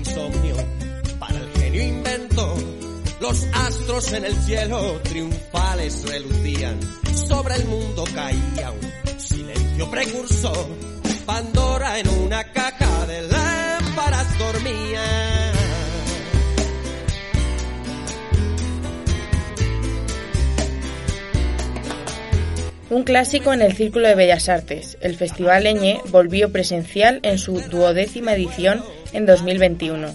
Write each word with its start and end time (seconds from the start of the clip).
Insomnio 0.00 0.56
para 1.18 1.36
el 1.36 1.48
genio 1.60 1.82
invento. 1.82 2.54
Los 3.20 3.46
astros 3.52 4.12
en 4.14 4.24
el 4.24 4.34
cielo 4.34 5.00
triunfales 5.02 6.08
relucían, 6.08 6.80
sobre 7.28 7.56
el 7.56 7.64
mundo 7.66 8.04
caía 8.14 8.70
un 8.70 9.20
silencio 9.20 9.90
precursor. 9.90 10.66
Pandora 11.26 11.98
en 11.98 12.08
una 12.08 12.44
caja 12.52 13.06
de 13.06 13.22
lámparas 13.22 14.38
dormía. 14.38 15.50
Un 22.88 23.04
clásico 23.04 23.52
en 23.52 23.62
el 23.62 23.76
Círculo 23.76 24.08
de 24.08 24.16
Bellas 24.16 24.48
Artes, 24.48 24.98
el 25.00 25.14
Festival 25.14 25.64
Eñe 25.66 26.00
volvió 26.08 26.50
presencial 26.50 27.20
en 27.22 27.38
su 27.38 27.60
duodécima 27.60 28.32
edición 28.32 28.82
en 29.12 29.26
2021. 29.26 30.08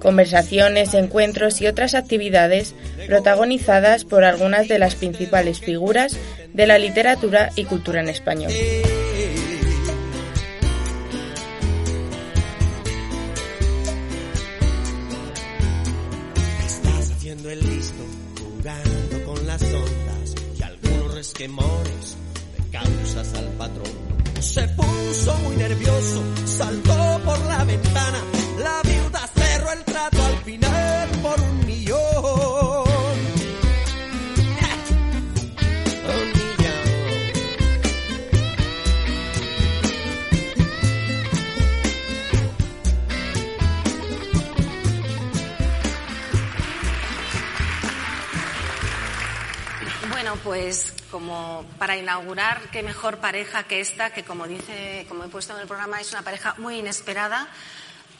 Conversaciones, 0.00 0.94
encuentros 0.94 1.60
y 1.60 1.66
otras 1.66 1.94
actividades 1.94 2.74
protagonizadas 3.06 4.04
por 4.04 4.24
algunas 4.24 4.68
de 4.68 4.78
las 4.78 4.94
principales 4.94 5.60
figuras 5.60 6.16
de 6.52 6.66
la 6.66 6.78
literatura 6.78 7.50
y 7.56 7.64
cultura 7.64 8.00
en 8.00 8.08
español. 8.08 8.52
Resquemores 21.14 22.16
causas 22.70 23.34
al 23.34 23.46
patrón 23.58 24.17
se 24.40 24.68
puso 24.68 25.34
muy 25.38 25.56
nervioso, 25.56 26.22
saltó 26.46 27.20
por 27.24 27.38
la 27.46 27.64
ventana, 27.64 28.22
la 28.58 28.80
viuda 28.82 29.26
cerró 29.34 29.72
el 29.72 29.84
trato 29.84 30.24
al 30.24 30.36
final 30.44 31.08
por 31.22 31.40
un 31.40 31.66
millón. 31.66 31.98
un 36.08 36.32
millón. 36.38 36.78
Bueno, 50.10 50.36
pues 50.44 50.87
como 51.10 51.64
para 51.78 51.96
inaugurar, 51.96 52.60
qué 52.70 52.82
mejor 52.82 53.18
pareja 53.18 53.64
que 53.64 53.80
esta, 53.80 54.10
que 54.12 54.24
como 54.24 54.46
dice, 54.46 55.06
como 55.08 55.24
he 55.24 55.28
puesto 55.28 55.54
en 55.54 55.60
el 55.60 55.66
programa, 55.66 56.00
es 56.00 56.12
una 56.12 56.22
pareja 56.22 56.54
muy 56.58 56.78
inesperada, 56.78 57.48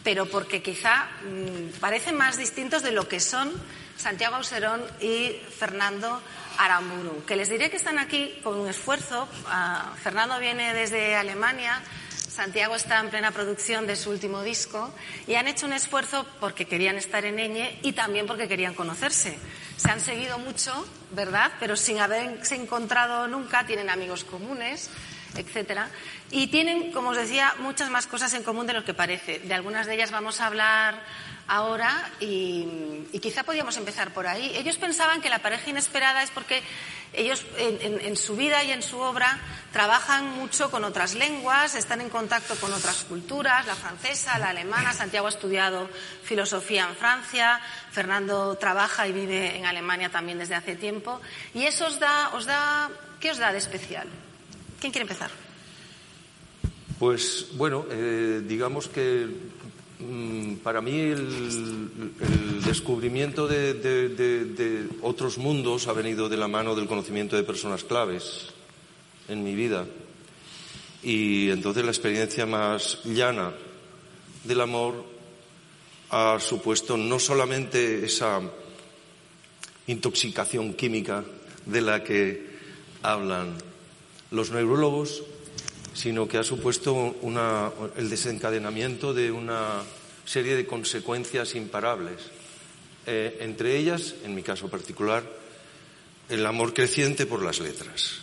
pero 0.04 0.26
porque 0.26 0.62
quizá 0.62 1.08
mmm, 1.22 1.78
parecen 1.80 2.16
más 2.16 2.36
distintos 2.36 2.82
de 2.82 2.92
lo 2.92 3.08
que 3.08 3.20
son 3.20 3.52
Santiago 3.96 4.36
Auserón 4.36 4.82
y 5.00 5.36
Fernando 5.58 6.22
Aramburu, 6.58 7.24
que 7.24 7.36
les 7.36 7.48
diré 7.48 7.70
que 7.70 7.76
están 7.76 7.98
aquí 7.98 8.40
con 8.42 8.58
un 8.58 8.68
esfuerzo. 8.68 9.28
Uh, 9.44 9.96
Fernando 9.96 10.38
viene 10.38 10.72
desde 10.72 11.16
Alemania, 11.16 11.80
Santiago 12.38 12.76
está 12.76 13.00
en 13.00 13.10
plena 13.10 13.32
producción 13.32 13.88
de 13.88 13.96
su 13.96 14.10
último 14.10 14.44
disco 14.44 14.94
y 15.26 15.34
han 15.34 15.48
hecho 15.48 15.66
un 15.66 15.72
esfuerzo 15.72 16.24
porque 16.38 16.66
querían 16.66 16.94
estar 16.94 17.24
en 17.24 17.40
Eñe 17.40 17.80
y 17.82 17.94
también 17.94 18.28
porque 18.28 18.46
querían 18.46 18.74
conocerse. 18.74 19.36
Se 19.76 19.90
han 19.90 19.98
seguido 19.98 20.38
mucho, 20.38 20.86
¿verdad? 21.10 21.50
Pero 21.58 21.74
sin 21.74 21.98
haberse 21.98 22.54
encontrado 22.54 23.26
nunca, 23.26 23.66
tienen 23.66 23.90
amigos 23.90 24.22
comunes, 24.22 24.88
etcétera. 25.38 25.88
Y 26.30 26.48
tienen, 26.48 26.92
como 26.92 27.10
os 27.10 27.16
decía, 27.16 27.54
muchas 27.60 27.90
más 27.90 28.06
cosas 28.06 28.34
en 28.34 28.42
común 28.42 28.66
de 28.66 28.74
lo 28.74 28.84
que 28.84 28.94
parece. 28.94 29.38
De 29.40 29.54
algunas 29.54 29.86
de 29.86 29.94
ellas 29.94 30.10
vamos 30.10 30.40
a 30.40 30.46
hablar 30.46 31.02
ahora 31.48 32.10
y, 32.20 33.08
quizá 33.20 33.42
podíamos 33.42 33.76
empezar 33.76 34.12
por 34.12 34.26
ahí. 34.26 34.52
Ellos 34.54 34.76
pensaban 34.76 35.20
que 35.20 35.30
la 35.30 35.40
pareja 35.40 35.70
inesperada 35.70 36.22
es 36.22 36.30
porque 36.30 36.62
ellos 37.14 37.44
en, 37.56 37.78
en, 37.80 38.00
en, 38.00 38.16
su 38.16 38.36
vida 38.36 38.62
y 38.62 38.70
en 38.70 38.82
su 38.82 38.98
obra 38.98 39.38
trabajan 39.72 40.26
mucho 40.36 40.70
con 40.70 40.84
otras 40.84 41.14
lenguas, 41.14 41.74
están 41.74 42.02
en 42.02 42.10
contacto 42.10 42.54
con 42.56 42.72
otras 42.72 43.04
culturas, 43.04 43.66
la 43.66 43.74
francesa, 43.74 44.38
la 44.38 44.50
alemana. 44.50 44.92
Santiago 44.92 45.26
ha 45.26 45.30
estudiado 45.30 45.88
filosofía 46.22 46.86
en 46.86 46.94
Francia, 46.94 47.60
Fernando 47.90 48.56
trabaja 48.56 49.08
y 49.08 49.12
vive 49.12 49.56
en 49.56 49.64
Alemania 49.64 50.10
también 50.10 50.38
desde 50.38 50.54
hace 50.54 50.76
tiempo. 50.76 51.20
Y 51.54 51.64
eso 51.64 51.86
os 51.86 51.98
da, 51.98 52.30
os 52.34 52.44
da 52.44 52.90
¿qué 53.20 53.30
os 53.30 53.38
da 53.38 53.52
de 53.52 53.58
especial? 53.58 54.08
¿Quién 54.80 54.92
quiere 54.92 55.02
empezar? 55.02 55.30
Pues 56.98 57.48
bueno, 57.54 57.86
eh, 57.90 58.42
digamos 58.46 58.88
que 58.88 59.26
mmm, 60.00 60.54
para 60.56 60.80
mí 60.80 60.98
el, 60.98 62.62
descubrimiento 62.64 63.46
de, 63.46 63.74
de, 63.74 64.08
de, 64.10 64.44
de, 64.44 64.88
otros 65.02 65.38
mundos 65.38 65.86
ha 65.88 65.92
venido 65.92 66.28
de 66.28 66.36
la 66.36 66.48
mano 66.48 66.74
del 66.74 66.86
conocimiento 66.86 67.36
de 67.36 67.44
personas 67.44 67.84
claves 67.84 68.48
en 69.28 69.42
mi 69.42 69.54
vida. 69.54 69.86
Y 71.02 71.50
entonces 71.50 71.84
la 71.84 71.90
experiencia 71.90 72.46
más 72.46 73.04
llana 73.04 73.52
del 74.44 74.60
amor 74.60 75.04
ha 76.10 76.38
supuesto 76.40 76.96
no 76.96 77.18
solamente 77.18 78.04
esa 78.04 78.40
intoxicación 79.86 80.74
química 80.74 81.24
de 81.66 81.80
la 81.80 82.02
que 82.02 82.48
hablan 83.02 83.67
los 84.30 84.50
neurólogos, 84.50 85.22
sino 85.94 86.28
que 86.28 86.38
ha 86.38 86.44
supuesto 86.44 86.94
una, 87.22 87.72
el 87.96 88.10
desencadenamiento 88.10 89.14
de 89.14 89.32
una 89.32 89.82
serie 90.24 90.56
de 90.56 90.66
consecuencias 90.66 91.54
imparables. 91.54 92.20
Eh, 93.06 93.38
entre 93.40 93.76
ellas, 93.76 94.14
en 94.24 94.34
mi 94.34 94.42
caso 94.42 94.68
particular, 94.68 95.24
el 96.28 96.44
amor 96.44 96.74
creciente 96.74 97.26
por 97.26 97.42
las 97.42 97.60
letras. 97.60 98.20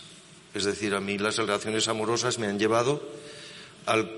Es 0.54 0.64
decir, 0.64 0.94
a 0.94 1.02
mí 1.02 1.18
las 1.18 1.38
relaciones 1.38 1.88
amorosas 1.88 2.40
me 2.40 2.48
han 2.48 2.60
llevado 2.60 3.02
al 3.86 4.10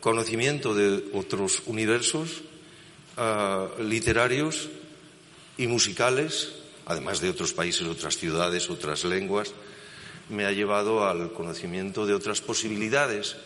conocimiento 0.00 0.74
de 0.74 1.10
otros 1.12 1.62
universos 1.66 2.42
uh, 3.18 3.82
literarios 3.82 4.68
y 5.58 5.66
musicales, 5.66 6.52
además 6.86 7.20
de 7.20 7.30
otros 7.30 7.52
países, 7.52 7.86
otras 7.86 8.16
ciudades, 8.16 8.70
otras 8.70 9.04
lenguas, 9.04 9.52
me 10.32 10.46
ha 10.46 10.52
llevado 10.52 11.06
al 11.06 11.32
conocimiento 11.32 12.06
de 12.06 12.14
otras 12.14 12.40
posibilidades 12.40 13.36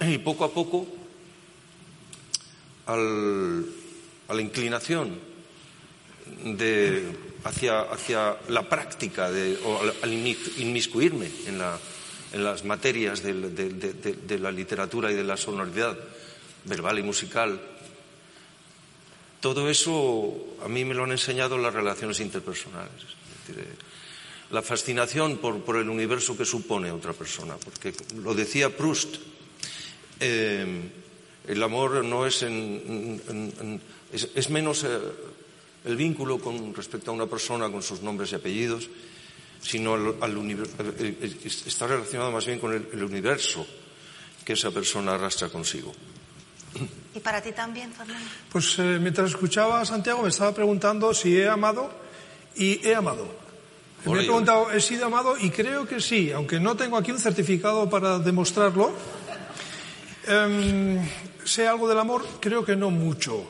y 0.00 0.18
poco 0.18 0.44
a 0.44 0.52
poco 0.52 0.86
a 2.86 2.96
la 2.96 4.42
inclinación 4.42 5.18
de, 6.44 7.16
hacia, 7.44 8.36
la 8.48 8.68
práctica 8.68 9.30
o 9.64 9.80
al, 10.02 10.12
inmiscuirme 10.12 11.30
en, 11.46 11.58
la, 11.58 11.78
en, 12.32 12.44
las 12.44 12.64
materias 12.64 13.22
de, 13.22 13.34
de, 13.50 13.70
de, 13.70 14.38
la 14.38 14.50
literatura 14.50 15.10
y 15.12 15.14
de 15.14 15.24
la 15.24 15.36
sonoridad 15.36 15.96
verbal 16.64 16.98
y 16.98 17.02
musical. 17.02 17.60
Todo 19.40 19.70
eso 19.70 20.56
a 20.64 20.68
mí 20.68 20.84
me 20.84 20.94
lo 20.94 21.04
han 21.04 21.12
enseñado 21.12 21.56
las 21.56 21.72
relaciones 21.72 22.20
interpersonales. 22.20 22.90
Es 23.48 23.56
decir, 23.56 23.89
la 24.50 24.62
fascinación 24.62 25.38
por, 25.38 25.62
por, 25.62 25.76
el 25.76 25.88
universo 25.88 26.36
que 26.36 26.44
supone 26.44 26.90
otra 26.90 27.12
persona. 27.12 27.56
Porque 27.56 27.94
lo 28.22 28.34
decía 28.34 28.74
Proust, 28.76 29.16
eh, 30.18 30.90
el 31.46 31.62
amor 31.62 32.04
no 32.04 32.26
es 32.26 32.42
en, 32.42 33.22
en, 33.28 33.52
en 33.60 33.80
es, 34.12 34.28
es, 34.34 34.50
menos 34.50 34.84
eh, 34.84 34.98
el 35.84 35.96
vínculo 35.96 36.38
con 36.38 36.74
respecto 36.74 37.10
a 37.10 37.14
una 37.14 37.26
persona 37.26 37.70
con 37.70 37.82
sus 37.82 38.02
nombres 38.02 38.32
y 38.32 38.34
apellidos, 38.34 38.88
sino 39.62 39.94
al, 39.94 40.16
al 40.20 40.34
eh, 40.98 41.38
está 41.44 41.86
relacionado 41.86 42.30
más 42.30 42.46
bien 42.46 42.58
con 42.58 42.72
el, 42.72 42.88
el, 42.92 43.04
universo 43.04 43.66
que 44.44 44.54
esa 44.54 44.70
persona 44.70 45.14
arrastra 45.14 45.48
consigo. 45.48 45.92
¿Y 47.14 47.20
para 47.20 47.42
ti 47.42 47.52
también, 47.52 47.92
Fernando? 47.92 48.28
Pues 48.50 48.78
eh, 48.78 48.98
mientras 49.00 49.30
escuchaba 49.30 49.80
a 49.80 49.84
Santiago 49.84 50.22
me 50.22 50.28
estaba 50.28 50.54
preguntando 50.54 51.12
si 51.14 51.36
he 51.36 51.48
amado 51.48 51.90
y 52.56 52.86
he 52.86 52.94
amado 52.94 53.39
Me 54.06 54.12
he 54.12 54.24
preguntado, 54.24 54.70
¿he 54.70 54.80
sido 54.80 55.06
amado? 55.06 55.36
Y 55.38 55.50
creo 55.50 55.86
que 55.86 56.00
sí, 56.00 56.32
aunque 56.32 56.58
no 56.58 56.74
tengo 56.76 56.96
aquí 56.96 57.10
un 57.10 57.18
certificado 57.18 57.88
para 57.90 58.18
demostrarlo. 58.18 58.92
Em, 60.26 60.98
¿Sé 61.44 61.66
algo 61.66 61.88
del 61.88 61.98
amor? 61.98 62.24
Creo 62.40 62.64
que 62.64 62.76
no 62.76 62.90
mucho, 62.90 63.44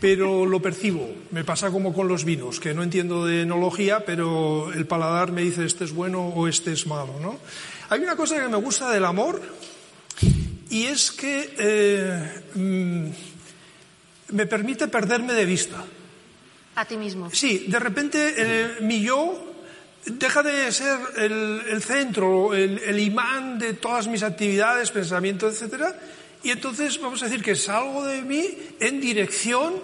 pero 0.00 0.46
lo 0.46 0.60
percibo. 0.60 1.08
Me 1.30 1.44
pasa 1.44 1.70
como 1.70 1.92
con 1.92 2.06
los 2.06 2.24
vinos, 2.24 2.60
que 2.60 2.74
no 2.74 2.82
entiendo 2.82 3.24
de 3.24 3.42
enología, 3.42 4.04
pero 4.04 4.72
el 4.72 4.86
paladar 4.86 5.32
me 5.32 5.42
dice 5.42 5.64
este 5.64 5.84
es 5.84 5.92
bueno 5.92 6.28
o 6.28 6.46
este 6.46 6.72
es 6.72 6.86
malo. 6.86 7.14
¿no? 7.20 7.38
Hay 7.88 8.00
una 8.00 8.14
cosa 8.14 8.36
que 8.40 8.48
me 8.48 8.58
gusta 8.58 8.90
del 8.90 9.04
amor 9.04 9.40
y 10.70 10.84
es 10.84 11.10
que 11.10 11.54
eh, 11.58 12.42
mm, 12.54 14.34
me 14.34 14.46
permite 14.46 14.86
perderme 14.88 15.32
de 15.32 15.44
vista. 15.44 15.84
A 16.76 16.84
ti 16.84 16.96
mismo. 16.96 17.30
Sí, 17.32 17.66
de 17.66 17.78
repente 17.78 18.34
eh, 18.36 18.76
mi 18.82 19.00
yo 19.00 19.49
deja 20.06 20.42
de 20.42 20.72
ser 20.72 20.98
el, 21.16 21.82
centro, 21.82 22.54
el, 22.54 22.98
imán 22.98 23.58
de 23.58 23.74
todas 23.74 24.06
mis 24.06 24.22
actividades, 24.22 24.90
pensamientos, 24.90 25.54
etcétera, 25.54 25.94
y 26.42 26.50
entonces 26.50 27.00
vamos 27.00 27.22
a 27.22 27.26
decir 27.26 27.42
que 27.42 27.54
salgo 27.54 28.04
de 28.06 28.22
mí 28.22 28.48
en 28.80 29.00
dirección 29.00 29.74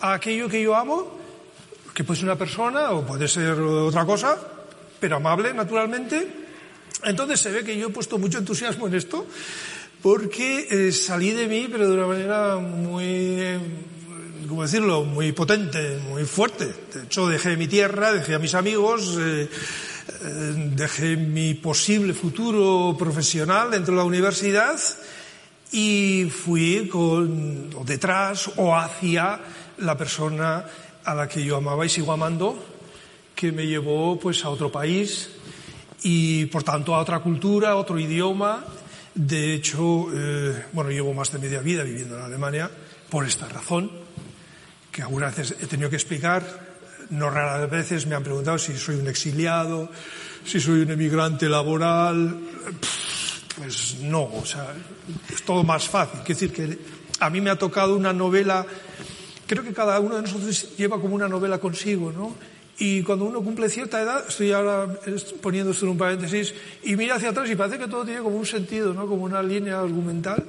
a 0.00 0.14
aquello 0.14 0.48
que 0.48 0.60
yo 0.60 0.74
amo, 0.74 1.18
que 1.94 2.02
puede 2.02 2.20
ser 2.20 2.28
una 2.28 2.38
persona 2.38 2.90
o 2.90 3.06
puede 3.06 3.28
ser 3.28 3.52
otra 3.60 4.04
cosa, 4.04 4.36
pero 4.98 5.16
amable, 5.16 5.54
naturalmente. 5.54 6.26
Entonces 7.04 7.40
se 7.40 7.50
ve 7.50 7.64
que 7.64 7.76
yo 7.76 7.88
he 7.88 7.90
puesto 7.90 8.18
mucho 8.18 8.38
entusiasmo 8.38 8.88
en 8.88 8.94
esto, 8.94 9.26
porque 10.02 10.66
eh, 10.70 10.92
salí 10.92 11.30
de 11.30 11.46
mí, 11.46 11.68
pero 11.70 11.88
de 11.88 11.94
una 11.94 12.06
manera 12.06 12.56
muy 12.56 13.38
¿cómo 14.52 14.64
decirlo?, 14.64 15.02
muy 15.02 15.32
potente, 15.32 15.96
muy 16.10 16.26
fuerte. 16.26 16.66
De 16.92 17.04
hecho, 17.04 17.26
dejé 17.26 17.56
mi 17.56 17.68
tierra, 17.68 18.12
dejé 18.12 18.34
a 18.34 18.38
mis 18.38 18.54
amigos, 18.54 19.16
eh, 19.18 19.48
eh, 19.48 20.70
dejé 20.76 21.16
mi 21.16 21.54
posible 21.54 22.12
futuro 22.12 22.94
profesional 22.98 23.70
dentro 23.70 23.94
de 23.94 24.00
la 24.00 24.04
universidad 24.04 24.78
y 25.72 26.28
fui 26.30 26.86
con, 26.92 27.70
o 27.74 27.82
detrás 27.82 28.50
o 28.56 28.76
hacia 28.76 29.40
la 29.78 29.96
persona 29.96 30.66
a 31.02 31.14
la 31.14 31.26
que 31.26 31.42
yo 31.42 31.56
amaba 31.56 31.86
y 31.86 31.88
sigo 31.88 32.12
amando, 32.12 32.62
que 33.34 33.52
me 33.52 33.66
llevó 33.66 34.20
pues 34.20 34.44
a 34.44 34.50
otro 34.50 34.70
país 34.70 35.30
y 36.02 36.44
por 36.44 36.62
tanto 36.62 36.94
a 36.94 36.98
otra 36.98 37.20
cultura, 37.20 37.70
a 37.70 37.76
otro 37.76 37.98
idioma. 37.98 38.62
De 39.14 39.54
hecho, 39.54 40.08
eh, 40.12 40.66
bueno, 40.74 40.90
llevo 40.90 41.14
más 41.14 41.32
de 41.32 41.38
media 41.38 41.60
vida 41.60 41.84
viviendo 41.84 42.18
en 42.18 42.24
Alemania 42.24 42.70
por 43.08 43.24
esta 43.26 43.48
razón 43.48 44.11
que 44.92 45.02
algunas 45.02 45.34
veces 45.34 45.56
he 45.60 45.66
tenido 45.66 45.88
que 45.88 45.96
explicar, 45.96 46.44
no 47.10 47.30
raras 47.30 47.68
veces 47.70 48.06
me 48.06 48.14
han 48.14 48.22
preguntado 48.22 48.58
si 48.58 48.76
soy 48.76 48.96
un 48.96 49.08
exiliado, 49.08 49.90
si 50.44 50.60
soy 50.60 50.82
un 50.82 50.90
emigrante 50.90 51.48
laboral. 51.48 52.38
Pues 53.56 53.96
no, 54.02 54.24
o 54.24 54.44
sea, 54.44 54.68
es 55.32 55.42
todo 55.42 55.64
más 55.64 55.88
fácil. 55.88 56.20
Quiero 56.24 56.40
decir 56.40 56.52
que 56.52 56.78
a 57.20 57.30
mí 57.30 57.40
me 57.40 57.50
ha 57.50 57.56
tocado 57.56 57.96
una 57.96 58.12
novela, 58.12 58.66
creo 59.46 59.62
que 59.62 59.72
cada 59.72 59.98
uno 60.00 60.16
de 60.16 60.22
nosotros 60.22 60.76
lleva 60.76 61.00
como 61.00 61.14
una 61.14 61.28
novela 61.28 61.58
consigo, 61.58 62.12
¿no? 62.12 62.34
Y 62.78 63.02
cuando 63.02 63.26
uno 63.26 63.42
cumple 63.42 63.68
cierta 63.68 64.00
edad, 64.00 64.24
estoy 64.26 64.52
ahora 64.52 64.88
poniendo 65.40 65.72
esto 65.72 65.84
en 65.84 65.92
un 65.92 65.98
paréntesis, 65.98 66.54
y 66.82 66.96
mira 66.96 67.16
hacia 67.16 67.30
atrás 67.30 67.48
y 67.50 67.54
parece 67.54 67.78
que 67.78 67.86
todo 67.86 68.04
tiene 68.04 68.20
como 68.20 68.36
un 68.36 68.46
sentido, 68.46 68.92
¿no? 68.94 69.06
Como 69.06 69.24
una 69.24 69.42
línea 69.42 69.80
argumental. 69.80 70.44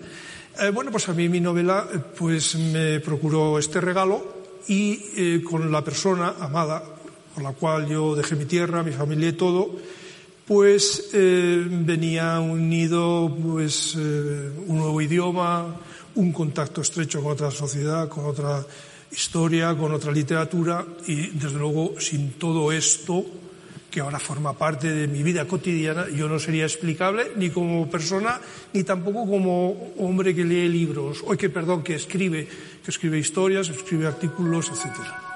Eh, 0.60 0.70
bueno, 0.70 0.92
pues 0.92 1.10
a 1.10 1.14
mí 1.14 1.30
mi 1.30 1.40
novela 1.40 1.88
eh, 1.92 1.98
pues 2.16 2.56
me 2.56 3.00
procuró 3.00 3.58
este 3.58 3.82
regalo 3.82 4.44
y 4.68 5.02
eh, 5.18 5.42
con 5.44 5.72
la 5.72 5.84
persona 5.84 6.36
amada, 6.40 6.84
con 7.34 7.44
la 7.44 7.54
cual 7.54 7.88
yo 7.88 8.16
dejé 8.16 8.36
mi 8.36 8.46
tierra, 8.46 8.84
mi 8.84 8.92
familia 8.92 9.30
y 9.30 9.34
todo, 9.34 9.72
pues 10.46 11.10
venía 11.12 12.40
unido 12.40 13.36
pues 13.42 13.96
un 13.96 14.78
nuevo 14.78 15.02
idioma, 15.02 15.76
un 16.16 16.34
contacto 16.34 16.82
estrecho 16.82 17.24
con 17.24 17.32
otra 17.32 17.50
sociedad, 17.50 18.10
con 18.10 18.26
otra 18.26 18.64
historia, 19.10 19.76
con 19.76 19.94
otra 19.94 20.12
literatura 20.12 20.86
y 21.08 21.28
desde 21.30 21.58
luego 21.58 21.96
sin 21.98 22.34
todo 22.34 22.74
esto 22.74 23.26
que 23.94 24.02
ahora 24.02 24.18
forma 24.18 24.58
parte 24.58 24.90
de 24.90 25.06
mi 25.06 25.22
vida 25.22 25.46
cotidiana, 25.46 26.10
yo 26.10 26.26
no 26.26 26.42
sería 26.42 26.66
explicable 26.66 27.30
ni 27.38 27.54
como 27.54 27.86
persona, 27.94 28.42
ni 28.74 28.82
tampoco 28.82 29.30
como 29.30 29.94
hombre 30.02 30.34
que 30.34 30.42
lee 30.42 30.66
libros, 30.66 31.22
o 31.22 31.38
que, 31.38 31.54
perdón, 31.54 31.86
que 31.86 31.94
escribe, 31.94 32.50
que 32.82 32.90
escribe 32.90 33.22
historias, 33.22 33.70
escribe 33.70 34.10
artículos, 34.10 34.74
etc. 34.74 35.33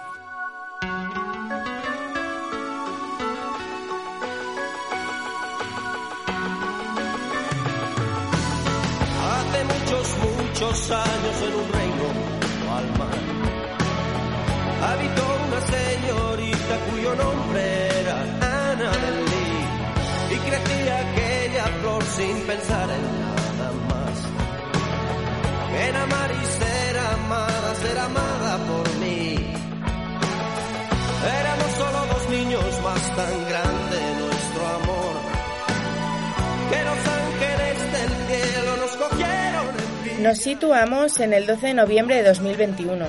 Nos 40.28 40.40
situamos 40.40 41.22
en 41.22 41.32
el 41.32 41.48
12 41.48 41.68
de 41.68 41.74
noviembre 41.74 42.18
de 42.18 42.24
2021. 42.24 43.06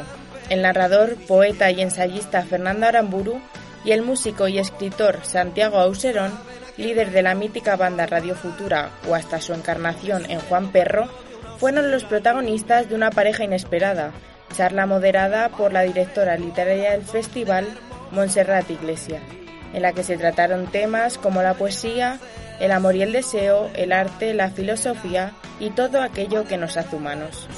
El 0.51 0.63
narrador, 0.63 1.17
poeta 1.27 1.69
y 1.69 1.81
ensayista 1.81 2.43
Fernando 2.43 2.87
Aramburu 2.87 3.41
y 3.85 3.91
el 3.91 4.03
músico 4.03 4.47
y 4.47 4.61
escritor 4.61 5.19
Santiago 5.25 5.79
Auserón, 5.79 6.31
líder 6.77 7.11
de 7.11 7.23
la 7.23 7.35
mítica 7.35 7.75
banda 7.75 8.07
Radio 8.07 8.37
Futura 8.37 8.91
o 9.09 9.17
hasta 9.17 9.41
su 9.41 9.53
encarnación 9.53 10.31
en 10.31 10.39
Juan 10.39 10.71
Perro, 10.71 11.09
fueron 11.59 11.91
los 11.91 12.05
protagonistas 12.05 12.89
de 12.89 12.95
una 12.95 13.11
pareja 13.11 13.43
inesperada, 13.43 14.13
charla 14.57 14.87
moderada 14.87 15.49
por 15.49 15.73
la 15.73 15.83
directora 15.83 16.37
literaria 16.37 16.93
del 16.93 17.03
festival, 17.03 17.67
Montserrat 18.13 18.71
Iglesia, 18.71 19.19
en 19.75 19.83
la 19.83 19.93
que 19.93 20.05
se 20.05 20.19
trataron 20.19 20.69
temas 20.69 21.19
como 21.19 21.43
la 21.43 21.55
poesía, 21.55 22.21
el 22.61 22.73
amor 22.73 22.97
y 22.97 23.03
el 23.03 23.13
deseo, 23.13 23.71
el 23.75 23.93
arte, 23.93 24.35
la 24.35 24.51
filosofía 24.51 25.33
y 25.61 25.71
todo 25.71 26.03
aquello 26.03 26.45
que 26.45 26.57
nos 26.57 26.77
hace 26.77 26.97
humanos. 26.97 27.49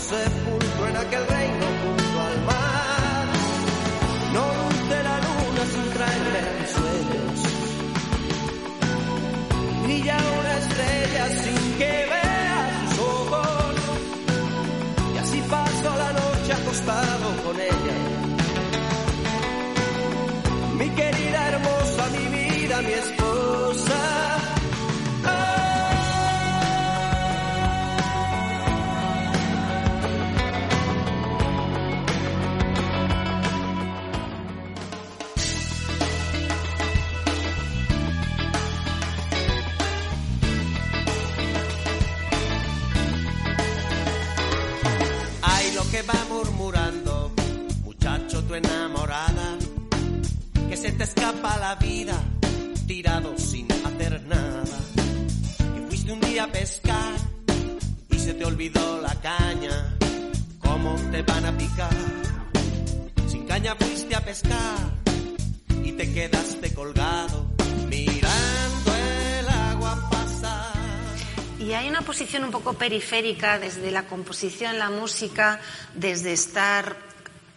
Periférica 72.81 73.59
desde 73.59 73.91
la 73.91 74.07
composición, 74.07 74.79
la 74.79 74.89
música, 74.89 75.61
desde 75.95 76.33
estar 76.33 76.97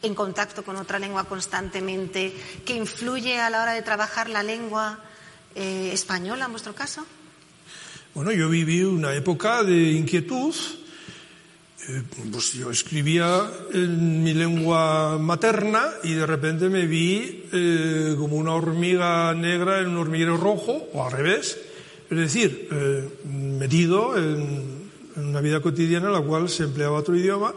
en 0.01 0.13
contacto 0.13 0.63
con 0.63 0.75
otra 0.75 0.99
lengua 0.99 1.23
constantemente, 1.23 2.35
que 2.65 2.75
influye 2.75 3.39
a 3.39 3.49
la 3.49 3.63
hora 3.63 3.71
de 3.71 3.81
trabajar 3.81 4.29
la 4.29 4.43
lengua 4.43 4.99
eh, 5.55 5.91
española 5.93 6.45
en 6.45 6.51
vuestro 6.51 6.75
caso? 6.75 7.05
Bueno, 8.13 8.33
yo 8.33 8.49
viví 8.49 8.83
una 8.83 9.15
época 9.15 9.63
de 9.63 9.93
inquietud. 9.93 10.53
Eh, 11.87 12.03
pues 12.31 12.53
yo 12.53 12.69
escribía 12.69 13.49
en 13.73 14.23
mi 14.23 14.33
lengua 14.33 15.17
materna 15.19 15.83
y 16.03 16.13
de 16.13 16.25
repente 16.25 16.69
me 16.69 16.85
vi 16.85 17.45
eh, 17.51 18.15
como 18.17 18.35
una 18.35 18.53
hormiga 18.53 19.33
negra 19.33 19.79
en 19.79 19.87
un 19.87 19.97
hormiguero 19.97 20.35
rojo, 20.35 20.89
o 20.93 21.05
al 21.05 21.11
revés. 21.13 21.57
Es 22.09 22.17
decir, 22.17 22.67
metido 23.23 24.17
en, 24.17 24.72
en 25.15 25.25
una 25.25 25.41
vida 25.41 25.61
cotidiana 25.61 26.07
en 26.07 26.13
la 26.13 26.21
cual 26.21 26.49
se 26.49 26.63
empleaba 26.63 26.99
otro 26.99 27.15
idioma 27.15 27.53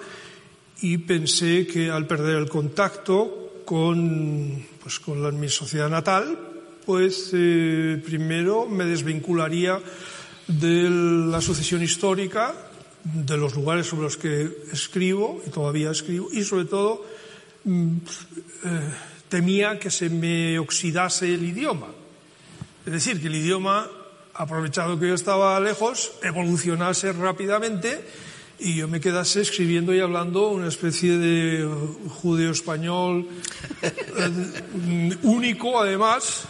y 0.81 0.99
pensé 0.99 1.67
que 1.67 1.91
al 1.91 2.07
perder 2.07 2.37
el 2.37 2.49
contacto 2.49 3.63
con, 3.65 4.65
pues, 4.83 5.01
con 5.01 5.41
mi 5.41 5.49
sociedad 5.49 5.89
natal, 5.89 6.39
pues 6.85 7.31
eh, 7.33 8.01
primero 8.05 8.67
me 8.67 8.85
desvincularía 8.85 9.81
de 10.47 10.89
la 10.89 11.41
sucesión 11.41 11.83
histórica, 11.83 12.55
de 13.03 13.37
los 13.37 13.55
lugares 13.55 13.87
sobre 13.87 14.03
los 14.03 14.17
que 14.17 14.49
escribo 14.73 15.43
y 15.47 15.51
todavía 15.51 15.91
escribo, 15.91 16.29
y 16.33 16.45
sobre 16.45 16.67
todo 16.67 17.05
mm, 17.65 17.97
eh, 18.65 18.91
temía 19.29 19.79
que 19.79 19.91
se 19.91 20.09
me 20.09 20.59
oxidase 20.59 21.35
el 21.35 21.45
idioma. 21.45 21.89
Es 22.87 22.93
decir, 22.93 23.21
que 23.21 23.27
el 23.27 23.35
idioma, 23.35 23.91
aprovechado 24.37 24.99
que 24.99 25.09
yo 25.09 25.15
estaba 25.15 25.59
lejos, 25.61 26.13
evolucionase 26.23 27.13
rápidamente 27.13 28.01
y 28.59 28.77
yo 28.77 28.89
me 28.89 29.01
quedase 29.01 29.43
escribiendo 29.43 29.95
y 29.95 30.01
hablando 30.01 30.49
una 30.49 30.69
especie 30.69 31.19
de 31.19 31.69
judeo 32.09 32.53
español 32.53 33.27
eh, 33.83 35.17
único, 35.23 35.81
además. 35.81 36.45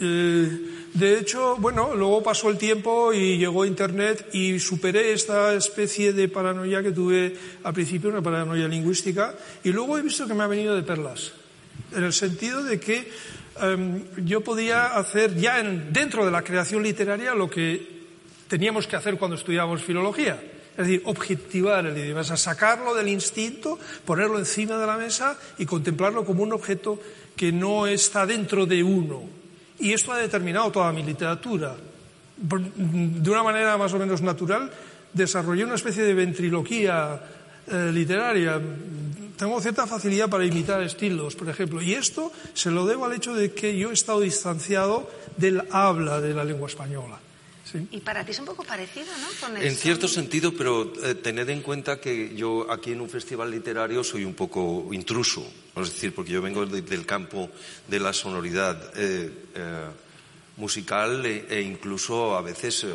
Eh, 0.00 0.68
de 0.94 1.18
hecho, 1.18 1.56
bueno, 1.56 1.94
luego 1.94 2.22
pasó 2.22 2.50
el 2.50 2.58
tiempo 2.58 3.14
y 3.14 3.38
llegó 3.38 3.64
Internet 3.64 4.28
y 4.34 4.58
superé 4.58 5.12
esta 5.12 5.54
especie 5.54 6.12
de 6.12 6.28
paranoia 6.28 6.82
que 6.82 6.92
tuve 6.92 7.34
al 7.62 7.72
principio, 7.72 8.10
una 8.10 8.20
paranoia 8.20 8.68
lingüística, 8.68 9.34
y 9.64 9.70
luego 9.70 9.96
he 9.96 10.02
visto 10.02 10.26
que 10.26 10.34
me 10.34 10.44
ha 10.44 10.48
venido 10.48 10.76
de 10.76 10.82
perlas, 10.82 11.32
en 11.96 12.04
el 12.04 12.12
sentido 12.12 12.62
de 12.62 12.78
que 12.78 13.10
um, 13.60 14.00
yo 14.24 14.40
podía 14.40 14.96
hacer 14.96 15.36
ya 15.36 15.60
en, 15.60 15.92
dentro 15.92 16.24
de 16.24 16.30
la 16.30 16.42
creación 16.42 16.82
literaria 16.82 17.34
lo 17.34 17.50
que 17.50 18.02
teníamos 18.48 18.86
que 18.86 18.96
hacer 18.96 19.16
cuando 19.16 19.36
estudiábamos 19.36 19.82
filología. 19.82 20.40
Es 20.72 20.86
decir, 20.86 21.02
objetivar 21.04 21.84
el 21.84 21.98
idioma, 21.98 22.22
o 22.22 22.24
sea, 22.24 22.36
sacarlo 22.36 22.94
del 22.94 23.08
instinto, 23.08 23.78
ponerlo 24.06 24.38
encima 24.38 24.78
de 24.78 24.86
la 24.86 24.96
mesa 24.96 25.36
y 25.58 25.66
contemplarlo 25.66 26.24
como 26.24 26.42
un 26.42 26.52
objeto 26.52 26.98
que 27.36 27.52
no 27.52 27.86
está 27.86 28.24
dentro 28.24 28.64
de 28.64 28.82
uno. 28.82 29.22
Y 29.78 29.92
esto 29.92 30.12
ha 30.12 30.18
determinado 30.18 30.70
toda 30.70 30.92
mi 30.92 31.02
literatura. 31.02 31.76
De 32.36 33.30
una 33.30 33.42
manera 33.42 33.76
más 33.76 33.92
o 33.92 33.98
menos 33.98 34.22
natural, 34.22 34.70
desarrollé 35.12 35.64
una 35.64 35.74
especie 35.74 36.02
de 36.02 36.14
ventriloquía 36.14 37.20
eh, 37.66 37.90
literaria. 37.92 38.60
Tengo 39.36 39.60
cierta 39.60 39.86
facilidad 39.86 40.28
para 40.30 40.44
imitar 40.44 40.82
estilos, 40.82 41.34
por 41.34 41.48
ejemplo. 41.48 41.82
Y 41.82 41.94
esto 41.94 42.30
se 42.54 42.70
lo 42.70 42.86
debo 42.86 43.04
al 43.06 43.12
hecho 43.14 43.34
de 43.34 43.52
que 43.52 43.76
yo 43.76 43.90
he 43.90 43.94
estado 43.94 44.20
distanciado 44.20 45.10
del 45.36 45.62
habla 45.70 46.20
de 46.20 46.34
la 46.34 46.44
lengua 46.44 46.68
española. 46.68 47.18
¿sí? 47.64 47.88
Y 47.90 48.00
para 48.00 48.24
ti 48.24 48.32
es 48.32 48.38
un 48.38 48.44
poco 48.44 48.62
parecido, 48.64 49.06
¿no? 49.20 49.28
Con 49.40 49.56
el 49.56 49.64
En 49.66 49.74
cierto 49.76 50.06
son- 50.06 50.24
sentido, 50.24 50.52
pero 50.52 50.92
eh, 51.02 51.14
tened 51.14 51.48
en 51.48 51.62
cuenta 51.62 51.98
que 52.00 52.34
yo 52.36 52.70
aquí 52.70 52.92
en 52.92 53.00
un 53.00 53.08
festival 53.08 53.50
literario 53.50 54.04
soy 54.04 54.24
un 54.24 54.34
poco 54.34 54.88
intruso, 54.92 55.42
es 55.76 55.88
decir, 55.92 56.14
porque 56.14 56.32
yo 56.32 56.42
vengo 56.42 56.66
de- 56.66 56.82
del 56.82 57.06
campo 57.06 57.48
de 57.88 57.98
la 58.00 58.12
sonoridad 58.12 58.92
eh, 58.96 59.30
eh, 59.54 59.86
musical 60.58 61.24
e, 61.24 61.46
e 61.48 61.62
incluso 61.62 62.36
a 62.36 62.42
veces 62.42 62.84
eh, 62.84 62.92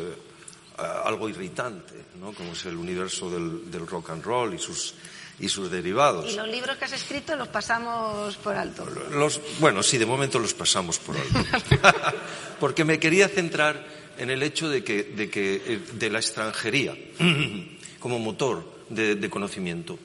algo 1.04 1.28
irritante, 1.28 1.94
¿no? 2.20 2.32
como 2.32 2.52
es 2.52 2.64
el 2.66 2.76
universo 2.76 3.28
del, 3.30 3.68
del 3.70 3.86
rock 3.86 4.10
and 4.10 4.22
roll 4.24 4.54
y 4.54 4.58
sus, 4.58 4.94
y 5.40 5.48
sus 5.48 5.70
derivados. 5.70 6.32
Y 6.32 6.36
los 6.36 6.48
libros 6.48 6.76
que 6.78 6.84
has 6.86 6.92
escrito 6.92 7.36
los 7.36 7.48
pasamos 7.48 8.36
por 8.38 8.56
alto. 8.56 8.84
Los, 9.12 9.40
bueno, 9.60 9.82
sí, 9.82 9.96
de 9.98 10.06
momento 10.06 10.38
los 10.38 10.52
pasamos 10.54 10.98
por 10.98 11.16
alto. 11.16 11.38
Porque 12.60 12.84
me 12.84 12.98
quería 12.98 13.28
centrar 13.28 13.86
en 14.18 14.30
el 14.30 14.42
hecho 14.42 14.68
de 14.68 14.82
que, 14.82 15.04
de, 15.04 15.30
que, 15.30 15.62
eh, 15.64 15.80
de 15.92 16.10
la 16.10 16.18
extranjería 16.18 16.96
como 18.00 18.18
motor 18.18 18.64
de, 18.88 19.14
de 19.14 19.30
conocimiento. 19.30 19.98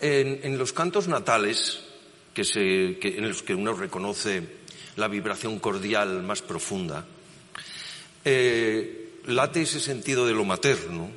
En, 0.00 0.40
en 0.44 0.58
los 0.58 0.72
cantos 0.72 1.08
natales, 1.08 1.80
que 2.34 2.44
se, 2.44 2.98
que- 3.00 3.16
en 3.18 3.28
los 3.28 3.42
que 3.42 3.54
uno 3.54 3.72
reconoce 3.72 4.42
la 4.96 5.08
vibración 5.08 5.58
cordial 5.58 6.22
más 6.22 6.42
profunda, 6.42 7.04
eh, 8.24 9.20
late 9.26 9.62
ese 9.62 9.80
sentido 9.80 10.26
de 10.26 10.34
lo 10.34 10.44
materno, 10.44 11.10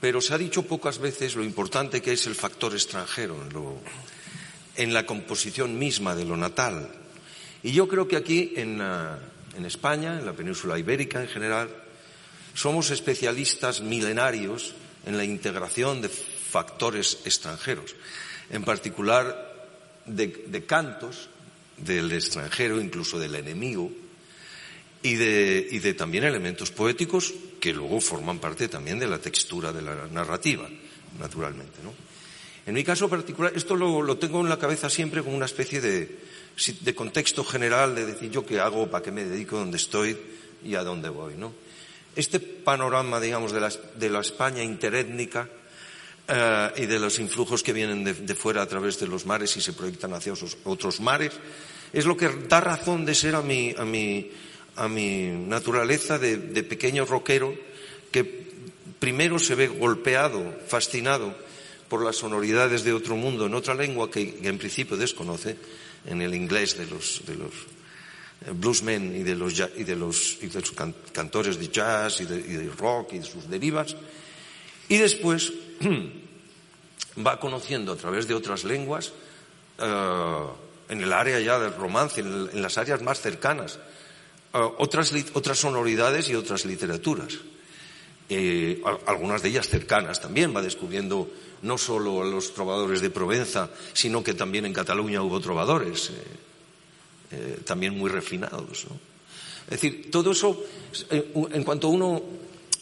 pero 0.00 0.20
se 0.20 0.32
ha 0.34 0.38
dicho 0.38 0.62
pocas 0.62 0.98
veces 0.98 1.36
lo 1.36 1.44
importante 1.44 2.00
que 2.00 2.12
es 2.12 2.26
el 2.26 2.34
factor 2.34 2.72
extranjero 2.72 3.36
en, 4.76 4.94
la 4.94 5.04
composición 5.04 5.78
misma 5.78 6.14
de 6.14 6.24
lo 6.24 6.36
natal. 6.36 6.90
Y 7.62 7.72
yo 7.72 7.86
creo 7.86 8.08
que 8.08 8.16
aquí 8.16 8.54
en, 8.56 8.80
España, 9.64 10.18
en 10.18 10.24
la 10.24 10.32
península 10.32 10.78
ibérica 10.78 11.20
en 11.20 11.28
general, 11.28 11.68
somos 12.54 12.90
especialistas 12.90 13.82
milenarios 13.82 14.74
en 15.04 15.18
la 15.18 15.24
integración 15.24 16.00
de 16.00 16.08
factores 16.08 17.18
extranjeros, 17.24 17.94
en 18.48 18.64
particular 18.64 19.68
de 20.06 20.64
cantos 20.66 21.28
del 21.76 22.10
extranjero, 22.12 22.80
incluso 22.80 23.18
del 23.18 23.34
enemigo, 23.34 23.90
y 25.02 25.14
de, 25.14 25.68
y 25.70 25.78
de 25.78 25.94
también 25.94 26.24
elementos 26.24 26.70
poéticos 26.70 27.32
que 27.60 27.72
luego 27.72 28.00
forman 28.00 28.38
parte 28.38 28.68
también 28.68 28.98
de 28.98 29.06
la 29.06 29.18
textura 29.18 29.72
de 29.72 29.82
la 29.82 30.06
narrativa, 30.08 30.68
naturalmente. 31.18 31.78
¿no? 31.82 31.92
En 32.66 32.74
mi 32.74 32.84
caso 32.84 33.08
particular, 33.08 33.52
esto 33.54 33.76
lo, 33.76 34.02
lo 34.02 34.18
tengo 34.18 34.40
en 34.40 34.48
la 34.48 34.58
cabeza 34.58 34.90
siempre 34.90 35.22
como 35.22 35.36
una 35.36 35.46
especie 35.46 35.80
de, 35.80 36.18
de 36.80 36.94
contexto 36.94 37.44
general, 37.44 37.94
de 37.94 38.06
decir 38.06 38.30
yo 38.30 38.44
qué 38.44 38.60
hago, 38.60 38.90
para 38.90 39.02
qué 39.02 39.10
me 39.10 39.24
dedico, 39.24 39.56
dónde 39.58 39.78
estoy 39.78 40.16
y 40.64 40.74
a 40.74 40.82
dónde 40.82 41.08
voy. 41.08 41.34
¿no? 41.36 41.52
Este 42.14 42.40
panorama, 42.40 43.20
digamos, 43.20 43.52
de 43.52 43.60
la, 43.60 43.72
de 43.96 44.10
la 44.10 44.20
España 44.20 44.62
interétnica 44.62 45.48
eh, 46.28 46.70
y 46.76 46.86
de 46.86 46.98
los 46.98 47.18
influjos 47.18 47.62
que 47.62 47.72
vienen 47.72 48.04
de, 48.04 48.12
de 48.12 48.34
fuera 48.34 48.62
a 48.62 48.66
través 48.66 49.00
de 49.00 49.06
los 49.06 49.24
mares 49.24 49.56
y 49.56 49.62
se 49.62 49.72
proyectan 49.72 50.12
hacia 50.12 50.34
otros, 50.34 50.58
otros 50.64 51.00
mares, 51.00 51.32
es 51.92 52.04
lo 52.04 52.16
que 52.16 52.28
da 52.46 52.60
razón 52.60 53.04
de 53.04 53.14
ser 53.14 53.34
a 53.34 53.42
mi, 53.42 53.74
a 53.76 53.84
mi, 53.84 54.30
a 54.80 54.88
mi 54.88 55.28
naturaleza 55.28 56.18
de, 56.18 56.38
pequeño 56.64 57.04
rockero 57.04 57.52
que 58.10 58.24
primero 58.98 59.38
se 59.38 59.54
ve 59.54 59.68
golpeado, 59.68 60.40
fascinado 60.66 61.36
por 61.88 62.02
las 62.02 62.16
sonoridades 62.16 62.82
de 62.82 62.94
otro 62.94 63.14
mundo 63.14 63.44
en 63.44 63.52
otra 63.52 63.74
lengua 63.74 64.10
que, 64.10 64.40
en 64.40 64.56
principio 64.56 64.96
desconoce, 64.96 65.56
en 66.06 66.22
el 66.22 66.34
inglés 66.34 66.78
de 66.78 66.86
los, 66.86 67.20
de 67.26 67.36
los 67.36 67.52
eh, 68.46 68.52
bluesmen 68.54 69.14
y 69.14 69.22
de 69.22 69.34
los, 69.36 69.54
de 69.54 69.96
los, 69.96 70.38
cantores 71.12 71.58
de 71.58 71.68
jazz 71.68 72.22
y 72.22 72.24
de, 72.24 72.70
rock 72.72 73.12
y 73.12 73.18
de 73.18 73.24
sus 73.24 73.50
derivas, 73.50 73.94
y 74.88 74.96
después 74.96 75.52
va 77.26 77.38
conociendo 77.38 77.92
a 77.92 77.96
través 77.96 78.26
de 78.26 78.34
otras 78.34 78.64
lenguas, 78.64 79.12
eh, 79.78 80.46
en 80.88 81.00
el 81.02 81.12
área 81.12 81.38
ya 81.38 81.58
del 81.58 81.74
romance, 81.74 82.20
en, 82.20 82.62
las 82.62 82.78
áreas 82.78 83.02
más 83.02 83.20
cercanas, 83.20 83.78
otras, 84.52 85.12
lit- 85.12 85.30
otras 85.34 85.58
sonoridades 85.58 86.28
y 86.28 86.34
otras 86.34 86.64
literaturas. 86.64 87.38
Eh, 88.28 88.80
al- 88.84 88.98
algunas 89.06 89.42
de 89.42 89.48
ellas 89.48 89.68
cercanas 89.68 90.20
también, 90.20 90.54
va 90.54 90.62
descubriendo 90.62 91.28
no 91.62 91.76
solo 91.78 92.22
a 92.22 92.24
los 92.24 92.54
trovadores 92.54 93.00
de 93.00 93.10
Provenza, 93.10 93.70
sino 93.92 94.22
que 94.24 94.34
también 94.34 94.66
en 94.66 94.72
Cataluña 94.72 95.22
hubo 95.22 95.40
trovadores, 95.40 96.10
eh, 96.10 96.14
eh, 97.32 97.58
también 97.64 97.96
muy 97.98 98.10
refinados. 98.10 98.86
¿no? 98.88 98.96
Es 99.64 99.70
decir, 99.80 100.10
todo 100.10 100.32
eso, 100.32 100.62
en 101.10 101.62
cuanto 101.64 101.88
uno 101.88 102.22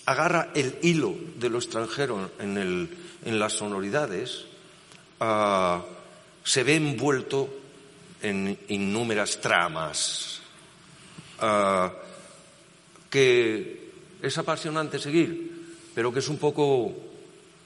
agarra 0.06 0.52
el 0.54 0.76
hilo 0.82 1.14
de 1.38 1.50
lo 1.50 1.58
extranjero 1.58 2.30
en, 2.38 2.56
el- 2.56 2.88
en 3.24 3.38
las 3.38 3.54
sonoridades, 3.54 4.44
ah, 5.20 5.84
se 6.44 6.62
ve 6.62 6.76
envuelto 6.76 7.48
en 8.22 8.58
innúmeras 8.68 9.40
tramas 9.40 10.37
que 13.10 13.90
es 14.22 14.38
apasionante 14.38 14.98
seguir, 14.98 15.76
pero 15.94 16.12
que 16.12 16.18
es 16.18 16.28
un 16.28 16.38
poco 16.38 16.94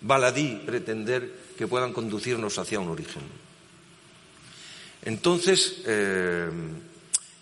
baladí 0.01 0.61
pretender 0.67 1.55
que 1.57 1.67
puedan 1.67 1.93
conducirnos 1.93 2.59
hacia 2.59 2.81
un 2.81 2.89
origen. 2.89 3.23
Entonces, 5.05 5.83
eh, 5.87 6.49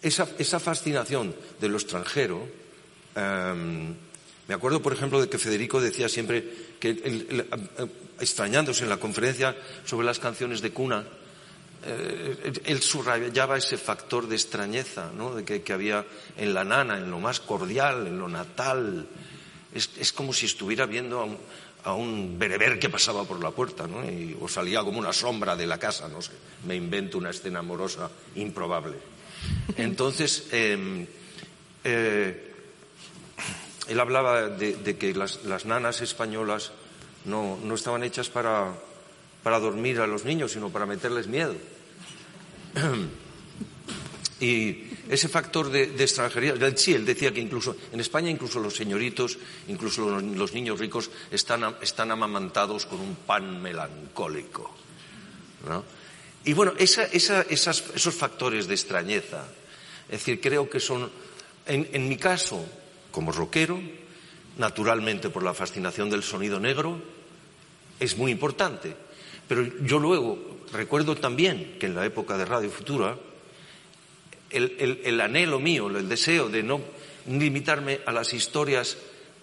esa, 0.02 0.28
esa 0.38 0.60
fascinación 0.60 1.34
de 1.60 1.68
lo 1.68 1.76
extranjero, 1.76 2.48
eh, 3.14 3.94
me 4.48 4.54
acuerdo, 4.54 4.82
por 4.82 4.92
ejemplo, 4.92 5.20
de 5.20 5.28
que 5.28 5.38
Federico 5.38 5.80
decía 5.80 6.08
siempre 6.08 6.74
que, 6.80 6.90
eh, 6.98 7.46
extrañándose 8.18 8.84
en 8.84 8.90
la 8.90 8.98
conferencia 8.98 9.56
sobre 9.84 10.06
las 10.06 10.18
canciones 10.18 10.60
de 10.60 10.72
cuna, 10.72 11.04
eh, 11.82 12.52
él 12.64 12.82
subrayaba 12.82 13.56
ese 13.56 13.78
factor 13.78 14.28
de 14.28 14.36
extrañeza 14.36 15.10
¿no? 15.16 15.34
de 15.34 15.44
que, 15.44 15.72
había 15.72 16.04
en 16.36 16.52
la 16.52 16.64
nana, 16.64 16.98
en 16.98 17.10
lo 17.10 17.18
más 17.20 17.40
cordial, 17.40 18.06
en 18.06 18.18
lo 18.18 18.28
natal. 18.28 19.06
Es, 19.74 20.12
como 20.12 20.32
si 20.32 20.46
estuviera 20.46 20.84
viendo 20.86 21.38
a 21.84 21.94
un, 21.94 22.38
bereber 22.38 22.78
que 22.78 22.90
pasaba 22.90 23.24
por 23.24 23.42
la 23.42 23.50
puerta, 23.50 23.86
¿no? 23.86 24.02
o 24.40 24.48
salía 24.48 24.82
como 24.82 24.98
una 24.98 25.12
sombra 25.12 25.56
de 25.56 25.66
la 25.66 25.78
casa, 25.78 26.08
no. 26.08 26.18
Me 26.66 26.74
invento 26.74 27.18
una 27.18 27.30
escena 27.30 27.60
amorosa 27.60 28.10
improbable. 28.34 28.96
Entonces, 29.76 30.48
em, 30.52 31.06
eh, 31.84 32.52
él 33.88 34.00
hablaba 34.00 34.48
de, 34.48 34.96
que 34.98 35.14
las, 35.14 35.64
nanas 35.64 36.00
españolas 36.02 36.72
no, 37.24 37.58
no 37.62 37.74
estaban 37.74 38.02
hechas 38.02 38.28
para, 38.28 38.74
para 39.42 39.58
dormir 39.58 40.00
a 40.00 40.06
los 40.06 40.24
niños, 40.24 40.52
sino 40.52 40.70
para 40.70 40.86
meterles 40.86 41.26
miedo. 41.26 41.56
Y 44.40 44.88
ese 45.10 45.28
factor 45.28 45.68
de, 45.68 45.82
extranjería, 46.02 46.54
sí, 46.74 46.94
él 46.94 47.04
decía 47.04 47.30
que 47.30 47.40
incluso 47.40 47.76
en 47.92 48.00
España 48.00 48.30
incluso 48.30 48.58
los 48.58 48.74
señoritos, 48.74 49.38
incluso 49.68 50.18
los, 50.18 50.54
niños 50.54 50.80
ricos 50.80 51.10
están, 51.30 51.76
están, 51.82 52.10
amamantados 52.10 52.86
con 52.86 53.00
un 53.00 53.16
pan 53.16 53.60
melancólico. 53.60 54.74
Y 56.42 56.54
bueno, 56.54 56.72
esos 56.78 58.14
factores 58.14 58.66
de 58.66 58.74
extrañeza, 58.74 59.44
es 60.08 60.20
decir, 60.20 60.40
creo 60.40 60.70
que 60.70 60.80
son, 60.80 61.10
en, 61.66 61.86
en 61.92 62.08
mi 62.08 62.16
caso, 62.16 62.64
como 63.10 63.32
rockero, 63.32 63.78
naturalmente 64.56 65.28
por 65.28 65.42
la 65.42 65.52
fascinación 65.52 66.08
del 66.08 66.22
sonido 66.22 66.58
negro, 66.58 66.98
es 67.98 68.16
muy 68.16 68.32
importante. 68.32 68.96
Pero 69.50 69.66
yo 69.82 69.98
luego 69.98 70.38
recuerdo 70.72 71.16
también 71.16 71.74
que 71.80 71.86
en 71.86 71.96
la 71.96 72.06
época 72.06 72.38
de 72.38 72.44
Radio 72.44 72.70
Futura, 72.70 73.18
el, 74.48 75.20
anhelo 75.20 75.58
mío, 75.58 75.90
el 75.90 76.08
deseo 76.08 76.48
de 76.48 76.62
no 76.62 76.80
limitarme 77.26 77.98
a 78.06 78.12
las 78.12 78.32
historias 78.32 78.96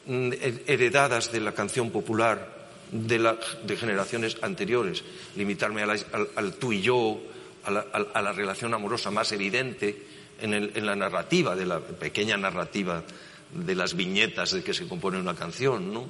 mm, 0.06 0.32
heredadas 0.66 1.34
de 1.34 1.42
la 1.42 1.52
canción 1.52 1.92
popular 1.92 2.70
de, 2.90 3.76
generaciones 3.76 4.38
anteriores, 4.44 5.04
limitarme 5.36 5.84
al, 5.84 6.54
tú 6.54 6.72
y 6.72 6.80
yo, 6.80 7.20
a 7.66 8.22
la, 8.22 8.32
relación 8.32 8.74
amorosa 8.74 9.12
más 9.12 9.34
evidente 9.34 10.08
en, 10.40 10.86
la 10.86 10.96
narrativa, 10.96 11.54
de 11.54 11.66
la 11.66 11.82
pequeña 11.82 12.38
narrativa 12.38 13.04
de 13.52 13.76
las 13.76 13.94
viñetas 13.94 14.54
de 14.54 14.64
que 14.64 14.74
se 14.74 14.88
compone 14.88 15.20
una 15.20 15.36
canción, 15.36 15.94
¿no? 15.94 16.06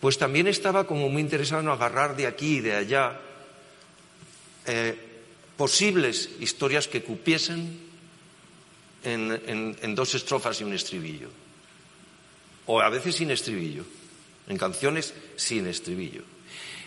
Pues 0.00 0.18
también 0.18 0.46
estaba 0.46 0.86
como 0.86 1.08
muy 1.08 1.22
interesado 1.22 1.60
en 1.62 1.68
agarrar 1.68 2.16
de 2.16 2.26
aquí 2.26 2.58
y 2.58 2.60
de 2.60 2.76
allá 2.76 3.20
eh, 4.66 4.96
posibles 5.56 6.30
historias 6.40 6.86
que 6.86 7.02
cupiesen 7.02 7.88
en, 9.02 9.94
dos 9.94 10.14
estrofas 10.14 10.60
y 10.60 10.64
un 10.64 10.74
estribillo. 10.74 11.28
O 12.66 12.80
a 12.80 12.88
veces 12.90 13.16
sin 13.16 13.30
estribillo, 13.30 13.84
en 14.46 14.58
canciones 14.58 15.14
sin 15.36 15.66
estribillo. 15.66 16.22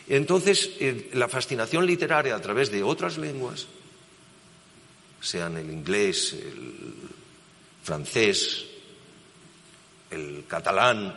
Entonces, 0.07 0.71
eh, 0.79 1.09
la 1.13 1.27
fascinación 1.27 1.85
literaria 1.85 2.35
a 2.35 2.41
través 2.41 2.71
de 2.71 2.83
otras 2.83 3.17
lenguas, 3.17 3.67
sean 5.19 5.57
el 5.57 5.69
inglés, 5.69 6.33
el 6.33 6.93
francés, 7.83 8.65
el 10.09 10.45
catalán 10.47 11.15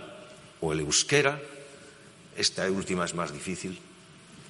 o 0.60 0.72
el 0.72 0.80
euskera, 0.80 1.40
esta 2.36 2.70
última 2.70 3.04
es 3.04 3.14
más 3.14 3.32
difícil, 3.32 3.78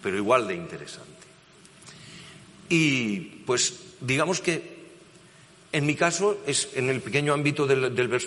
pero 0.03 0.17
igual 0.17 0.47
de 0.49 0.55
interesante. 0.55 1.25
Y 2.69 3.21
pues 3.47 3.75
digamos 4.01 4.41
que 4.41 4.75
en 5.75 5.87
mi 5.87 5.97
caso 5.97 6.39
es 6.47 6.69
en 6.75 6.89
el 6.89 7.01
pequeño 7.01 7.35
ámbito 7.35 7.67
del, 7.67 8.21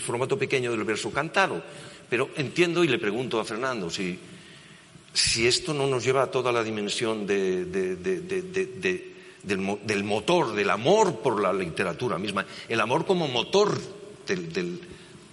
formato 0.00 0.36
pequeño 0.36 0.72
del 0.72 0.82
verso 0.82 1.12
cantado, 1.12 1.62
pero 2.10 2.30
entiendo 2.36 2.82
y 2.82 2.88
le 2.88 2.98
pregunto 2.98 3.38
a 3.38 3.44
Fernando 3.44 3.88
si, 3.88 4.18
si 5.12 5.46
esto 5.46 5.72
no 5.72 5.86
nos 5.86 6.02
lleva 6.02 6.24
a 6.24 6.30
toda 6.30 6.50
la 6.50 6.64
dimensión 6.64 7.24
del, 7.24 7.68
motor, 10.02 10.54
del 10.54 10.70
amor 10.70 11.20
por 11.20 11.40
la 11.40 11.52
literatura 11.52 12.18
misma, 12.18 12.44
el 12.68 12.80
amor 12.80 13.06
como 13.06 13.28
motor 13.28 13.80
del, 14.26 14.80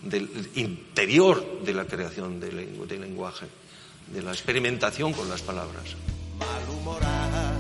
del 0.04 0.50
interior 0.56 1.62
de 1.64 1.74
la 1.74 1.86
creación 1.86 2.40
del, 2.40 2.78
lenguaje, 2.88 3.48
de 4.08 4.22
la 4.22 4.32
experimentación 4.32 5.14
con 5.14 5.30
las 5.30 5.42
palabras. 5.42 5.96
Malhumorado, 6.38 7.60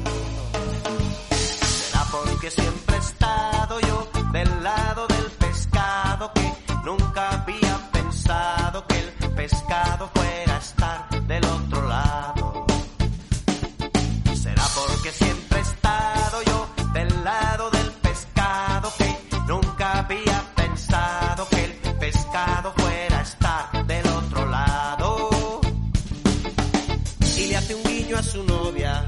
será 1.29 2.05
porque 2.11 2.49
siempre 2.49 2.95
he 2.95 2.99
estado 2.99 3.79
yo 3.81 4.09
del 4.33 4.63
lado 4.63 5.07
del 5.07 5.31
pescado 5.31 6.31
que 6.33 6.53
nunca 6.85 7.41
había 7.41 7.91
pensado 7.91 8.85
que 8.87 8.99
el 8.99 9.31
pescado 9.35 10.09
fuera 10.13 10.20
su 28.23 28.43
novia 28.43 29.05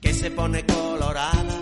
que 0.00 0.12
se 0.12 0.30
pone 0.30 0.64
colorada 0.64 1.60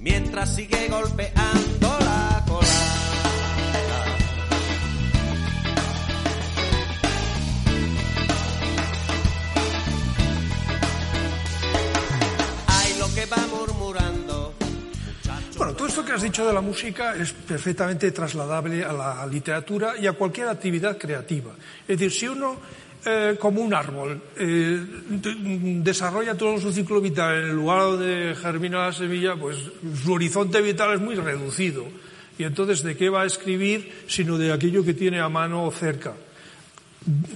mientras 0.00 0.54
sigue 0.54 0.88
golpeando 0.88 1.96
la 2.00 2.44
cola. 2.46 2.68
Ay, 12.66 12.96
lo 12.98 13.14
que 13.14 13.26
va 13.26 13.46
murmurando 13.48 14.54
bueno, 15.56 15.74
todo 15.74 15.86
esto 15.86 16.04
que 16.04 16.12
has 16.12 16.22
dicho 16.22 16.44
de 16.44 16.52
la 16.52 16.60
música 16.60 17.14
es 17.14 17.32
perfectamente 17.32 18.10
trasladable 18.10 18.84
a 18.84 18.92
la 18.92 19.26
literatura 19.26 19.94
y 19.98 20.06
a 20.08 20.12
cualquier 20.12 20.48
actividad 20.48 20.98
creativa. 20.98 21.52
Es 21.86 21.98
decir, 21.98 22.10
si 22.10 22.26
uno, 22.26 22.56
eh, 23.06 23.36
como 23.38 23.60
un 23.60 23.74
árbol, 23.74 24.20
eh, 24.36 24.80
desarrolla 25.82 26.36
todo 26.36 26.58
su 26.58 26.72
ciclo 26.72 27.00
vital 27.00 27.36
en 27.36 27.50
el 27.50 27.56
lugar 27.56 27.82
donde 27.82 28.34
germina 28.34 28.86
la 28.86 28.92
semilla, 28.92 29.36
pues 29.36 29.58
su 30.02 30.12
horizonte 30.12 30.62
vital 30.62 30.94
es 30.94 31.00
muy 31.00 31.14
reducido. 31.14 31.84
Y 32.38 32.44
entonces, 32.44 32.82
¿de 32.82 32.96
qué 32.96 33.10
va 33.10 33.22
a 33.22 33.26
escribir 33.26 33.92
sino 34.08 34.38
de 34.38 34.52
aquello 34.52 34.84
que 34.84 34.94
tiene 34.94 35.20
a 35.20 35.28
mano 35.28 35.70
cerca? 35.70 36.14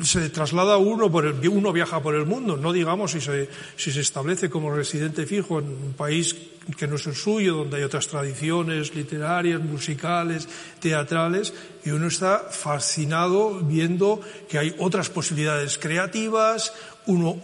Se 0.03 0.31
traslada 0.31 0.79
uno, 0.79 1.11
por 1.11 1.27
el, 1.27 1.47
uno 1.49 1.73
viaja 1.73 2.03
por 2.03 2.15
el 2.15 2.25
mundo, 2.25 2.57
no 2.57 2.73
digamos 2.73 3.13
si 3.13 3.21
se, 3.21 3.49
si 3.77 3.93
se 3.93 4.01
establece 4.01 4.49
como 4.49 4.75
residente 4.75 5.27
fijo 5.27 5.59
en 5.59 5.67
un 5.67 5.95
país 5.97 6.35
que 6.77 6.87
no 6.87 6.97
es 6.97 7.07
el 7.07 7.15
suyo, 7.15 7.55
donde 7.57 7.79
hay 7.79 7.83
otras 7.83 8.09
tradiciones 8.09 8.95
literarias, 8.95 9.61
musicales, 9.61 10.49
teatrales, 10.81 11.53
y 11.85 11.91
uno 11.91 12.09
está 12.09 12.39
fascinado 12.51 13.61
viendo 13.61 14.21
que 14.49 14.59
hay 14.59 14.75
otras 14.79 15.11
posibilidades 15.11 15.79
creativas, 15.79 16.73
uno, 17.07 17.41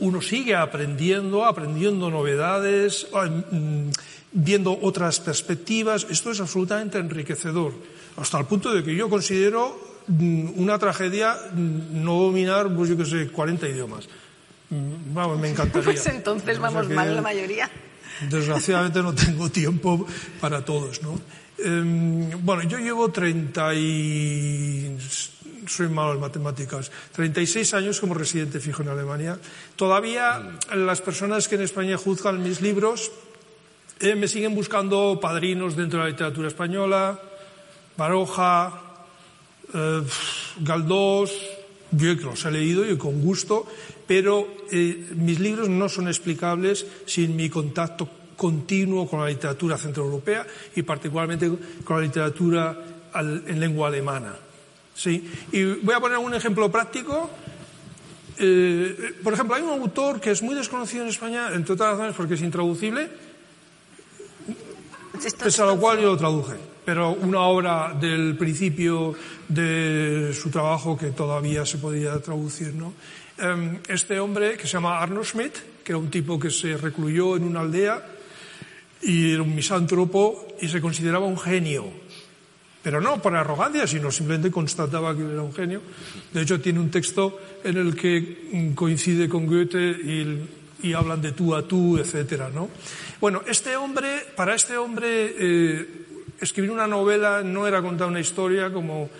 uno 0.00 0.22
sigue 0.22 0.56
aprendiendo, 0.56 1.44
aprendiendo 1.44 2.10
novedades, 2.10 3.06
mm, 3.12 3.90
viendo 4.32 4.78
otras 4.82 5.20
perspectivas. 5.20 6.06
Esto 6.08 6.30
es 6.30 6.40
absolutamente 6.40 6.98
enriquecedor, 6.98 7.74
hasta 8.16 8.38
el 8.38 8.46
punto 8.46 8.72
de 8.72 8.84
que 8.84 8.94
yo 8.94 9.08
considero 9.08 9.89
una 10.10 10.78
tragedia 10.78 11.36
mm, 11.52 12.04
no 12.04 12.14
dominar, 12.22 12.74
pues 12.74 12.90
yo 12.90 12.96
que 12.96 13.04
sé, 13.04 13.28
40 13.28 13.68
idiomas. 13.68 14.08
Mm, 14.70 15.14
vamos, 15.14 15.38
me 15.38 15.50
encantaría. 15.50 15.84
Pues 15.84 16.06
entonces 16.06 16.58
vamos 16.58 16.88
mal 16.88 17.14
la 17.14 17.22
mayoría. 17.22 17.70
Desgraciadamente 18.28 19.02
no 19.02 19.14
tengo 19.14 19.48
tiempo 19.50 20.06
para 20.40 20.64
todos, 20.64 21.02
¿no? 21.02 21.18
Em, 21.58 22.44
bueno, 22.44 22.62
yo 22.64 22.78
llevo 22.78 23.10
30 23.10 23.74
y... 23.74 24.98
soy 25.66 25.88
malo 25.88 26.14
en 26.14 26.20
matemáticas. 26.20 26.90
36 27.12 27.74
años 27.74 28.00
como 28.00 28.14
residente 28.14 28.60
fijo 28.60 28.82
en 28.82 28.88
Alemania. 28.88 29.38
Todavía 29.76 30.58
las 30.74 31.00
personas 31.00 31.48
que 31.48 31.54
en 31.54 31.62
España 31.62 31.96
juzgan 31.96 32.42
mis 32.42 32.60
libros 32.60 33.10
eh, 34.00 34.14
me 34.14 34.28
siguen 34.28 34.54
buscando 34.54 35.18
padrinos 35.20 35.76
dentro 35.76 35.98
de 35.98 36.06
la 36.06 36.10
literatura 36.10 36.48
española, 36.48 37.20
Baroja, 37.98 38.89
eh, 39.74 40.02
Galdós, 40.60 41.32
yo 41.92 42.14
los 42.14 42.44
he 42.44 42.50
leído 42.50 42.88
y 42.88 42.96
con 42.96 43.20
gusto, 43.20 43.66
pero 44.06 44.46
eh, 44.70 45.10
mis 45.14 45.40
libros 45.40 45.68
no 45.68 45.88
son 45.88 46.08
explicables 46.08 46.86
sin 47.06 47.36
mi 47.36 47.48
contacto 47.48 48.08
continuo 48.36 49.06
con 49.06 49.20
la 49.20 49.28
literatura 49.28 49.76
centroeuropea 49.76 50.46
y 50.74 50.82
particularmente 50.82 51.50
con 51.84 52.00
la 52.00 52.02
literatura 52.02 52.72
en 53.14 53.60
lengua 53.60 53.88
alemana. 53.88 54.34
¿sí? 54.94 55.28
Y 55.52 55.64
voy 55.64 55.94
a 55.94 56.00
poner 56.00 56.16
un 56.16 56.32
ejemplo 56.32 56.70
práctico. 56.70 57.28
eh, 58.38 59.14
por 59.22 59.34
ejemplo, 59.34 59.56
hay 59.56 59.62
un 59.62 59.70
autor 59.70 60.20
que 60.20 60.30
es 60.30 60.42
muy 60.42 60.54
desconocido 60.54 61.02
en 61.02 61.10
España, 61.10 61.50
entre 61.52 61.74
otras 61.74 61.90
razones 61.90 62.14
porque 62.16 62.34
es 62.34 62.40
intraducible, 62.40 63.10
pese 65.38 65.60
a 65.60 65.66
lo 65.66 65.78
cual 65.78 66.00
yo 66.00 66.06
lo 66.06 66.16
traduje. 66.16 66.69
Pero 66.90 67.12
una 67.12 67.42
obra 67.42 67.94
del 67.94 68.36
principio 68.36 69.14
de 69.46 70.34
su 70.34 70.50
trabajo 70.50 70.98
que 70.98 71.12
todavía 71.12 71.64
se 71.64 71.78
podía 71.78 72.18
traducir, 72.18 72.74
¿no? 72.74 72.94
Em, 73.38 73.78
este 73.86 74.18
hombre 74.18 74.56
que 74.56 74.66
se 74.66 74.72
llama 74.72 74.98
Arno 74.98 75.22
Schmidt, 75.22 75.84
que 75.84 75.92
era 75.92 75.98
un 75.98 76.10
tipo 76.10 76.36
que 76.36 76.50
se 76.50 76.76
recluyó 76.76 77.36
en 77.36 77.44
una 77.44 77.60
aldea 77.60 78.04
y 79.02 79.30
era 79.34 79.40
un 79.40 79.54
misántropo 79.54 80.48
y 80.60 80.66
se 80.66 80.80
consideraba 80.80 81.26
un 81.26 81.38
genio. 81.38 81.86
Pero 82.82 83.00
no 83.00 83.22
por 83.22 83.36
arrogancia, 83.36 83.86
sino 83.86 84.10
simplemente 84.10 84.50
constataba 84.50 85.14
que 85.14 85.22
era 85.22 85.42
un 85.42 85.54
genio. 85.54 85.82
De 86.34 86.42
hecho, 86.42 86.60
tiene 86.60 86.80
un 86.80 86.90
texto 86.90 87.38
en 87.62 87.76
el 87.76 87.94
que 87.94 88.48
mm, 88.50 88.74
coincide 88.74 89.28
con 89.28 89.46
Goethe 89.46 89.78
y, 90.82 90.92
hablan 90.92 91.22
de 91.22 91.30
tú 91.30 91.54
a 91.54 91.62
tú, 91.62 91.98
etcétera, 91.98 92.50
¿no? 92.52 92.68
Bueno, 93.20 93.42
este 93.46 93.76
hombre, 93.76 94.26
para 94.34 94.56
este 94.56 94.76
hombre, 94.76 95.34
eh, 95.38 96.06
escribir 96.40 96.70
una 96.70 96.86
novela 96.86 97.42
no 97.42 97.66
era 97.66 97.82
contar 97.82 98.08
una 98.08 98.20
historia 98.20 98.72
como 98.72 99.10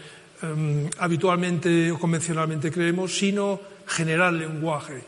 em, 0.43 0.89
habitualmente 0.99 1.91
o 1.91 1.99
convencionalmente 1.99 2.71
creemos, 2.71 3.13
sino 3.17 3.61
generar 3.87 4.33
lenguaje. 4.33 5.05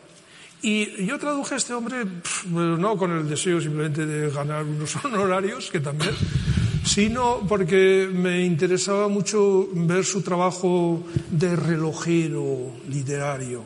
Y 0.63 1.05
yo 1.05 1.19
traduje 1.19 1.55
a 1.55 1.59
este 1.59 1.75
hombre, 1.75 2.07
no 2.53 2.97
con 2.97 3.11
el 3.11 3.29
deseo 3.29 3.61
simplemente 3.61 4.07
de 4.07 4.31
ganar 4.31 4.63
unos 4.63 4.95
honorarios, 5.05 5.71
que 5.71 5.81
también, 5.81 6.15
sino 6.85 7.43
porque 7.49 8.09
me 8.13 8.45
interesaba 8.45 9.09
mucho 9.09 9.69
ver 9.73 10.05
su 10.05 10.23
trabajo 10.23 11.03
de 11.31 11.57
relojero 11.57 12.79
literario. 12.89 13.65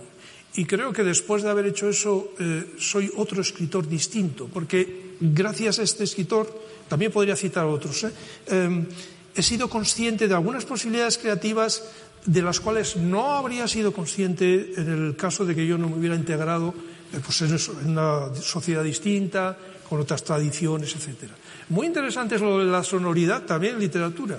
Y 0.56 0.64
creo 0.64 0.90
que 0.90 1.04
después 1.04 1.42
de 1.42 1.50
haber 1.50 1.66
hecho 1.66 1.90
eso, 1.90 2.32
eh, 2.38 2.76
soy 2.78 3.12
otro 3.16 3.42
escritor 3.42 3.86
distinto, 3.86 4.48
porque 4.48 5.16
gracias 5.20 5.78
a 5.78 5.82
este 5.82 6.04
escritor, 6.04 6.48
también 6.88 7.12
podría 7.12 7.36
citar 7.36 7.66
otros, 7.66 8.04
¿eh? 8.04 8.12
em, 8.46 8.86
he 9.34 9.42
sido 9.42 9.68
consciente 9.68 10.28
de 10.28 10.34
algunas 10.34 10.64
posibilidades 10.64 11.18
creativas 11.18 11.82
de 12.24 12.42
las 12.42 12.60
cuales 12.60 12.96
no 12.96 13.36
habría 13.36 13.68
sido 13.68 13.92
consciente 13.92 14.72
en 14.76 14.88
el 14.88 15.16
caso 15.16 15.44
de 15.44 15.54
que 15.54 15.66
yo 15.66 15.78
no 15.78 15.88
me 15.88 15.96
hubiera 15.96 16.16
integrado 16.16 16.74
eh, 17.12 17.20
pues 17.24 17.42
en, 17.42 17.56
una 17.88 18.34
sociedad 18.34 18.82
distinta, 18.82 19.56
con 19.88 20.00
otras 20.00 20.24
tradiciones, 20.24 20.94
etc. 20.96 21.30
Muy 21.68 21.86
interesante 21.86 22.34
es 22.34 22.40
lo 22.40 22.58
de 22.58 22.64
la 22.64 22.82
sonoridad 22.82 23.42
también 23.42 23.74
en 23.74 23.80
literatura. 23.80 24.36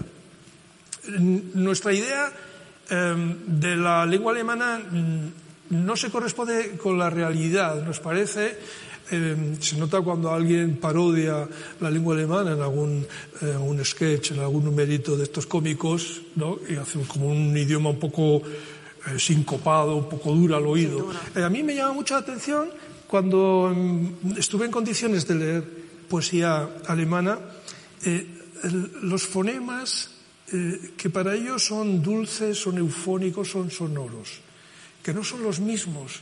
Nuestra 1.54 1.94
idea 1.94 2.32
em, 2.90 3.38
de 3.48 3.78
la 3.78 4.06
lengua 4.06 4.34
alemana 4.34 4.82
no 5.70 5.96
se 5.96 6.10
corresponde 6.10 6.78
con 6.78 6.98
la 6.98 7.10
realidad. 7.10 7.82
Nos 7.86 8.00
parece 8.00 8.60
eh, 9.12 9.56
se 9.60 9.78
nota 9.78 10.02
cuando 10.02 10.32
alguien 10.32 10.78
parodia 10.78 11.48
la 11.80 11.90
lengua 11.90 12.16
alemana 12.16 12.54
en 12.54 12.62
algún 12.62 13.06
eh, 13.42 13.56
un 13.56 13.84
sketch, 13.84 14.32
en 14.32 14.40
algún 14.40 14.66
numerito 14.66 15.16
de 15.16 15.24
estos 15.24 15.46
cómicos, 15.46 16.22
¿no? 16.36 16.60
y 16.68 16.76
hace 16.76 17.00
como 17.08 17.28
un 17.28 17.56
idioma 17.56 17.90
un 17.90 18.00
poco 18.00 18.42
eh, 18.42 19.20
sincopado, 19.20 19.96
un 19.96 20.10
poco 20.10 20.34
duro 20.34 20.58
al 20.58 20.66
oído. 20.66 21.10
Eh, 21.36 21.44
a 21.44 21.50
mí 21.50 21.64
me 21.64 21.76
llama 21.76 21.94
mucho 21.94 22.16
la 22.16 22.22
atención 22.22 22.70
cuando 23.08 23.72
mm, 23.74 24.38
estuve 24.38 24.66
en 24.66 24.72
condiciones 24.72 25.28
de 25.28 25.36
leer 25.36 25.64
poesía 26.10 26.70
alemana, 26.88 27.38
los 29.02 29.28
fonemas 29.28 30.12
que 30.48 31.10
para 31.10 31.36
ellos 31.36 31.66
son 31.66 32.02
dulces, 32.02 32.58
son 32.58 32.78
eufónicos, 32.78 33.52
son 33.52 33.70
sonoros, 33.70 34.40
que 35.04 35.14
no 35.14 35.26
son 35.26 35.44
los 35.44 35.60
mismos 35.60 36.22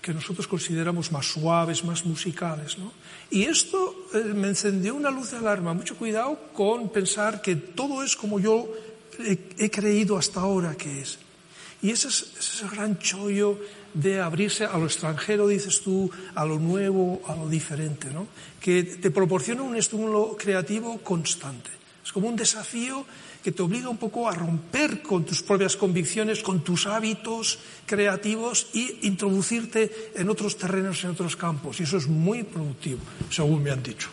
que 0.00 0.14
nosotros 0.14 0.46
consideramos 0.46 1.12
más 1.12 1.26
suaves, 1.26 1.84
más 1.84 2.04
musicales. 2.04 2.78
¿no? 2.78 2.92
Y 3.30 3.44
esto 3.44 4.08
eh, 4.14 4.18
me 4.18 4.48
encendió 4.48 4.94
una 4.94 5.10
luz 5.10 5.30
de 5.30 5.38
alarma. 5.38 5.74
Mucho 5.74 5.96
cuidado 5.96 6.38
con 6.52 6.88
pensar 6.90 7.42
que 7.42 7.56
todo 7.56 8.02
es 8.02 8.16
como 8.16 8.38
yo 8.38 8.68
he, 9.18 9.70
creído 9.70 10.16
hasta 10.16 10.40
ahora 10.40 10.74
que 10.74 11.00
es. 11.00 11.18
Y 11.82 11.90
ese 11.90 12.08
es, 12.08 12.32
ese 12.38 12.68
gran 12.68 12.98
chollo 12.98 13.58
de 13.94 14.20
abrirse 14.20 14.64
a 14.64 14.76
lo 14.76 14.86
extranjero, 14.86 15.48
dices 15.48 15.80
tú, 15.80 16.10
a 16.34 16.44
lo 16.44 16.58
nuevo, 16.58 17.22
a 17.26 17.34
lo 17.34 17.48
diferente, 17.48 18.10
¿no? 18.10 18.26
que 18.60 18.82
te 18.82 19.10
proporciona 19.10 19.62
un 19.62 19.76
estímulo 19.76 20.36
creativo 20.36 20.98
constante. 20.98 21.70
Es 22.04 22.12
como 22.12 22.28
un 22.28 22.36
desafío 22.36 23.04
que 23.46 23.52
te 23.52 23.62
obliga 23.62 23.88
un 23.88 23.96
poco 23.96 24.28
a 24.28 24.34
romper 24.34 25.02
con 25.02 25.24
tus 25.24 25.40
propias 25.40 25.76
convicciones, 25.76 26.42
con 26.42 26.64
tus 26.64 26.88
hábitos 26.88 27.60
creativos 27.86 28.66
y 28.72 29.06
introducirte 29.06 30.10
en 30.16 30.28
otros 30.28 30.58
terrenos, 30.58 31.04
en 31.04 31.10
otros 31.10 31.36
campos. 31.36 31.78
Y 31.78 31.84
eso 31.84 31.96
es 31.96 32.08
muy 32.08 32.42
productivo, 32.42 32.98
según 33.30 33.62
me 33.62 33.70
han 33.70 33.84
dicho. 33.84 34.08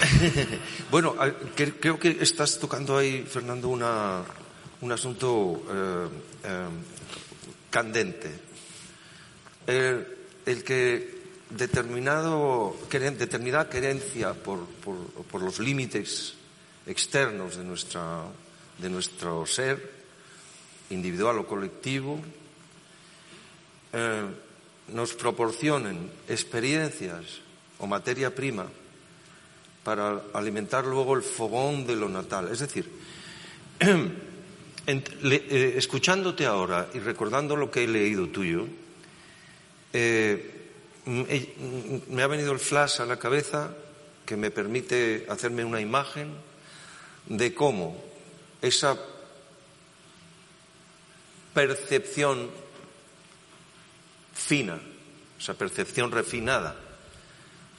bueno, 0.90 1.16
creo 1.54 1.98
que 1.98 2.16
estás 2.18 2.58
tocando 2.58 2.96
ahí, 2.96 3.26
Fernando, 3.28 3.68
una, 3.68 4.24
un 4.80 4.92
asunto 4.92 5.62
eh, 5.68 6.08
eh, 6.44 6.68
candente. 7.68 8.40
El, 9.66 10.64
que 10.64 11.14
determinado, 11.50 12.74
determinada 12.90 13.68
querencia 13.68 14.32
por, 14.32 14.64
por 14.64 15.42
los 15.42 15.58
límites 15.58 16.35
externos 16.86 17.56
de, 17.56 17.64
nuestra, 17.64 18.24
de 18.78 18.90
nuestro 18.90 19.44
ser, 19.46 19.96
individual 20.90 21.42
o 21.42 21.46
colectivo, 21.46 22.22
eh, 23.92 24.26
nos 24.94 25.14
proporcionen 25.18 26.10
experiencias 26.30 27.42
o 27.82 27.90
materia 27.90 28.30
prima 28.30 28.70
para 29.82 30.30
alimentar 30.34 30.86
luego 30.86 31.14
el 31.14 31.22
fogón 31.22 31.86
de 31.86 31.96
lo 31.98 32.08
natal. 32.08 32.50
Es 32.50 32.62
decir, 32.62 32.86
eh, 34.86 35.74
escuchándote 35.76 36.46
ahora 36.46 36.88
y 36.94 36.98
recordando 36.98 37.56
lo 37.56 37.70
que 37.70 37.84
he 37.84 37.88
leído 37.88 38.28
tuyo, 38.28 38.66
eh, 39.92 40.52
me 41.06 42.22
ha 42.22 42.26
venido 42.26 42.52
el 42.52 42.58
flash 42.58 43.00
a 43.00 43.06
la 43.06 43.18
cabeza 43.18 43.74
que 44.24 44.36
me 44.36 44.50
permite 44.50 45.26
hacerme 45.28 45.64
una 45.64 45.80
imagen 45.80 46.34
de 47.26 47.54
cómo 47.54 47.96
esa 48.62 48.96
percepción 51.52 52.50
fina, 54.34 54.78
esa 55.38 55.54
percepción 55.54 56.10
refinada, 56.12 56.76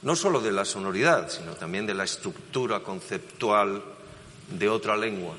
no 0.02 0.16
solo 0.16 0.40
de 0.40 0.52
la 0.52 0.64
sonoridad, 0.64 1.30
sino 1.30 1.54
también 1.54 1.86
de 1.86 1.94
la 1.94 2.04
estructura 2.04 2.80
conceptual 2.80 3.82
de 4.50 4.68
otra 4.68 4.96
lengua, 4.96 5.34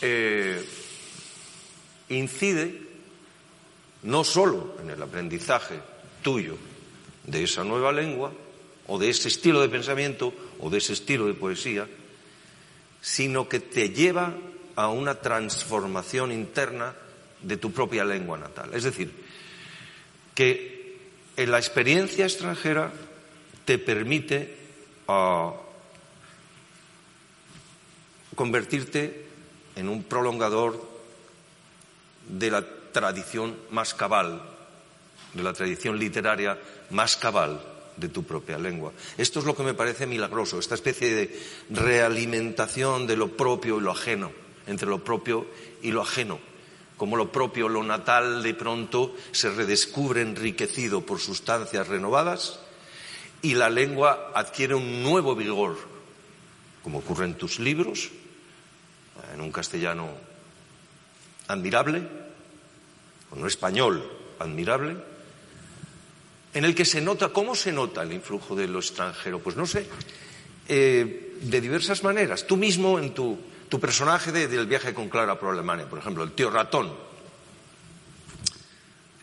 eh, 0.00 0.64
incide 2.08 2.82
no 4.02 4.24
solo 4.24 4.76
en 4.82 4.90
el 4.90 5.02
aprendizaje 5.02 5.80
tuyo 6.22 6.56
de 7.24 7.44
esa 7.44 7.64
nueva 7.64 7.92
lengua, 7.92 8.32
o 8.86 8.98
de 8.98 9.08
ese 9.08 9.28
estilo 9.28 9.62
de 9.62 9.70
pensamiento, 9.70 10.34
o 10.60 10.68
de 10.68 10.78
ese 10.78 10.92
estilo 10.92 11.26
de 11.26 11.34
poesía, 11.34 11.88
sino 13.04 13.50
que 13.50 13.60
te 13.60 13.90
lleva 13.90 14.32
a 14.76 14.88
una 14.88 15.16
transformación 15.16 16.32
interna 16.32 16.94
de 17.42 17.58
tu 17.58 17.70
propia 17.70 18.02
lengua 18.02 18.38
natal. 18.38 18.70
Es 18.72 18.84
decir, 18.84 19.12
que 20.34 20.96
en 21.36 21.50
la 21.50 21.58
experiencia 21.58 22.24
extranjera 22.24 22.90
te 23.66 23.76
permite 23.76 24.56
ah, 25.06 25.52
convertirte 28.34 29.26
en 29.76 29.90
un 29.90 30.04
prolongador 30.04 30.88
de 32.26 32.50
la 32.50 32.64
tradición 32.90 33.54
más 33.70 33.92
cabal, 33.92 34.40
de 35.34 35.42
la 35.42 35.52
tradición 35.52 35.98
literaria 35.98 36.58
más 36.88 37.18
cabal 37.18 37.73
de 37.96 38.08
tu 38.08 38.24
propia 38.24 38.58
lengua. 38.58 38.92
Esto 39.16 39.40
es 39.40 39.44
lo 39.44 39.54
que 39.54 39.62
me 39.62 39.74
parece 39.74 40.06
milagroso, 40.06 40.58
esta 40.58 40.74
especie 40.74 41.14
de 41.14 41.42
realimentación 41.70 43.06
de 43.06 43.16
lo 43.16 43.36
propio 43.36 43.78
y 43.78 43.80
lo 43.80 43.90
ajeno, 43.90 44.32
entre 44.66 44.88
lo 44.88 45.02
propio 45.02 45.46
y 45.82 45.90
lo 45.90 46.02
ajeno, 46.02 46.38
como 46.96 47.16
lo 47.16 47.30
propio, 47.30 47.68
lo 47.68 47.82
natal, 47.82 48.42
de 48.42 48.54
pronto 48.54 49.14
se 49.32 49.50
redescubre 49.50 50.22
enriquecido 50.22 51.02
por 51.02 51.20
sustancias 51.20 51.88
renovadas 51.88 52.60
y 53.42 53.54
la 53.54 53.68
lengua 53.68 54.32
adquiere 54.34 54.74
un 54.74 55.02
nuevo 55.02 55.34
vigor, 55.34 55.76
como 56.82 56.98
ocurre 56.98 57.26
en 57.26 57.34
tus 57.34 57.58
libros, 57.58 58.10
en 59.34 59.40
un 59.40 59.52
castellano 59.52 60.08
admirable, 61.48 61.98
en 61.98 63.40
un 63.40 63.46
español 63.46 64.10
admirable, 64.38 64.96
en 66.54 66.64
el 66.64 66.74
que 66.74 66.84
se 66.84 67.00
nota, 67.00 67.28
¿cómo 67.28 67.54
se 67.54 67.72
nota 67.72 68.02
el 68.02 68.12
influjo 68.12 68.54
de 68.54 68.68
lo 68.68 68.78
extranjero? 68.78 69.40
Pues 69.40 69.56
no 69.56 69.66
sé, 69.66 69.86
eh, 70.68 71.34
de 71.40 71.60
diversas 71.60 72.02
maneras. 72.04 72.46
Tú 72.46 72.56
mismo 72.56 72.98
en 72.98 73.12
tu, 73.12 73.38
personaje 73.80 74.30
del 74.30 74.66
viaje 74.66 74.94
con 74.94 75.08
Clara 75.08 75.36
por 75.36 75.52
Alemania, 75.52 75.88
por 75.90 75.98
ejemplo, 75.98 76.22
el 76.22 76.30
tío 76.30 76.48
ratón. 76.48 76.92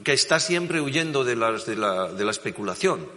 que 0.04 0.12
está 0.12 0.42
siempre 0.42 0.82
huyendo 0.82 1.24
de, 1.24 1.36
de, 1.36 1.76
la, 1.78 2.12
de 2.12 2.26
la 2.26 2.32
especulación 2.32 3.08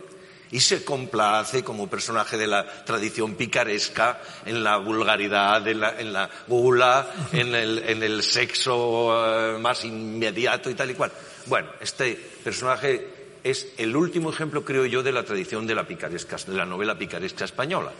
y 0.55 0.61
se 0.61 0.85
complace 0.85 1.65
como 1.65 1.91
personaje 1.91 2.37
de 2.37 2.47
la 2.47 2.85
tradición 2.85 3.35
picaresca 3.35 4.21
en 4.47 4.63
la 4.63 4.77
vulgaridad, 4.77 5.67
en 5.67 5.81
la, 5.81 5.99
en 5.99 6.13
la 6.13 6.31
gula, 6.47 7.13
en 7.33 7.53
el, 7.53 7.79
en 7.81 8.03
el 8.05 8.23
sexo 8.23 9.55
eh, 9.57 9.59
más 9.59 9.85
inmediato 9.85 10.71
y 10.71 10.75
tal 10.75 10.93
y 10.93 10.95
cual. 10.95 11.11
Bueno, 11.47 11.71
este 11.81 12.15
personaje 12.45 13.24
es 13.45 13.69
el 13.77 13.95
último 13.95 14.31
ejemplo, 14.31 14.65
creo 14.65 14.87
yo, 14.87 15.03
de 15.03 15.13
la 15.13 15.23
tradición 15.23 15.67
de 15.67 15.75
la 15.75 15.87
picaresca, 15.87 16.37
de 16.47 16.57
la 16.57 16.65
novela 16.65 16.99
picaresca 16.99 17.45
española. 17.45 17.93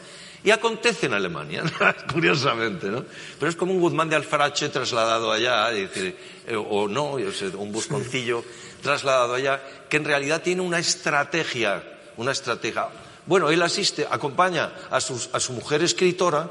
Y 0.43 0.51
acontece 0.51 1.07
en 1.07 1.13
Alemania, 1.13 1.63
curiosamente, 2.13 2.89
¿no? 2.89 3.05
Pero 3.39 3.51
es 3.51 3.57
como 3.57 3.73
un 3.73 3.81
Guzmán 3.81 4.09
de 4.09 4.17
Alfarache 4.17 4.71
trasladado 4.71 5.31
allá, 5.31 5.69
eh, 5.73 6.15
o 6.57 6.89
no, 6.89 7.17
un 7.59 7.73
busconcillo 7.73 8.43
trasladado 8.83 9.35
allá, 9.35 9.63
que 9.89 9.99
en 9.99 10.05
realidad 10.05 10.43
tiene 10.43 10.63
una 10.63 10.79
estrategia, 10.79 11.83
una 12.17 12.33
estrategia. 12.33 12.89
Bueno, 13.27 13.51
él 13.51 13.61
asiste, 13.63 14.07
acompaña 14.11 14.73
a, 14.91 14.97
a 14.97 15.01
su 15.01 15.53
mujer 15.53 15.83
escritora, 15.83 16.51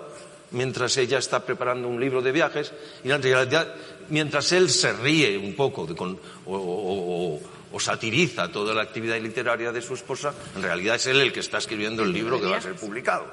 mientras 0.51 0.97
ella 0.97 1.17
está 1.17 1.43
preparando 1.43 1.87
un 1.87 1.99
libro 1.99 2.21
de 2.21 2.31
viajes, 2.31 2.71
y 3.03 3.09
en 3.09 3.21
realidad, 3.23 3.73
mientras 4.09 4.51
él 4.51 4.69
se 4.69 4.93
ríe 4.93 5.35
un 5.37 5.55
poco 5.55 5.87
de, 5.87 5.95
con, 5.95 6.19
o, 6.45 6.55
o 6.55 7.52
satiriza 7.79 8.51
toda 8.51 8.73
la 8.73 8.83
actividad 8.83 9.19
literaria 9.19 9.71
de 9.71 9.81
su 9.81 9.95
esposa, 9.95 10.33
en 10.55 10.61
realidad 10.61 10.95
es 10.95 11.07
él 11.07 11.19
el 11.19 11.33
que 11.33 11.39
está 11.39 11.57
escribiendo 11.57 12.03
el 12.03 12.13
libro 12.13 12.39
que 12.39 12.47
va 12.47 12.57
a 12.57 12.61
ser 12.61 12.75
publicado. 12.75 13.25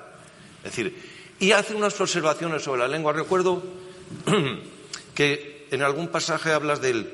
Es 0.58 0.70
decir, 0.70 0.94
y 1.38 1.52
hace 1.52 1.74
unas 1.74 1.98
observaciones 2.00 2.62
sobre 2.62 2.82
la 2.82 2.88
lengua. 2.88 3.12
Recuerdo 3.12 3.62
que 5.14 5.66
en 5.70 5.82
algún 5.82 6.08
pasaje 6.08 6.52
hablas 6.52 6.80
del 6.80 7.10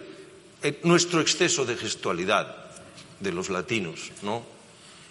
eh, 0.63 0.81
nuestro 0.83 1.21
exceso 1.21 1.65
de 1.65 1.77
gestualidad 1.77 2.57
de 3.21 3.33
los 3.33 3.51
latinos, 3.51 4.11
¿no? 4.23 4.45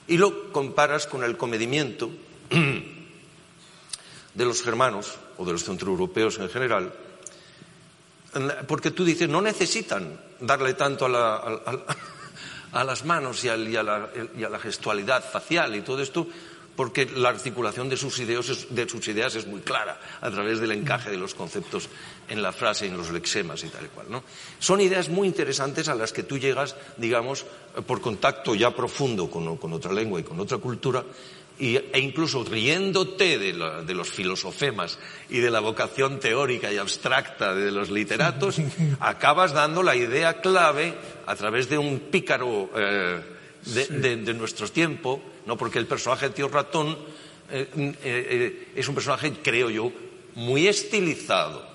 Y 0.07 0.17
lo 0.17 0.51
comparas 0.51 1.07
con 1.07 1.23
el 1.23 1.37
comedimiento 1.37 2.11
de 4.33 4.45
los 4.45 4.61
germanos 4.61 5.17
o 5.37 5.45
de 5.45 5.53
los 5.53 5.63
centroeuropeos 5.63 6.37
en 6.39 6.49
general, 6.49 6.93
porque 8.67 8.91
tú 8.91 9.05
dices, 9.05 9.29
no 9.29 9.41
necesitan 9.41 10.19
darle 10.39 10.73
tanto 10.73 11.05
a, 11.05 11.09
la, 11.09 11.35
a, 12.71 12.83
las 12.83 13.05
manos 13.05 13.43
y, 13.43 13.49
a 13.49 13.57
la 13.57 14.59
gestualidad 14.59 15.23
facial 15.23 15.75
y 15.75 15.81
todo 15.81 16.01
esto, 16.01 16.27
porque 16.75 17.05
la 17.05 17.29
articulación 17.29 17.87
de 17.87 17.95
sus, 17.95 18.19
ideas 18.19 18.49
es, 18.49 18.75
de 18.75 18.87
sus 18.89 19.07
ideas 19.07 19.35
es 19.35 19.47
muy 19.47 19.61
clara 19.61 19.99
a 20.19 20.29
través 20.29 20.59
del 20.59 20.71
encaje 20.71 21.09
de 21.09 21.17
los 21.17 21.33
conceptos 21.33 21.87
en 22.27 22.41
la 22.41 22.51
frase, 22.51 22.85
en 22.85 22.97
los 22.97 23.11
lexemas 23.11 23.63
y 23.63 23.69
tal 23.69 23.85
y 23.85 23.89
cual. 23.89 24.07
Son 24.59 24.81
ideas 24.81 25.09
muy 25.09 25.27
interesantes 25.27 25.87
a 25.87 25.95
las 25.95 26.11
que 26.11 26.23
tú 26.23 26.37
llegas, 26.37 26.75
digamos, 26.97 27.45
por 27.87 28.01
contacto 28.01 28.55
ya 28.55 28.75
profundo 28.75 29.29
con 29.29 29.73
otra 29.73 29.93
lengua 29.93 30.19
y 30.19 30.23
con 30.23 30.39
otra 30.39 30.57
cultura, 30.57 31.03
y, 31.59 31.77
e 31.77 31.99
incluso 31.99 32.43
riéndote 32.43 33.37
de, 33.37 33.53
la, 33.53 33.81
de, 33.81 33.93
los 33.93 34.09
filosofemas 34.11 34.99
y 35.29 35.39
de 35.39 35.49
la 35.49 35.61
vocación 35.61 36.19
teórica 36.19 36.71
y 36.71 36.77
abstracta 36.77 37.55
de 37.55 37.71
los 37.71 37.89
literatos, 37.89 38.57
acabas 38.99 39.53
dando 39.53 39.83
la 39.83 39.95
idea 39.95 40.41
clave 40.41 40.93
a 41.25 41.35
través 41.35 41.69
de 41.69 41.77
un 41.77 41.99
pícaro 42.11 42.69
eh, 42.75 43.21
de, 43.65 43.85
de, 43.87 44.15
de 44.17 44.33
nuestro 44.33 44.67
tiempo, 44.69 45.21
¿no? 45.45 45.57
porque 45.57 45.79
el 45.79 45.87
personaje 45.87 46.29
de 46.29 46.35
Tío 46.35 46.47
Ratón 46.49 46.97
eh, 47.51 47.69
eh, 47.77 47.95
eh, 48.03 48.67
es 48.75 48.87
un 48.87 48.95
personaje, 48.95 49.31
creo 49.43 49.69
yo, 49.69 49.91
muy 50.35 50.67
estilizado, 50.67 51.65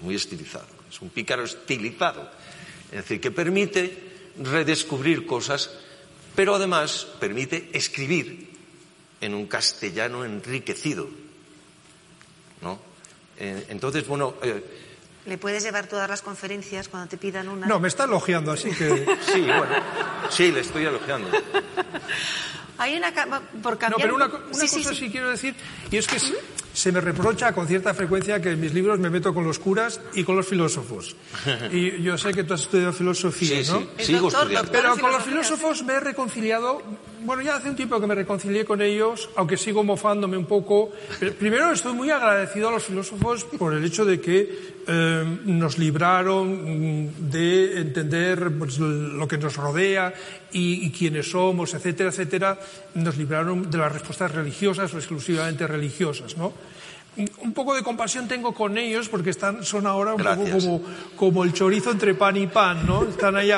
muy 0.00 0.16
estilizado. 0.16 0.66
Es 0.90 1.00
un 1.00 1.10
pícaro 1.10 1.44
estilizado. 1.44 2.28
Es 2.86 3.02
decir, 3.02 3.20
que 3.20 3.30
permite 3.30 4.10
redescubrir 4.42 5.24
cosas, 5.26 5.70
pero 6.34 6.56
además 6.56 7.06
permite 7.20 7.70
escribir 7.72 8.51
en 9.22 9.34
un 9.34 9.46
castellano 9.46 10.24
enriquecido. 10.24 11.08
¿no? 12.60 12.78
Eh, 13.38 13.66
entonces, 13.68 14.06
bueno. 14.06 14.34
Eh, 14.42 14.62
¿Le 15.26 15.38
puedes 15.38 15.62
llevar 15.62 15.86
todas 15.86 16.08
las 16.08 16.20
conferencias 16.20 16.88
cuando 16.88 17.08
te 17.08 17.16
pidan 17.16 17.48
una? 17.48 17.66
No, 17.66 17.78
me 17.78 17.88
está 17.88 18.04
elogiando, 18.04 18.52
así 18.52 18.70
que. 18.70 19.06
sí, 19.32 19.40
bueno. 19.40 19.74
Sí, 20.30 20.50
le 20.50 20.60
estoy 20.60 20.84
elogiando. 20.84 21.28
Hay 22.78 22.96
una. 22.96 23.12
Por 23.62 23.78
cambiar... 23.78 23.90
No, 23.90 23.96
pero 23.98 24.14
una, 24.16 24.26
una 24.26 24.66
sí, 24.66 24.78
cosa 24.78 24.90
sí, 24.90 24.96
sí, 24.96 25.10
quiero 25.10 25.30
decir, 25.30 25.54
y 25.90 25.96
es 25.96 26.06
que 26.06 26.18
se 26.72 26.90
me 26.90 27.00
reprocha 27.00 27.52
con 27.52 27.68
cierta 27.68 27.94
frecuencia 27.94 28.40
que 28.40 28.50
en 28.50 28.60
mis 28.60 28.74
libros 28.74 28.98
me 28.98 29.10
meto 29.10 29.32
con 29.32 29.44
los 29.44 29.58
curas 29.58 30.00
y 30.14 30.24
con 30.24 30.36
los 30.36 30.46
filósofos. 30.46 31.14
Y 31.70 32.02
yo 32.02 32.18
sé 32.18 32.32
que 32.32 32.44
tú 32.44 32.54
has 32.54 32.62
estudiado 32.62 32.92
filosofía, 32.92 33.62
sí, 33.62 33.70
¿no? 33.70 33.80
Sí, 33.98 34.06
sigo 34.06 34.22
doctor, 34.22 34.42
estudiando. 34.42 34.72
Pero 34.72 34.96
con 34.96 35.12
los 35.12 35.22
filósofos 35.22 35.82
me 35.84 35.94
he 35.94 36.00
reconciliado, 36.00 36.82
bueno, 37.24 37.42
ya 37.42 37.56
hace 37.56 37.70
un 37.70 37.76
tiempo 37.76 38.00
que 38.00 38.06
me 38.06 38.14
reconcilié 38.14 38.64
con 38.64 38.80
ellos, 38.82 39.30
aunque 39.36 39.56
sigo 39.56 39.84
mofándome 39.84 40.36
un 40.36 40.46
poco. 40.46 40.90
Primero 41.38 41.72
estoy 41.72 41.92
muy 41.92 42.10
agradecido 42.10 42.68
a 42.68 42.72
los 42.72 42.84
filósofos 42.84 43.44
por 43.44 43.74
el 43.74 43.84
hecho 43.84 44.04
de 44.04 44.20
que 44.20 44.74
eh, 44.86 45.38
nos 45.44 45.78
libraron 45.78 47.30
de 47.30 47.80
entender 47.80 48.50
pues, 48.58 48.78
lo 48.78 49.26
que 49.28 49.38
nos 49.38 49.56
rodea 49.56 50.12
y, 50.52 50.86
y 50.86 50.90
quiénes 50.90 51.30
somos, 51.30 51.74
etcétera, 51.74 52.10
etcétera. 52.10 52.58
Nos 52.94 53.16
libraron 53.16 53.70
de 53.70 53.78
las 53.78 53.92
respuestas 53.92 54.32
religiosas 54.32 54.92
o 54.94 54.98
exclusivamente 54.98 55.66
religiosas, 55.66 56.36
¿no? 56.36 56.52
un 57.42 57.52
poco 57.52 57.74
de 57.74 57.82
compasión 57.82 58.26
tengo 58.26 58.54
con 58.54 58.78
ellos 58.78 59.08
porque 59.08 59.30
están, 59.30 59.64
son 59.64 59.86
ahora 59.86 60.14
un 60.14 60.22
Gracias. 60.22 60.64
poco 60.64 60.82
como, 60.82 60.94
como, 61.16 61.44
el 61.44 61.52
chorizo 61.52 61.90
entre 61.90 62.14
pan 62.14 62.36
y 62.36 62.46
pan, 62.46 62.86
¿no? 62.86 63.04
Están 63.04 63.36
ahí 63.36 63.50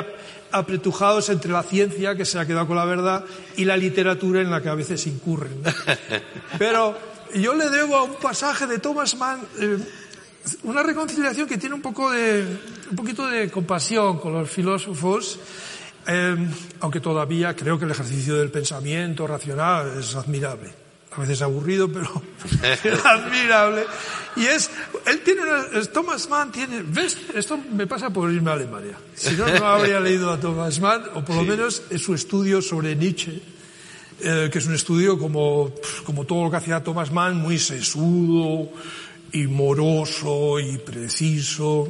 apretujados 0.54 1.28
entre 1.30 1.50
la 1.50 1.64
ciencia, 1.64 2.14
que 2.14 2.24
se 2.24 2.38
ha 2.38 2.46
quedado 2.46 2.68
con 2.68 2.76
la 2.76 2.84
verdad, 2.84 3.24
y 3.56 3.64
la 3.64 3.76
literatura 3.76 4.40
en 4.40 4.50
la 4.50 4.62
que 4.62 4.68
a 4.68 4.74
veces 4.74 5.04
incurren. 5.08 5.60
Pero 6.58 6.96
yo 7.34 7.54
le 7.54 7.68
debo 7.70 7.96
a 7.96 8.02
un 8.04 8.14
pasaje 8.14 8.68
de 8.68 8.78
Thomas 8.78 9.16
Mann 9.16 9.40
eh, 9.58 9.78
una 10.62 10.84
reconciliación 10.84 11.48
que 11.48 11.58
tiene 11.58 11.74
un 11.74 11.82
poco 11.82 12.12
de, 12.12 12.46
un 12.88 12.96
poquito 12.96 13.26
de 13.26 13.50
compasión 13.50 14.18
con 14.18 14.32
los 14.32 14.48
filósofos, 14.48 15.40
eh, 16.06 16.36
aunque 16.80 17.00
todavía 17.00 17.56
creo 17.56 17.76
que 17.76 17.86
el 17.86 17.90
ejercicio 17.90 18.36
del 18.36 18.50
pensamiento 18.50 19.26
racional 19.26 19.98
es 19.98 20.14
admirable 20.14 20.83
a 21.16 21.20
veces 21.20 21.42
aburrido, 21.42 21.88
pero 21.90 22.10
admirable. 23.04 23.84
Y 24.36 24.46
es, 24.46 24.70
él 25.06 25.20
tiene 25.20 25.42
una, 25.42 25.82
Thomas 25.92 26.28
Mann 26.28 26.50
tiene, 26.50 26.82
¿ves? 26.82 27.16
Esto 27.34 27.58
me 27.72 27.86
pasa 27.86 28.10
por 28.10 28.32
irme 28.32 28.50
a 28.50 28.54
Alemania. 28.54 28.98
Si 29.14 29.34
no, 29.36 29.46
no 29.46 29.66
habría 29.66 30.00
leído 30.00 30.30
a 30.30 30.40
Thomas 30.40 30.80
Mann, 30.80 31.02
o 31.14 31.24
por 31.24 31.36
lo 31.36 31.42
sí. 31.42 31.48
menos 31.48 31.82
es 31.90 32.02
su 32.02 32.14
estudio 32.14 32.60
sobre 32.60 32.96
Nietzsche, 32.96 33.40
eh, 34.20 34.48
que 34.50 34.58
es 34.58 34.66
un 34.66 34.74
estudio 34.74 35.18
como, 35.18 35.72
como 36.04 36.24
todo 36.24 36.44
lo 36.44 36.50
que 36.50 36.56
hacía 36.56 36.82
Thomas 36.82 37.12
Mann, 37.12 37.36
muy 37.36 37.58
sesudo 37.58 38.70
y 39.32 39.46
moroso 39.46 40.58
y 40.58 40.78
preciso. 40.78 41.88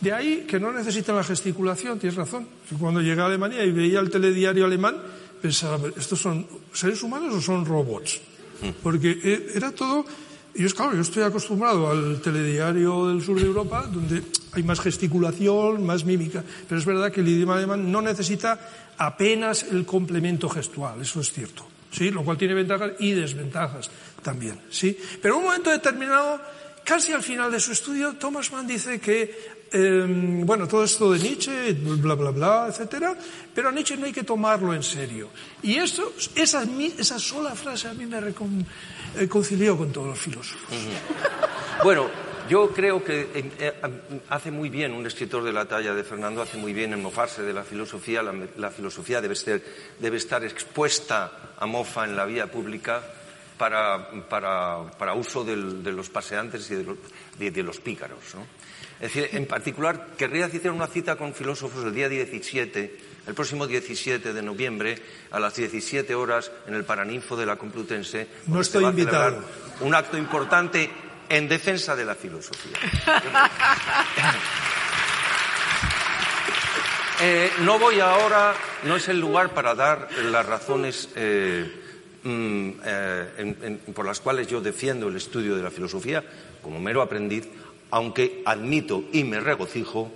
De 0.00 0.12
ahí 0.12 0.44
que 0.46 0.60
no 0.60 0.72
necesita 0.72 1.14
la 1.14 1.24
gesticulación, 1.24 1.98
tienes 1.98 2.16
razón. 2.16 2.46
Cuando 2.78 3.00
llegué 3.00 3.22
a 3.22 3.26
Alemania 3.26 3.64
y 3.64 3.72
veía 3.72 4.00
el 4.00 4.10
telediario 4.10 4.66
alemán, 4.66 4.96
pensaba, 5.40 5.78
¿estos 5.96 6.20
son 6.20 6.46
seres 6.72 7.02
humanos 7.02 7.34
o 7.34 7.40
son 7.40 7.64
robots? 7.64 8.20
Porque 8.82 9.50
era 9.54 9.72
todo. 9.72 10.04
Yo, 10.54 10.68
claro, 10.70 10.94
yo 10.94 11.02
estoy 11.02 11.22
acostumbrado 11.22 11.90
al 11.90 12.20
telediario 12.20 13.08
del 13.08 13.22
sur 13.22 13.38
de 13.38 13.46
Europa, 13.46 13.86
donde 13.92 14.22
hay 14.52 14.62
más 14.62 14.80
gesticulación, 14.80 15.84
más 15.84 16.04
mímica. 16.04 16.42
Pero 16.68 16.78
es 16.78 16.86
verdad 16.86 17.12
que 17.12 17.20
el 17.20 17.28
idioma 17.28 17.56
alemán 17.56 17.92
no 17.92 18.00
necesita 18.00 18.58
apenas 18.96 19.64
el 19.64 19.84
complemento 19.84 20.48
gestual, 20.48 21.02
eso 21.02 21.20
es 21.20 21.30
cierto. 21.32 21.66
¿sí? 21.90 22.10
Lo 22.10 22.24
cual 22.24 22.38
tiene 22.38 22.54
ventajas 22.54 22.92
y 22.98 23.12
desventajas 23.12 23.90
también. 24.22 24.60
¿sí? 24.70 24.96
Pero 25.20 25.34
en 25.34 25.40
un 25.40 25.46
momento 25.46 25.70
determinado, 25.70 26.40
casi 26.84 27.12
al 27.12 27.22
final 27.22 27.50
de 27.50 27.60
su 27.60 27.72
estudio, 27.72 28.14
Thomas 28.14 28.50
Mann 28.52 28.66
dice 28.66 28.98
que 29.00 29.55
eh, 29.72 30.06
bueno, 30.44 30.68
todo 30.68 30.84
esto 30.84 31.12
de 31.12 31.18
Nietzsche, 31.18 31.72
bla, 31.72 32.14
bla, 32.14 32.30
bla, 32.30 32.66
etcétera, 32.68 33.16
pero 33.54 33.68
a 33.68 33.72
Nietzsche 33.72 33.96
no 33.96 34.06
hay 34.06 34.12
que 34.12 34.22
tomarlo 34.22 34.72
en 34.74 34.82
serio. 34.82 35.30
Y 35.62 35.76
eso, 35.76 36.12
esa, 36.34 36.64
esa 36.98 37.18
sola 37.18 37.54
frase 37.54 37.88
a 37.88 37.94
mí 37.94 38.06
me 38.06 38.20
reconcilió 38.20 39.76
con 39.76 39.92
todos 39.92 40.08
los 40.08 40.18
filósofos. 40.18 40.76
Bueno, 41.82 42.08
yo 42.48 42.72
creo 42.72 43.02
que 43.02 43.28
eh, 43.34 43.72
hace 44.28 44.50
muy 44.50 44.68
bien 44.68 44.92
un 44.92 45.06
escritor 45.06 45.42
de 45.42 45.52
la 45.52 45.64
talla 45.64 45.94
de 45.94 46.04
Fernando, 46.04 46.42
hace 46.42 46.56
muy 46.56 46.72
bien 46.72 46.92
en 46.92 47.02
mofarse 47.02 47.42
de 47.42 47.52
la 47.52 47.64
filosofía. 47.64 48.22
La, 48.22 48.70
filosofía 48.70 49.20
debe, 49.20 50.16
estar 50.16 50.44
expuesta 50.44 51.54
a 51.58 51.66
mofa 51.66 52.04
en 52.04 52.16
la 52.16 52.24
vía 52.24 52.50
pública 52.50 53.02
para, 53.58 55.14
uso 55.14 55.44
de 55.44 55.92
los 55.92 56.08
paseantes 56.08 56.70
y 56.70 56.76
de 56.76 56.84
los, 56.84 56.98
de 57.38 57.62
los 57.62 57.80
pícaros. 57.80 58.34
¿no? 58.34 58.46
Es 59.00 59.12
decir, 59.12 59.28
en 59.32 59.46
particular, 59.46 60.08
querría 60.16 60.46
hacer 60.46 60.70
una 60.70 60.86
cita 60.86 61.16
con 61.16 61.34
filósofos 61.34 61.84
el 61.84 61.94
día 61.94 62.08
17, 62.08 62.98
el 63.26 63.34
próximo 63.34 63.66
17 63.66 64.32
de 64.32 64.42
noviembre, 64.42 64.98
a 65.30 65.38
las 65.38 65.54
17 65.54 66.14
horas, 66.14 66.50
en 66.66 66.74
el 66.74 66.84
Paraninfo 66.84 67.36
de 67.36 67.44
la 67.44 67.56
Complutense. 67.56 68.26
No 68.46 68.60
estoy 68.60 68.84
invitado. 68.84 69.44
Un 69.80 69.94
acto 69.94 70.16
importante 70.16 70.88
en 71.28 71.46
defensa 71.48 71.94
de 71.94 72.04
la 72.04 72.14
filosofía. 72.14 72.78
Eh, 77.18 77.50
no 77.60 77.78
voy 77.78 77.98
ahora, 77.98 78.52
no 78.82 78.96
es 78.96 79.08
el 79.08 79.18
lugar 79.18 79.54
para 79.54 79.74
dar 79.74 80.06
las 80.24 80.44
razones 80.44 81.08
eh, 81.16 81.64
mm, 82.22 82.70
eh, 82.84 83.78
por 83.94 84.04
las 84.04 84.20
cuales 84.20 84.48
yo 84.48 84.60
defiendo 84.60 85.08
el 85.08 85.16
estudio 85.16 85.56
de 85.56 85.62
la 85.62 85.70
filosofía 85.70 86.22
como 86.60 86.78
mero 86.78 87.00
aprendiz, 87.00 87.48
aunque 87.90 88.42
admito 88.44 89.04
y 89.12 89.24
me 89.24 89.40
regocijo 89.40 90.10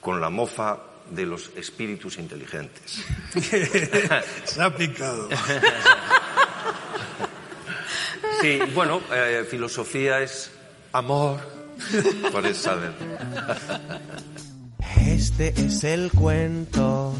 con 0.00 0.20
la 0.20 0.30
mofa 0.30 0.78
de 1.10 1.26
los 1.26 1.50
espíritus 1.56 2.18
inteligentes. 2.18 3.04
Se 4.44 4.62
ha 4.62 4.74
picado. 4.74 5.28
Sí, 8.40 8.58
bueno, 8.74 9.00
filosofía 9.48 10.20
es 10.20 10.50
amor, 10.92 11.40
por 12.30 12.54
saber. 12.54 12.92
Este 15.06 15.48
es 15.56 15.84
el 15.84 16.10
cuento 16.10 17.14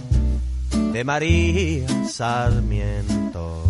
de 0.93 1.05
María 1.05 1.87
Sarmiento. 2.09 3.65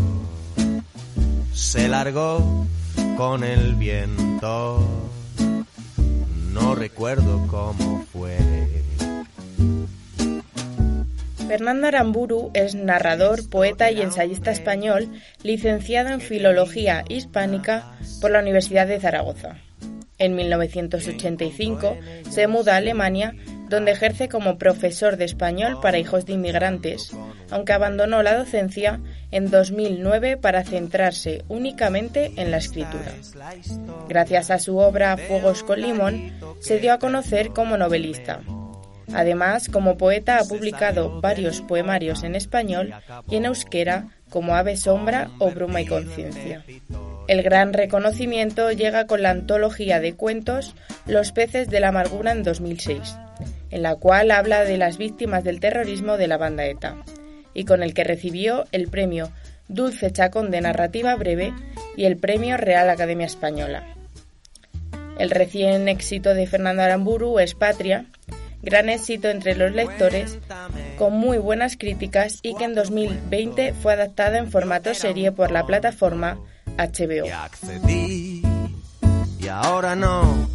Se 1.52 1.88
largó 1.88 2.66
con 3.16 3.44
el 3.44 3.74
viento. 3.74 5.13
No 6.54 6.76
recuerdo 6.76 7.44
cómo 7.48 8.06
fue. 8.12 8.36
Fernando 11.48 11.88
Aramburu 11.88 12.52
es 12.54 12.76
narrador, 12.76 13.48
poeta 13.50 13.90
y 13.90 14.00
ensayista 14.00 14.52
español, 14.52 15.08
licenciado 15.42 16.10
en 16.10 16.20
Filología 16.20 17.04
Hispánica 17.08 17.96
por 18.20 18.30
la 18.30 18.38
Universidad 18.38 18.86
de 18.86 19.00
Zaragoza. 19.00 19.56
En 20.18 20.36
1985 20.36 21.98
se 22.30 22.46
muda 22.46 22.74
a 22.74 22.76
Alemania 22.76 23.34
donde 23.68 23.90
ejerce 23.90 24.28
como 24.28 24.56
profesor 24.56 25.16
de 25.16 25.24
español 25.24 25.80
para 25.82 25.98
hijos 25.98 26.24
de 26.24 26.34
inmigrantes, 26.34 27.10
aunque 27.50 27.72
abandonó 27.72 28.22
la 28.22 28.36
docencia 28.36 29.00
en 29.34 29.50
2009 29.50 30.36
para 30.36 30.62
centrarse 30.62 31.42
únicamente 31.48 32.32
en 32.36 32.52
la 32.52 32.58
escritura. 32.58 33.12
Gracias 34.08 34.52
a 34.52 34.60
su 34.60 34.78
obra 34.78 35.16
Fuegos 35.16 35.64
con 35.64 35.80
Limón, 35.80 36.32
se 36.60 36.78
dio 36.78 36.92
a 36.92 37.00
conocer 37.00 37.48
como 37.48 37.76
novelista. 37.76 38.40
Además, 39.12 39.68
como 39.68 39.98
poeta 39.98 40.38
ha 40.38 40.44
publicado 40.44 41.20
varios 41.20 41.60
poemarios 41.60 42.22
en 42.22 42.36
español 42.36 42.94
y 43.28 43.36
en 43.36 43.46
euskera 43.46 44.08
como 44.30 44.54
Ave 44.54 44.76
Sombra 44.76 45.30
o 45.40 45.50
Bruma 45.50 45.80
y 45.80 45.86
Conciencia. 45.86 46.64
El 47.26 47.42
gran 47.42 47.72
reconocimiento 47.72 48.70
llega 48.70 49.06
con 49.06 49.22
la 49.22 49.30
antología 49.30 49.98
de 49.98 50.14
cuentos 50.14 50.76
Los 51.06 51.32
peces 51.32 51.68
de 51.68 51.80
la 51.80 51.88
amargura 51.88 52.30
en 52.30 52.44
2006 52.44 53.16
en 53.70 53.82
la 53.82 53.96
cual 53.96 54.30
habla 54.30 54.64
de 54.64 54.78
las 54.78 54.98
víctimas 54.98 55.42
del 55.42 55.58
terrorismo 55.58 56.16
de 56.16 56.28
la 56.28 56.36
banda 56.36 56.64
ETA, 56.64 56.94
y 57.54 57.64
con 57.64 57.82
el 57.82 57.94
que 57.94 58.04
recibió 58.04 58.64
el 58.72 58.88
premio 58.88 59.30
Dulce 59.68 60.12
Chacón 60.12 60.50
de 60.50 60.60
Narrativa 60.60 61.14
Breve 61.16 61.54
y 61.96 62.04
el 62.04 62.16
premio 62.16 62.56
Real 62.56 62.90
Academia 62.90 63.26
Española. 63.26 63.94
El 65.18 65.30
recién 65.30 65.88
éxito 65.88 66.34
de 66.34 66.46
Fernando 66.46 66.82
Aramburu 66.82 67.38
es 67.38 67.54
Patria, 67.54 68.06
gran 68.62 68.88
éxito 68.88 69.28
entre 69.28 69.54
los 69.54 69.72
lectores, 69.72 70.38
con 70.98 71.12
muy 71.12 71.38
buenas 71.38 71.76
críticas 71.76 72.40
y 72.42 72.54
que 72.56 72.64
en 72.64 72.74
2020 72.74 73.74
fue 73.74 73.92
adaptada 73.92 74.38
en 74.38 74.50
formato 74.50 74.92
serie 74.94 75.30
por 75.30 75.50
la 75.50 75.64
plataforma 75.66 76.38
HBO. 76.76 77.26
Y 79.38 79.48
ahora 79.48 79.94
no 79.94 80.48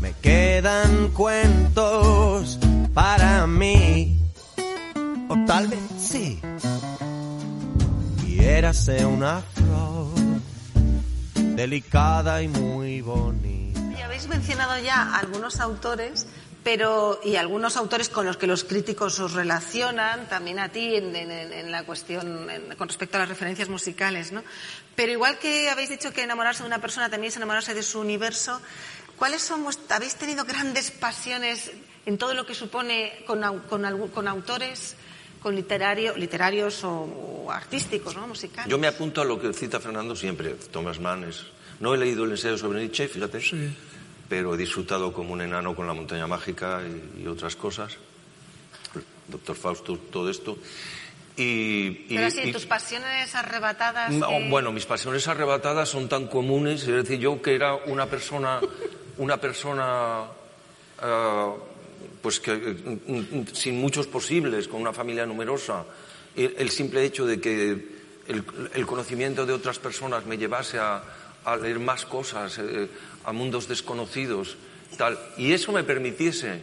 me 0.00 0.12
quedan 0.20 1.08
cuentos 1.08 2.58
para 2.94 3.46
mí. 3.46 4.27
O 5.28 5.36
tal 5.46 5.68
vez 5.68 5.80
sí. 5.98 6.40
Y 8.26 8.40
érase 8.40 9.04
una 9.04 9.40
flor 9.40 10.08
delicada 11.54 12.42
y 12.42 12.48
muy 12.48 13.00
bonita. 13.00 13.80
Y 13.98 14.00
habéis 14.00 14.28
mencionado 14.28 14.78
ya 14.78 15.14
algunos 15.14 15.60
autores 15.60 16.26
pero 16.64 17.20
y 17.24 17.36
algunos 17.36 17.78
autores 17.78 18.10
con 18.10 18.26
los 18.26 18.36
que 18.36 18.46
los 18.46 18.64
críticos 18.64 19.18
os 19.20 19.32
relacionan, 19.32 20.28
también 20.28 20.58
a 20.58 20.68
ti 20.68 20.96
en, 20.96 21.70
la 21.70 21.84
cuestión 21.84 22.46
con 22.76 22.88
respecto 22.88 23.16
a 23.16 23.20
las 23.20 23.28
referencias 23.28 23.70
musicales, 23.70 24.32
¿no? 24.32 24.42
Pero 24.94 25.12
igual 25.12 25.38
que 25.38 25.70
habéis 25.70 25.88
dicho 25.88 26.12
que 26.12 26.22
enamorarse 26.22 26.62
de 26.64 26.66
una 26.66 26.80
persona 26.80 27.08
también 27.08 27.30
es 27.30 27.36
enamorarse 27.36 27.72
de 27.72 27.82
su 27.82 28.00
universo, 28.00 28.60
¿Cuáles 29.18 29.42
son, 29.42 29.66
habéis 29.88 30.14
tenido 30.14 30.44
grandes 30.44 30.92
pasiones 30.92 31.72
en 32.06 32.18
todo 32.18 32.34
lo 32.34 32.46
que 32.46 32.54
supone 32.54 33.24
con, 33.26 33.42
con, 33.68 34.28
autores, 34.28 34.94
con 35.40 35.54
literario, 35.54 36.16
literarios 36.16 36.82
o, 36.84 37.48
artísticos, 37.50 38.14
¿no? 38.16 38.26
musicales? 38.26 38.70
Yo 38.70 38.78
me 38.78 38.86
apunto 38.86 39.20
a 39.20 39.24
lo 39.24 39.40
que 39.40 39.52
cita 39.52 39.80
Fernando 39.80 40.14
siempre, 40.14 40.54
Thomas 40.70 41.00
Mann. 41.00 41.26
no 41.80 41.94
he 41.94 41.98
leído 41.98 42.24
el 42.24 42.32
ensayo 42.32 42.58
sobre 42.58 42.80
Nietzsche, 42.80 43.08
fíjate, 43.08 43.40
pero 44.28 44.54
he 44.54 44.58
disfrutado 44.58 45.12
como 45.12 45.32
un 45.32 45.40
enano 45.40 45.74
con 45.74 45.86
la 45.86 45.94
montaña 45.94 46.26
mágica 46.26 46.82
y, 47.18 47.26
otras 47.26 47.56
cosas. 47.56 47.96
Doctor 49.26 49.56
Fausto, 49.56 49.96
todo 49.96 50.30
esto. 50.30 50.58
Y, 51.36 51.90
Pero 52.08 52.30
sí, 52.30 52.50
tus 52.52 52.66
pasiones 52.66 53.34
arrebatadas. 53.34 54.12
Bueno, 54.48 54.72
mis 54.72 54.86
pasiones 54.86 55.28
arrebatadas 55.28 55.88
son 55.88 56.08
tan 56.08 56.26
comunes. 56.26 56.82
Es 56.82 56.88
decir, 56.88 57.20
yo 57.20 57.40
que 57.40 57.54
era 57.54 57.74
una 57.74 58.06
persona 58.06 58.60
una 59.18 59.36
persona 59.36 60.24
eh, 61.02 61.50
pues 62.22 62.40
que 62.40 62.76
sin 63.52 63.80
muchos 63.80 64.06
posibles, 64.06 64.68
con 64.68 64.80
una 64.80 64.92
familia 64.92 65.26
numerosa, 65.26 65.84
el, 66.36 66.70
simple 66.70 67.04
hecho 67.04 67.26
de 67.26 67.40
que 67.40 67.98
el, 68.26 68.86
conocimiento 68.86 69.46
de 69.46 69.52
otras 69.52 69.78
personas 69.78 70.26
me 70.26 70.38
llevase 70.38 70.78
a, 70.78 71.02
leer 71.62 71.78
más 71.78 72.04
cosas, 72.04 72.58
eh, 72.58 72.88
a 73.24 73.32
mundos 73.32 73.68
desconocidos, 73.68 74.56
tal, 74.98 75.18
y 75.38 75.52
eso 75.52 75.72
me 75.72 75.82
permitiese 75.82 76.60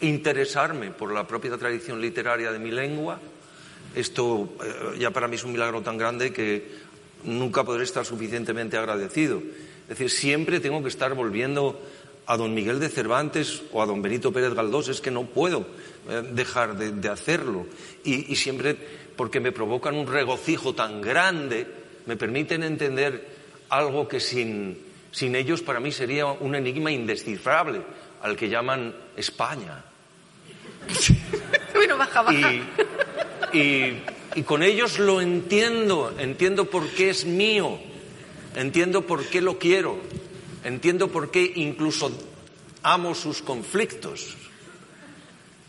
interesarme 0.00 0.92
por 0.92 1.12
la 1.12 1.26
propia 1.26 1.56
tradición 1.58 2.00
literaria 2.00 2.52
de 2.52 2.60
mi 2.60 2.70
lengua, 2.70 3.18
esto 3.96 4.54
eh, 4.62 4.98
ya 4.98 5.10
para 5.10 5.26
mí 5.26 5.36
es 5.36 5.44
un 5.44 5.52
milagro 5.52 5.82
tan 5.82 5.98
grande 5.98 6.32
que 6.32 6.70
nunca 7.24 7.64
podré 7.64 7.84
estar 7.84 8.04
suficientemente 8.04 8.76
agradecido. 8.76 9.42
Es 9.82 9.98
decir, 9.98 10.10
siempre 10.10 10.60
tengo 10.60 10.82
que 10.82 10.88
estar 10.88 11.14
volviendo 11.14 11.80
a 12.28 12.36
don 12.36 12.52
Miguel 12.52 12.78
de 12.78 12.92
Cervantes 12.92 13.64
o 13.72 13.80
a 13.80 13.88
don 13.88 14.04
Benito 14.04 14.28
Pérez 14.28 14.52
Galdós, 14.52 14.92
es 14.92 15.00
que 15.00 15.10
no 15.10 15.24
puedo 15.24 15.64
eh, 16.12 16.20
dejar 16.36 16.76
de, 16.76 17.08
hacerlo. 17.08 17.64
Y, 18.04 18.36
siempre, 18.36 18.76
porque 19.16 19.40
me 19.40 19.50
provocan 19.50 19.96
un 19.96 20.06
regocijo 20.06 20.74
tan 20.74 21.00
grande, 21.00 21.66
me 22.04 22.20
permiten 22.20 22.62
entender 22.62 23.24
algo 23.70 24.06
que 24.06 24.20
sin, 24.20 24.76
sin 25.10 25.36
ellos 25.36 25.62
para 25.62 25.80
mí 25.80 25.90
sería 25.90 26.26
un 26.26 26.54
enigma 26.54 26.92
indescifrable, 26.92 27.80
al 28.20 28.36
que 28.36 28.50
llaman 28.50 28.94
España. 29.16 29.84
bueno, 31.74 31.96
baja, 31.96 32.22
baja. 32.22 32.52
y, 33.54 34.02
y 34.34 34.42
con 34.42 34.62
ellos 34.62 34.98
lo 34.98 35.22
entiendo, 35.22 36.14
entiendo 36.18 36.66
por 36.66 36.90
qué 36.90 37.08
es 37.08 37.24
mío, 37.24 37.78
entiendo 38.54 39.06
por 39.06 39.24
qué 39.24 39.40
lo 39.40 39.58
quiero. 39.58 39.96
Entiendo 40.64 41.08
por 41.08 41.30
qué 41.30 41.52
incluso 41.56 42.10
amo 42.82 43.14
sus 43.14 43.42
conflictos. 43.42 44.34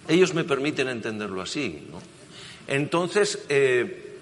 Ellos 0.07 0.33
me 0.33 0.43
permiten 0.43 0.87
entenderlo 0.87 1.41
así. 1.41 1.87
¿no? 1.91 2.01
Entonces, 2.67 3.39
eh, 3.49 4.17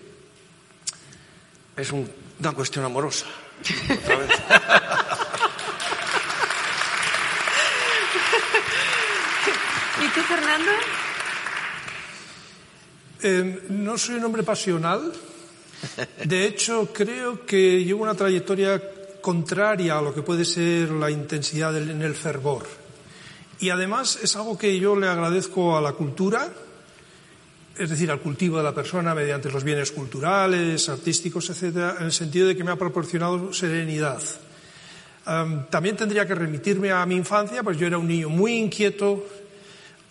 es 1.76 1.92
una 1.92 2.52
cuestión 2.54 2.86
amorosa. 2.86 3.26
¿Y 10.00 10.08
tú, 10.10 10.22
Fernando? 10.22 10.72
Eh, 13.24 13.64
no 13.70 13.98
soy 13.98 14.16
un 14.16 14.26
hombre 14.26 14.44
pasional. 14.44 15.12
De 16.24 16.46
hecho, 16.46 16.92
creo 16.94 17.46
que 17.46 17.84
llevo 17.84 18.04
una 18.04 18.16
trayectoria 18.16 18.82
contraria 19.28 19.98
a 19.98 20.02
lo 20.02 20.16
que 20.16 20.22
puede 20.22 20.46
ser 20.46 20.90
la 20.92 21.12
intensidad 21.12 21.76
en 21.76 22.02
el 22.02 22.16
fervor. 22.16 22.64
Y 23.60 23.72
además 23.72 24.20
es 24.24 24.38
algo 24.38 24.58
que 24.58 24.80
yo 24.80 24.96
le 24.96 25.06
agradezco 25.06 25.76
a 25.76 25.82
la 25.82 25.92
cultura, 25.92 26.48
es 27.78 27.90
decir, 27.90 28.10
al 28.10 28.22
cultivo 28.22 28.56
de 28.56 28.64
la 28.64 28.74
persona 28.74 29.14
mediante 29.14 29.52
los 29.52 29.66
bienes 29.66 29.92
culturales, 29.92 30.88
artísticos, 30.88 31.50
etcétera, 31.50 31.98
en 32.00 32.06
el 32.06 32.14
sentido 32.14 32.48
de 32.48 32.56
que 32.56 32.64
me 32.64 32.72
ha 32.72 32.78
proporcionado 32.78 33.52
serenidad. 33.52 34.22
también 35.70 35.98
tendría 35.98 36.26
que 36.26 36.34
remitirme 36.34 36.92
a 36.92 37.06
mi 37.06 37.18
infancia, 37.18 37.64
pues 37.64 37.78
yo 37.78 37.86
era 37.86 37.98
un 37.98 38.08
niño 38.08 38.30
muy 38.30 38.54
inquieto, 38.54 39.28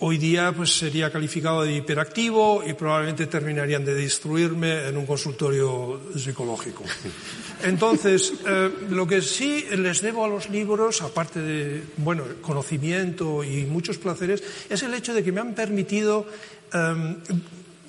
hoy 0.01 0.19
día 0.19 0.53
pues 0.53 0.77
sería 0.77 1.11
calificado 1.11 1.63
de 1.63 1.77
hiperactivo 1.77 2.63
y 2.67 2.75
probablemente 2.75 3.27
terminarían 3.27 3.85
de 3.85 3.95
destruirme 3.95 4.89
en 4.89 4.97
un 4.97 5.07
consultorio 5.07 6.01
psicológico. 6.15 6.85
Entonces, 7.65 8.35
eh, 8.47 8.71
lo 8.91 9.07
que 9.07 9.23
sí 9.23 9.65
les 9.77 10.03
debo 10.03 10.25
a 10.25 10.29
los 10.29 10.51
libros, 10.51 11.01
aparte 11.01 11.41
de 11.41 11.83
bueno, 11.97 12.25
conocimiento 12.43 13.43
y 13.43 13.65
muchos 13.65 13.97
placeres, 13.99 14.43
es 14.69 14.83
el 14.83 14.93
hecho 14.93 15.15
de 15.15 15.25
que 15.25 15.33
me 15.33 15.41
han 15.41 15.55
permitido, 15.55 16.27
em, 16.73 17.17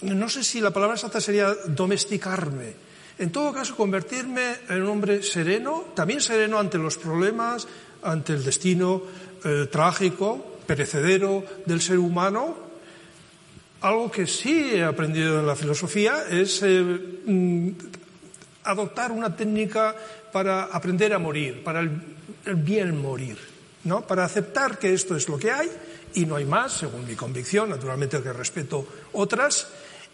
no 0.03 0.30
sé 0.30 0.43
si 0.43 0.62
la 0.62 0.72
palabra 0.72 0.95
exacta 0.95 1.20
sería 1.20 1.53
domesticarme, 1.68 2.88
en 3.20 3.32
todo 3.32 3.51
caso 3.51 3.76
convertirme 3.76 4.55
en 4.70 4.84
un 4.84 4.89
hombre 4.89 5.24
sereno, 5.24 5.86
también 5.95 6.22
sereno 6.22 6.60
ante 6.60 6.78
los 6.78 6.97
problemas, 6.97 7.68
ante 8.03 8.34
el 8.34 8.43
destino 8.45 9.01
eh, 9.43 9.68
trágico, 9.72 10.57
perecedero 10.68 11.43
del 11.65 11.82
ser 11.82 11.97
humano. 11.97 12.55
Algo 13.82 14.11
que 14.11 14.28
sí 14.28 14.72
he 14.74 14.84
aprendido 14.84 15.39
en 15.39 15.47
la 15.47 15.55
filosofía 15.55 16.26
es 16.30 16.61
eh, 16.63 16.82
mm, 16.82 17.70
adoptar 18.63 19.11
una 19.11 19.36
técnica 19.36 19.95
para 20.32 20.65
aprender 20.65 21.13
a 21.13 21.20
morir, 21.20 21.63
para 21.63 21.80
el, 21.80 21.91
bien 22.55 22.99
morir, 23.01 23.38
¿no? 23.86 24.01
para 24.05 24.26
aceptar 24.26 24.78
que 24.78 24.93
esto 24.93 25.15
es 25.15 25.30
lo 25.30 25.38
que 25.38 25.51
hay 25.51 25.70
y 26.13 26.26
no 26.26 26.36
hay 26.36 26.45
más, 26.45 26.74
según 26.74 27.05
mi 27.05 27.15
convicción, 27.15 27.70
naturalmente 27.70 28.22
que 28.22 28.34
respeto 28.34 28.86
otras. 29.13 29.68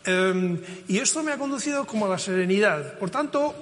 Em, 0.05 0.59
y 0.87 0.99
esto 0.99 1.23
me 1.23 1.31
ha 1.31 1.37
conducido 1.37 1.85
como 1.85 2.05
a 2.05 2.09
la 2.09 2.17
serenidad. 2.17 2.99
Por 2.99 3.09
tanto, 3.09 3.55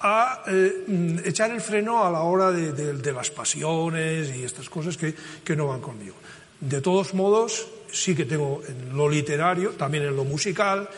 a 0.00 0.44
eh, 0.46 0.84
mm, 0.86 1.18
echar 1.24 1.50
el 1.50 1.60
freno 1.60 2.04
a 2.04 2.10
la 2.10 2.20
hora 2.20 2.52
de, 2.52 3.12
las 3.12 3.30
pasiones 3.30 4.34
y 4.34 4.44
estas 4.44 4.68
cosas 4.68 4.96
que, 4.96 5.14
que, 5.44 5.56
no 5.56 5.66
van 5.66 5.80
conmigo. 5.80 6.14
De 6.60 6.80
todos 6.80 7.14
modos, 7.14 7.66
sí 7.90 8.14
que 8.14 8.24
tengo 8.24 8.62
en 8.66 8.96
lo 8.96 9.08
literario, 9.08 9.70
también 9.70 10.04
en 10.04 10.16
lo 10.16 10.24
musical, 10.24 10.88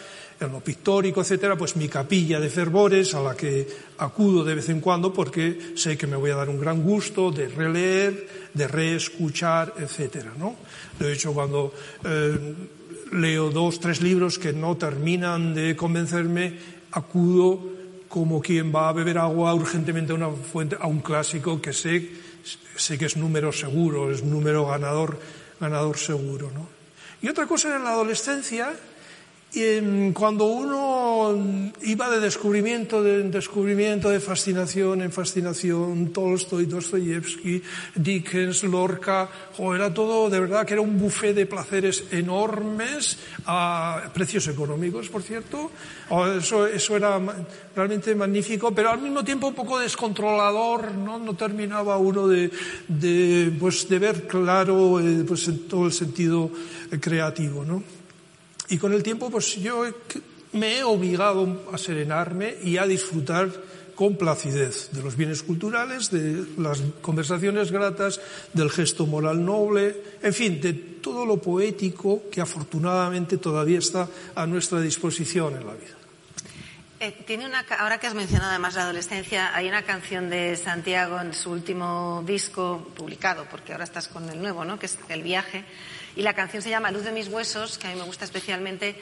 en 0.40 0.52
lo 0.52 0.61
pictórico, 0.61 1.20
etcétera, 1.20 1.56
pues 1.56 1.76
mi 1.76 1.88
capilla 1.88 2.40
de 2.40 2.48
fervores 2.48 3.14
a 3.14 3.20
la 3.20 3.36
que 3.36 3.66
acudo 3.98 4.42
de 4.42 4.54
vez 4.54 4.70
en 4.70 4.80
cuando 4.80 5.12
porque 5.12 5.76
sé 5.76 5.98
que 5.98 6.06
me 6.06 6.16
voy 6.16 6.30
a 6.30 6.36
dar 6.36 6.48
un 6.48 6.58
gran 6.58 6.82
gusto 6.82 7.30
de 7.30 7.48
releer, 7.48 8.26
de 8.54 8.66
reescuchar, 8.66 9.74
etcétera, 9.78 10.32
¿no? 10.38 10.56
De 10.98 11.12
hecho, 11.12 11.34
cuando 11.34 11.74
eh, 12.04 12.54
leo 13.12 13.50
dos, 13.50 13.80
tres 13.80 14.00
libros 14.00 14.38
que 14.38 14.54
no 14.54 14.76
terminan 14.76 15.54
de 15.54 15.76
convencerme, 15.76 16.56
acudo 16.92 17.61
como 18.08 18.40
quien 18.40 18.74
va 18.74 18.88
a 18.88 18.92
beber 18.92 19.18
agua 19.18 19.54
urgentemente 19.54 20.12
a 20.12 20.16
una 20.16 20.30
fuente, 20.30 20.76
a 20.80 20.86
un 20.86 21.00
clásico 21.00 21.61
que 21.61 21.72
sé, 21.72 22.11
sé 22.76 22.96
que 22.96 23.04
es 23.04 23.16
número 23.16 23.52
seguro, 23.52 24.11
es 24.11 24.24
número 24.24 24.66
ganador, 24.66 25.20
ganador 25.61 25.98
seguro, 25.98 26.50
¿no? 26.52 26.66
Y 27.22 27.28
otra 27.28 27.46
cosa 27.46 27.76
en 27.76 27.84
la 27.84 27.90
adolescencia 27.90 28.72
y 29.53 30.12
cuando 30.12 30.44
uno 30.44 31.72
iba 31.82 32.09
de 32.09 32.20
descubrimiento 32.20 33.05
en 33.05 33.32
descubrimiento, 33.32 34.09
de 34.09 34.20
fascinación 34.20 35.03
en 35.03 35.11
fascinación, 35.11 36.12
Tolstoy, 36.12 36.66
Dostoyevsky, 36.66 37.61
Dickens, 37.96 38.62
Lorca, 38.62 39.28
era 39.74 39.92
todo, 39.92 40.30
de 40.30 40.38
verdad 40.38 40.64
que 40.64 40.74
era 40.74 40.82
un 40.82 40.98
buffet 40.98 41.34
de 41.34 41.46
placeres 41.46 42.05
enormes, 42.12 43.18
a 43.46 44.11
precios 44.14 44.46
económicos, 44.46 45.09
por 45.09 45.22
cierto. 45.22 45.72
Eso, 46.36 46.96
era 46.96 47.20
realmente 47.74 48.14
magnífico, 48.14 48.72
pero 48.72 48.90
al 48.90 49.01
mismo 49.01 49.24
tiempo 49.24 49.48
un 49.48 49.55
poco 49.55 49.80
descontrolador, 49.80 50.94
¿no? 50.94 51.18
No 51.18 51.34
terminaba 51.34 51.98
uno 51.98 52.28
de, 52.28 52.51
de, 52.86 53.53
pues, 53.59 53.88
de 53.88 53.98
ver 53.98 54.28
claro 54.28 55.01
eh, 55.01 55.24
pues, 55.26 55.51
todo 55.68 55.86
el 55.86 55.92
sentido 55.92 56.51
creativo, 57.01 57.64
¿no? 57.64 57.99
Y 58.70 58.78
con 58.78 58.92
el 58.94 59.02
tiempo, 59.02 59.30
pues 59.30 59.56
yo 59.56 59.84
me 60.52 60.78
he 60.78 60.84
obligado 60.84 61.66
a 61.72 61.78
serenarme 61.78 62.56
y 62.62 62.78
a 62.78 62.86
disfrutar 62.86 63.50
con 63.94 64.16
placidez 64.16 64.88
de 64.92 65.02
los 65.02 65.14
bienes 65.14 65.42
culturales, 65.42 66.10
de 66.10 66.46
las 66.56 66.80
conversaciones 67.02 67.70
gratas, 67.70 68.20
del 68.54 68.70
gesto 68.70 69.06
moral 69.06 69.44
noble, 69.44 69.94
en 70.22 70.32
fin, 70.32 70.60
de 70.60 70.72
todo 70.72 71.26
lo 71.26 71.36
poético 71.36 72.22
que 72.30 72.40
afortunadamente 72.40 73.36
todavía 73.36 73.78
está 73.78 74.08
a 74.34 74.46
nuestra 74.46 74.80
disposición 74.80 75.56
en 75.56 75.66
la 75.66 75.74
vida. 75.74 75.96
Eh, 77.00 77.24
tiene 77.26 77.46
una, 77.46 77.64
ahora 77.78 77.98
que 77.98 78.06
has 78.06 78.14
mencionado 78.14 78.50
además 78.50 78.74
la 78.74 78.84
adolescencia, 78.84 79.54
hay 79.54 79.68
una 79.68 79.82
canción 79.82 80.30
de 80.30 80.56
Santiago 80.56 81.20
en 81.20 81.34
su 81.34 81.50
último 81.50 82.22
disco 82.26 82.92
publicado, 82.94 83.46
porque 83.50 83.72
ahora 83.72 83.84
estás 83.84 84.08
con 84.08 84.28
el 84.30 84.40
nuevo, 84.40 84.64
¿no? 84.64 84.78
que 84.78 84.86
es 84.86 84.98
El 85.08 85.22
viaje 85.22 85.64
y 86.16 86.22
la 86.22 86.34
canción 86.34 86.62
se 86.62 86.70
llama 86.70 86.90
Luz 86.90 87.04
de 87.04 87.12
mis 87.12 87.28
huesos, 87.28 87.78
que 87.78 87.86
a 87.86 87.90
mí 87.90 87.96
me 87.96 88.04
gusta 88.04 88.24
especialmente, 88.24 88.96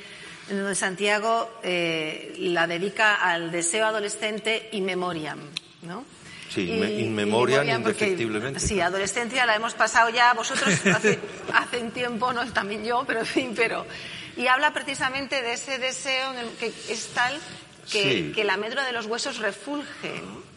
en 0.49 0.59
donde 0.59 0.75
Santiago 0.75 1.51
eh, 1.63 2.35
la 2.39 2.67
dedica 2.67 3.17
al 3.17 3.51
deseo 3.51 3.87
adolescente 3.87 4.69
in 4.73 4.85
memoriam, 4.85 5.39
¿no? 5.83 6.05
Sí, 6.49 6.63
in 6.63 7.15
memoriam, 7.15 7.69
indefectiblemente. 7.69 8.59
Sí, 8.61 8.81
adolescencia 8.81 9.45
la 9.45 9.55
hemos 9.55 9.75
pasado 9.75 10.09
ya 10.09 10.33
vosotros 10.33 10.87
hace, 10.87 11.19
hace 11.53 11.79
un 11.79 11.91
tiempo, 11.91 12.33
no 12.33 12.51
también 12.53 12.85
yo, 12.85 13.05
pero 13.07 13.21
en 13.21 13.27
fin, 13.27 13.53
pero... 13.55 13.87
Y 14.37 14.47
habla 14.47 14.73
precisamente 14.73 15.43
de 15.43 15.55
ese 15.55 15.79
deseo 15.79 16.33
en 16.33 16.39
el 16.39 16.51
que 16.53 16.69
es 16.69 17.09
tal 17.09 17.39
que, 17.91 18.33
que 18.33 18.45
la 18.45 18.57
medra 18.57 18.87
de 18.87 18.93
los 18.93 19.07
huesos 19.07 19.39
refulge. 19.39 20.23
No, 20.23 20.48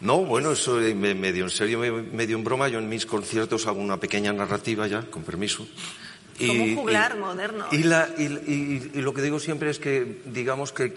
bueno, 0.00 0.52
eso 0.52 0.76
medio 0.76 1.44
en 1.44 1.50
serio, 1.50 1.78
medio 1.78 2.36
en 2.36 2.44
broma. 2.44 2.68
Yo 2.68 2.78
en 2.78 2.88
mis 2.88 3.04
conciertos 3.04 3.66
hago 3.66 3.80
una 3.80 3.98
pequeña 3.98 4.32
narrativa 4.32 4.86
ya, 4.86 5.02
con 5.02 5.22
permiso. 5.22 5.66
Y, 6.38 6.48
Como 6.48 6.64
un 6.64 6.76
juglar 6.76 7.18
moderno. 7.18 7.66
Y, 7.70 7.82
lo 9.00 9.12
que 9.12 9.22
digo 9.22 9.38
siempre 9.38 9.70
es 9.70 9.78
que, 9.78 10.22
digamos 10.24 10.72
que, 10.72 10.88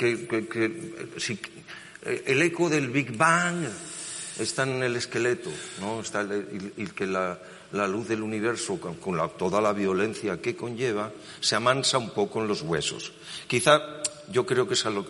si, 1.17 1.39
el 2.25 2.41
eco 2.41 2.69
del 2.69 2.89
Big 2.89 3.15
Bang 3.17 3.65
está 4.39 4.63
en 4.63 4.81
el 4.81 4.95
esqueleto, 4.95 5.49
¿no? 5.81 5.99
Está 5.99 6.25
y, 6.77 6.87
que 6.87 7.05
la, 7.05 7.39
luz 7.87 8.07
del 8.07 8.21
universo, 8.21 8.79
con, 8.79 8.95
toda 9.37 9.59
la 9.59 9.73
violencia 9.73 10.41
que 10.41 10.55
conlleva, 10.55 11.11
se 11.41 11.55
amansa 11.55 11.97
un 11.97 12.11
poco 12.11 12.41
en 12.41 12.47
los 12.47 12.61
huesos. 12.61 13.11
Quizá 13.47 14.02
yo 14.29 14.45
creo 14.45 14.67
que 14.67 14.73
es 14.73 14.85
a 14.85 14.89
lo, 14.89 15.05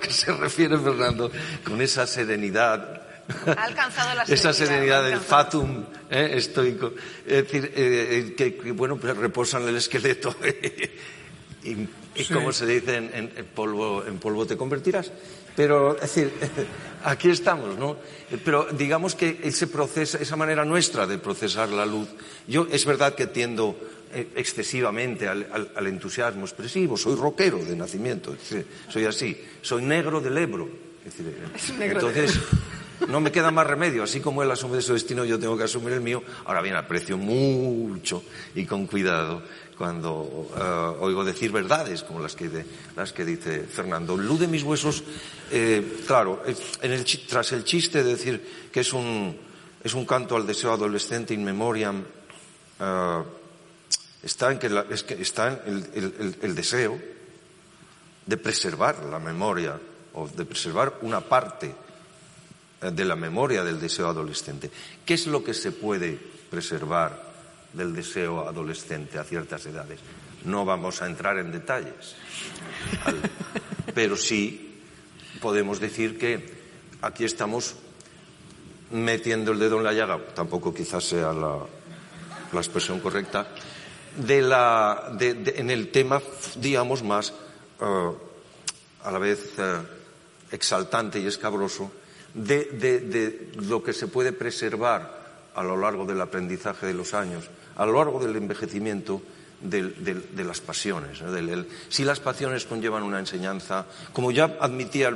que 0.00 0.12
se 0.12 0.32
refiere 0.32 0.78
Fernando 0.78 1.30
con 1.64 1.80
esa 1.80 2.06
serenidad. 2.06 3.02
Ha 3.46 3.64
alcanzado 3.64 4.14
la 4.14 4.22
Esa 4.28 4.52
serenidad 4.52 5.04
del 5.04 5.20
fatum 5.20 5.84
¿eh? 6.10 6.30
estoico. 6.34 6.92
Es 7.26 7.44
decir, 7.44 7.72
eh, 7.74 8.34
eh, 8.34 8.34
que, 8.34 8.72
bueno, 8.72 8.96
pues 8.96 9.16
reposa 9.16 9.58
en 9.58 9.68
el 9.68 9.76
esqueleto. 9.76 10.34
y, 11.62 12.24
como 12.32 12.52
se 12.52 12.66
dice, 12.66 12.96
en, 12.96 13.30
polvo, 13.54 14.04
en 14.04 14.18
polvo 14.18 14.46
te 14.46 14.56
convertirás. 14.56 15.12
Pero, 15.54 15.94
es 15.96 16.02
decir, 16.02 16.32
aquí 17.04 17.30
estamos, 17.30 17.76
¿no? 17.76 17.96
Pero 18.44 18.68
digamos 18.72 19.14
que 19.14 19.40
ese 19.42 19.66
proceso, 19.66 20.18
esa 20.18 20.36
manera 20.36 20.64
nuestra 20.64 21.06
de 21.06 21.18
procesar 21.18 21.68
la 21.68 21.84
luz, 21.84 22.08
yo 22.46 22.66
es 22.70 22.84
verdad 22.84 23.14
que 23.14 23.26
tiendo 23.26 23.76
excesivamente 24.12 25.28
al, 25.28 25.86
entusiasmo 25.86 26.44
expresivo. 26.44 26.96
Soy 26.96 27.14
rockero 27.16 27.58
de 27.58 27.76
nacimiento, 27.76 28.36
soy 28.88 29.04
así. 29.04 29.36
Soy 29.62 29.82
negro 29.82 30.20
del 30.20 30.38
Ebro. 30.38 30.68
entonces, 31.80 32.38
no 33.08 33.20
me 33.20 33.30
queda 33.30 33.50
más 33.50 33.66
remedio. 33.66 34.02
Así 34.02 34.20
como 34.20 34.42
él 34.42 34.50
asume 34.50 34.80
su 34.80 34.94
destino, 34.94 35.24
yo 35.24 35.38
tengo 35.38 35.56
que 35.56 35.64
asumir 35.64 35.92
el 35.92 36.00
mío. 36.00 36.22
Ahora 36.44 36.62
bien, 36.62 36.76
aprecio 36.76 37.16
mucho 37.16 38.22
y 38.54 38.64
con 38.64 38.86
cuidado 38.86 39.42
cuando 39.78 40.50
eh, 40.56 40.96
oigo 40.98 41.24
decir 41.24 41.52
verdades 41.52 42.02
como 42.02 42.18
las 42.18 42.34
que, 42.34 42.50
las 42.96 43.12
que 43.12 43.24
dice 43.24 43.62
Fernando. 43.62 44.16
Luz 44.16 44.40
de 44.40 44.48
mis 44.48 44.64
huesos, 44.64 45.04
eh, 45.52 46.02
claro, 46.04 46.42
tras 47.28 47.52
el 47.52 47.62
chiste 47.62 48.02
de 48.02 48.10
decir 48.10 48.68
que 48.72 48.80
es 48.80 48.92
un, 48.92 49.36
es 49.82 49.94
un 49.94 50.04
canto 50.04 50.34
al 50.34 50.46
deseo 50.46 50.72
adolescente 50.72 51.32
in 51.32 51.44
memoriam, 51.44 52.02
está 54.22 54.50
en, 54.50 54.58
que 54.58 54.84
es 54.90 55.02
que 55.02 55.14
está 55.20 55.62
el, 55.66 56.54
deseo 56.54 56.98
de 58.26 58.36
preservar 58.36 59.04
la 59.04 59.18
memoria 59.18 59.78
o 60.14 60.28
de 60.28 60.44
preservar 60.44 60.98
una 61.02 61.20
parte 61.20 61.74
eh, 62.82 62.90
de 62.90 63.04
la 63.04 63.16
memoria 63.16 63.64
del 63.64 63.80
deseo 63.80 64.08
adolescente. 64.08 64.70
¿Qué 65.04 65.14
es 65.14 65.26
lo 65.26 65.42
que 65.44 65.54
se 65.54 65.72
puede 65.72 66.18
preservar 66.50 67.28
del 67.72 67.94
deseo 67.94 68.48
adolescente 68.48 69.18
a 69.18 69.24
ciertas 69.24 69.64
edades? 69.66 70.00
No 70.44 70.64
vamos 70.64 71.02
a 71.02 71.06
entrar 71.06 71.38
en 71.38 71.52
detalles, 71.52 72.14
pero 73.94 74.16
sí 74.16 74.80
podemos 75.40 75.80
decir 75.80 76.18
que 76.18 76.58
aquí 77.02 77.24
estamos 77.24 77.74
metiendo 78.90 79.52
el 79.52 79.58
dedo 79.58 79.78
en 79.78 79.84
la 79.84 79.92
llaga, 79.92 80.18
tampoco 80.34 80.72
quizás 80.72 81.04
sea 81.04 81.32
la, 81.32 81.58
la 82.52 82.60
expresión 82.60 83.00
correcta, 83.00 83.48
de 84.18 84.42
la, 84.42 85.16
en 85.20 85.70
el 85.70 85.90
tema, 85.90 86.20
digamos, 86.56 87.02
más 87.02 87.32
eh, 87.80 88.12
a 89.04 89.10
la 89.10 89.18
vez 89.18 89.54
eh, 89.58 89.78
exaltante 90.50 91.20
y 91.20 91.26
escabroso 91.26 91.90
de, 92.34 93.50
lo 93.68 93.82
que 93.82 93.92
se 93.92 94.08
puede 94.08 94.32
preservar 94.32 95.18
a 95.54 95.62
lo 95.62 95.76
largo 95.76 96.04
del 96.04 96.20
aprendizaje 96.20 96.86
de 96.86 96.94
los 96.94 97.14
años, 97.14 97.48
a 97.76 97.86
lo 97.86 97.92
largo 97.92 98.20
del 98.20 98.36
envejecimiento 98.36 99.22
de 99.60 100.44
las 100.44 100.60
pasiones. 100.60 101.18
si 101.88 102.04
las 102.04 102.20
pasiones 102.20 102.64
conllevan 102.64 103.02
una 103.02 103.18
enseñanza, 103.18 103.86
como 104.12 104.30
ya 104.30 104.56
admitía 104.60 105.10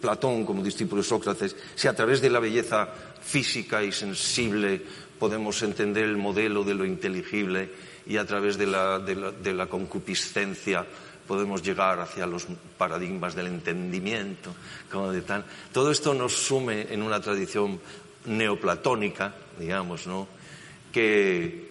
Platón 0.00 0.44
como 0.44 0.62
discípulo 0.62 1.02
de 1.02 1.08
Sócrates, 1.08 1.56
si 1.74 1.88
a 1.88 1.94
través 1.94 2.20
de 2.20 2.30
la 2.30 2.40
belleza 2.40 2.88
física 3.22 3.82
y 3.82 3.92
sensible 3.92 4.82
podemos 5.18 5.62
entender 5.62 6.04
el 6.04 6.16
modelo 6.16 6.64
de 6.64 6.74
lo 6.74 6.84
inteligible 6.84 7.70
y 8.06 8.16
a 8.16 8.24
través 8.24 8.56
de 8.56 8.66
la, 8.66 9.66
concupiscencia 9.68 10.86
podemos 11.26 11.62
llegar 11.62 12.00
hacia 12.00 12.26
los 12.26 12.46
paradigmas 12.78 13.34
del 13.34 13.48
entendimiento, 13.48 14.54
como 14.90 15.12
de. 15.12 15.22
Todo 15.72 15.90
esto 15.90 16.14
nos 16.14 16.32
sume 16.32 16.86
en 16.90 17.02
una 17.02 17.20
tradición 17.20 17.78
neoplatónica, 18.24 19.34
digamos, 19.58 20.06
¿no? 20.06 20.26
que, 20.92 21.68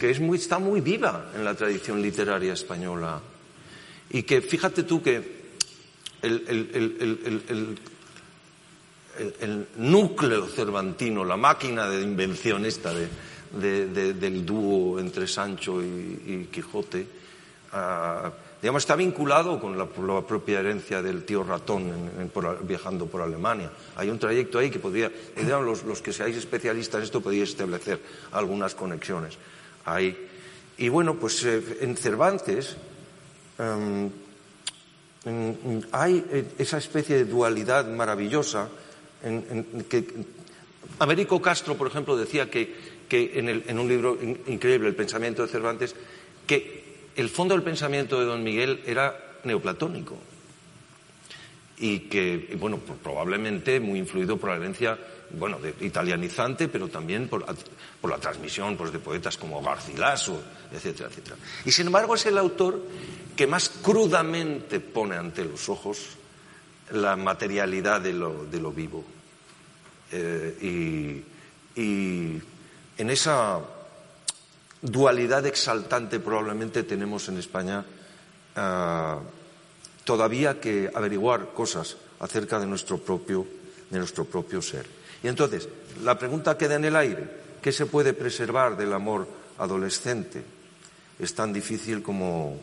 es 0.00 0.20
muy, 0.20 0.38
está 0.38 0.58
muy 0.58 0.80
viva 0.80 1.30
en 1.34 1.44
la 1.44 1.54
tradición 1.54 2.00
literaria 2.02 2.52
española. 2.52 3.20
Y 4.10 4.22
que 4.24 4.42
fíjate 4.42 4.82
tú 4.82 5.02
que 5.02 5.39
el, 6.22 7.78
núcleo 9.76 10.46
cervantino, 10.46 11.24
la 11.24 11.36
máquina 11.36 11.88
de 11.88 12.02
invención 12.02 12.64
esta 12.64 12.92
del 12.92 14.46
dúo 14.46 14.98
entre 14.98 15.26
Sancho 15.26 15.82
y, 15.82 16.48
Quijote, 16.50 17.06
ah, 17.72 18.30
digamos, 18.60 18.82
está 18.82 18.96
vinculado 18.96 19.58
con 19.58 19.76
la, 19.78 19.86
propia 19.86 20.60
herencia 20.60 21.02
del 21.02 21.24
tío 21.24 21.42
ratón 21.42 21.92
viajando 22.62 23.06
por 23.06 23.22
Alemania. 23.22 23.70
Hay 23.96 24.10
un 24.10 24.18
trayecto 24.18 24.58
ahí 24.58 24.70
que 24.70 24.78
podría, 24.78 25.10
digamos, 25.36 25.82
los, 25.84 26.02
que 26.02 26.12
seáis 26.12 26.36
especialistas 26.36 26.98
en 26.98 27.04
esto 27.04 27.20
podéis 27.20 27.50
establecer 27.50 28.00
algunas 28.32 28.74
conexiones 28.74 29.38
ahí. 29.84 30.28
Y 30.78 30.88
bueno, 30.88 31.14
pues 31.16 31.44
eh, 31.44 31.78
en 31.80 31.96
Cervantes 31.96 32.76
em, 33.58 34.10
hay 35.92 36.24
eh, 36.30 36.44
esa 36.58 36.78
especie 36.78 37.16
de 37.16 37.24
dualidad 37.24 37.86
maravillosa 37.86 38.68
en, 39.22 39.84
que 39.88 40.06
Américo 40.98 41.42
Castro, 41.42 41.76
por 41.76 41.86
ejemplo, 41.86 42.16
decía 42.16 42.50
que, 42.50 42.74
en, 43.10 43.78
un 43.78 43.88
libro 43.88 44.18
increíble, 44.46 44.88
El 44.88 44.94
pensamiento 44.94 45.42
de 45.42 45.48
Cervantes, 45.48 45.94
que 46.46 47.08
el 47.16 47.28
fondo 47.28 47.54
del 47.54 47.62
pensamiento 47.62 48.18
de 48.18 48.26
don 48.26 48.42
Miguel 48.42 48.82
era 48.86 49.38
neoplatónico 49.44 50.16
y 51.80 52.00
que, 52.00 52.56
bueno, 52.58 52.76
pues 52.76 52.98
probablemente 53.02 53.80
muy 53.80 53.98
influido 53.98 54.36
por 54.36 54.50
la 54.50 54.56
herencia, 54.56 54.98
bueno, 55.30 55.58
de, 55.58 55.74
italianizante, 55.80 56.68
pero 56.68 56.88
también 56.88 57.26
por, 57.26 57.44
la 57.46 58.18
transmisión 58.18 58.76
pues, 58.76 58.92
de 58.92 58.98
poetas 58.98 59.38
como 59.38 59.62
Garcilaso, 59.62 60.42
etcétera, 60.70 61.08
etcétera. 61.08 61.36
Y 61.64 61.72
sin 61.72 61.86
embargo 61.86 62.14
es 62.14 62.26
el 62.26 62.36
autor 62.36 62.82
que 63.34 63.46
más 63.46 63.70
crudamente 63.82 64.80
pone 64.80 65.16
ante 65.16 65.44
los 65.44 65.70
ojos 65.70 66.16
la 66.92 67.16
materialidad 67.16 68.02
de 68.02 68.12
lo, 68.12 68.72
vivo. 68.72 69.02
Eh, 70.12 71.24
y 71.76 72.42
en 72.98 73.10
esa 73.10 73.60
dualidad 74.82 75.46
exaltante 75.46 76.20
probablemente 76.20 76.82
tenemos 76.82 77.28
en 77.28 77.38
España 77.38 77.84
todavía 80.04 80.60
que 80.60 80.90
averiguar 80.94 81.52
cosas 81.54 81.96
acerca 82.18 82.58
de 82.58 82.66
nuestro 82.66 82.98
propio 82.98 83.46
de 83.90 83.98
nuestro 83.98 84.24
propio 84.24 84.62
ser. 84.62 84.86
Y 85.22 85.28
entonces, 85.28 85.68
la 86.02 86.18
pregunta 86.18 86.56
queda 86.56 86.76
en 86.76 86.84
el 86.84 86.96
aire, 86.96 87.28
¿qué 87.60 87.72
se 87.72 87.86
puede 87.86 88.14
preservar 88.14 88.76
del 88.76 88.92
amor 88.92 89.28
adolescente? 89.58 90.42
Es 91.18 91.34
tan 91.34 91.52
difícil 91.52 92.02
como, 92.02 92.58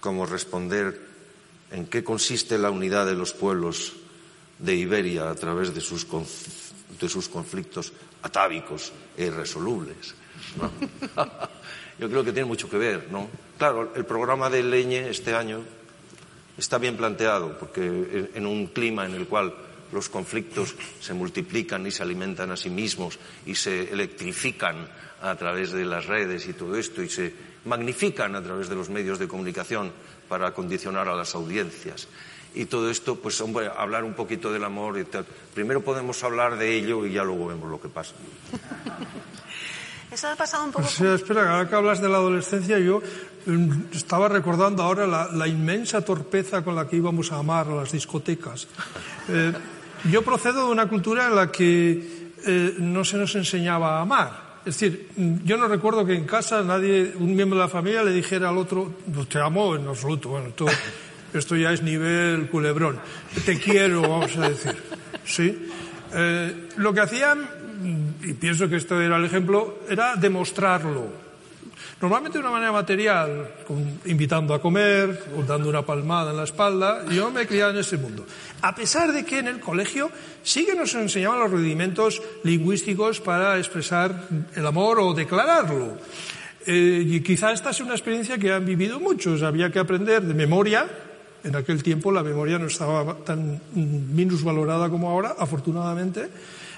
como 0.00 0.24
responder 0.24 0.98
en 1.70 1.86
qué 1.86 2.02
consiste 2.02 2.56
la 2.56 2.70
unidad 2.70 3.06
de 3.06 3.14
los 3.14 3.32
pueblos 3.32 3.92
de 4.58 4.74
Iberia 4.74 5.28
a 5.28 5.34
través 5.34 5.74
de 5.74 5.80
sus, 5.80 6.06
de 7.00 7.08
sus 7.08 7.28
conflictos 7.28 7.92
atávicos 8.22 8.92
e 9.16 9.26
irresolubles. 9.26 10.14
Yo 11.98 12.08
creo 12.08 12.24
que 12.24 12.32
tiene 12.32 12.48
mucho 12.48 12.70
que 12.70 12.78
ver, 12.78 13.08
¿no? 13.10 13.28
Claro, 13.58 13.92
el 13.94 14.04
programa 14.04 14.48
de 14.48 14.62
Leñe 14.62 15.10
este 15.10 15.34
año 15.34 15.62
está 16.62 16.78
bien 16.78 16.96
planteado, 16.96 17.58
porque 17.58 18.30
en 18.34 18.46
un 18.46 18.68
clima 18.68 19.04
en 19.04 19.14
el 19.14 19.26
cual 19.26 19.52
los 19.90 20.08
conflictos 20.08 20.74
se 21.00 21.12
multiplican 21.12 21.84
y 21.86 21.90
se 21.90 22.02
alimentan 22.02 22.50
a 22.52 22.56
sí 22.56 22.70
mismos 22.70 23.18
y 23.44 23.54
se 23.56 23.92
electrifican 23.92 24.88
a 25.20 25.34
través 25.34 25.72
de 25.72 25.84
las 25.84 26.06
redes 26.06 26.46
y 26.46 26.52
todo 26.52 26.76
esto 26.76 27.02
y 27.02 27.08
se 27.08 27.34
magnifican 27.64 28.34
a 28.36 28.42
través 28.42 28.68
de 28.68 28.76
los 28.76 28.88
medios 28.88 29.18
de 29.18 29.28
comunicación 29.28 29.92
para 30.28 30.54
condicionar 30.54 31.08
a 31.08 31.16
las 31.16 31.34
audiencias. 31.34 32.06
Y 32.54 32.66
todo 32.66 32.90
esto, 32.90 33.16
pues, 33.16 33.40
hombre, 33.40 33.68
hablar 33.74 34.04
un 34.04 34.14
poquito 34.14 34.52
del 34.52 34.64
amor 34.64 34.98
y 34.98 35.04
tal. 35.04 35.26
Primero 35.54 35.82
podemos 35.82 36.22
hablar 36.22 36.56
de 36.58 36.76
ello 36.76 37.04
y 37.06 37.12
ya 37.12 37.24
luego 37.24 37.48
vemos 37.48 37.70
lo 37.70 37.80
que 37.80 37.88
pasa. 37.88 38.14
Eso 40.12 40.28
ha 40.28 40.36
pasado 40.36 40.64
un 40.64 40.72
poco. 40.72 40.86
Sí, 40.86 41.06
espera, 41.06 41.50
ahora 41.50 41.66
que 41.66 41.74
hablas 41.74 42.02
de 42.02 42.08
la 42.08 42.18
adolescencia, 42.18 42.78
yo 42.78 43.00
mm, 43.46 43.94
estaba 43.94 44.28
recordando 44.28 44.82
ahora 44.82 45.06
la, 45.06 45.48
inmensa 45.48 46.04
torpeza 46.04 46.62
con 46.62 46.76
la 46.76 46.86
que 46.86 46.96
íbamos 46.96 47.32
a 47.32 47.38
amar 47.38 47.68
a 47.68 47.74
las 47.76 47.92
discotecas. 47.92 48.68
Eh, 49.28 49.52
yo 50.10 50.20
procedo 50.20 50.66
de 50.66 50.72
una 50.72 50.86
cultura 50.86 51.28
en 51.28 51.36
la 51.36 51.50
que 51.50 52.32
eh, 52.44 52.74
no 52.78 53.04
se 53.06 53.16
nos 53.16 53.34
enseñaba 53.36 53.96
a 53.96 54.00
amar. 54.02 54.60
Es 54.66 54.78
decir, 54.78 55.08
mm, 55.16 55.44
yo 55.44 55.56
no 55.56 55.66
recuerdo 55.66 56.04
que 56.04 56.14
en 56.14 56.26
casa 56.26 56.62
nadie, 56.62 57.14
un 57.18 57.34
miembro 57.34 57.58
de 57.58 57.64
la 57.64 57.70
familia, 57.70 58.02
le 58.02 58.12
dijera 58.12 58.50
al 58.50 58.58
otro, 58.58 58.96
no 59.06 59.26
te 59.26 59.40
amo 59.40 59.76
en 59.76 59.88
absoluto. 59.88 60.28
Bueno, 60.28 60.52
esto, 61.32 61.56
ya 61.56 61.72
es 61.72 61.82
nivel 61.82 62.50
culebrón. 62.50 63.00
Te 63.46 63.58
quiero, 63.58 64.02
vamos 64.02 64.36
a 64.36 64.50
decir. 64.50 64.76
¿Sí? 65.24 65.68
Eh, 66.14 66.68
lo 66.76 66.92
que 66.92 67.00
hacían 67.00 67.61
y 68.22 68.32
pienso 68.34 68.68
que 68.68 68.76
esto 68.76 69.00
era 69.00 69.16
el 69.16 69.24
ejemplo, 69.24 69.80
era 69.88 70.16
demostrarlo. 70.16 71.32
Normalmente 72.02 72.38
de 72.38 72.42
una 72.42 72.50
manera 72.50 72.72
material, 72.72 73.46
invitando 74.06 74.54
a 74.54 74.60
comer, 74.60 75.22
o 75.38 75.46
dando 75.46 75.68
una 75.68 75.86
palmada 75.86 76.32
en 76.32 76.36
la 76.36 76.42
espalda, 76.42 77.06
yo 77.06 77.30
me 77.30 77.42
he 77.42 77.46
en 77.46 77.76
ese 77.78 77.96
mundo. 77.96 78.26
A 78.60 78.74
pesar 78.74 79.12
de 79.12 79.24
que 79.24 79.38
en 79.38 79.46
el 79.46 79.60
colegio 79.60 80.10
sí 80.42 80.66
que 80.66 80.74
nos 80.74 80.92
enseñaban 80.96 81.38
los 81.38 81.52
rudimentos 81.52 82.20
lingüísticos 82.42 83.20
para 83.20 83.56
expresar 83.56 84.26
el 84.52 84.66
amor 84.66 84.98
o 84.98 85.14
declararlo. 85.14 85.96
Eh, 86.66 87.06
y 87.06 87.20
quizá 87.20 87.52
esta 87.52 87.72
sea 87.72 87.86
una 87.86 87.94
experiencia 87.94 88.36
que 88.36 88.52
han 88.52 88.66
vivido 88.66 88.98
muchos. 88.98 89.40
Había 89.42 89.70
que 89.70 89.78
aprender 89.78 90.22
de 90.22 90.34
memoria. 90.34 90.90
En 91.44 91.54
aquel 91.54 91.84
tiempo 91.84 92.10
la 92.10 92.24
memoria 92.24 92.58
no 92.58 92.66
estaba 92.66 93.14
tan 93.18 93.60
minusvalorada 93.74 94.90
como 94.90 95.08
ahora, 95.08 95.36
afortunadamente 95.38 96.30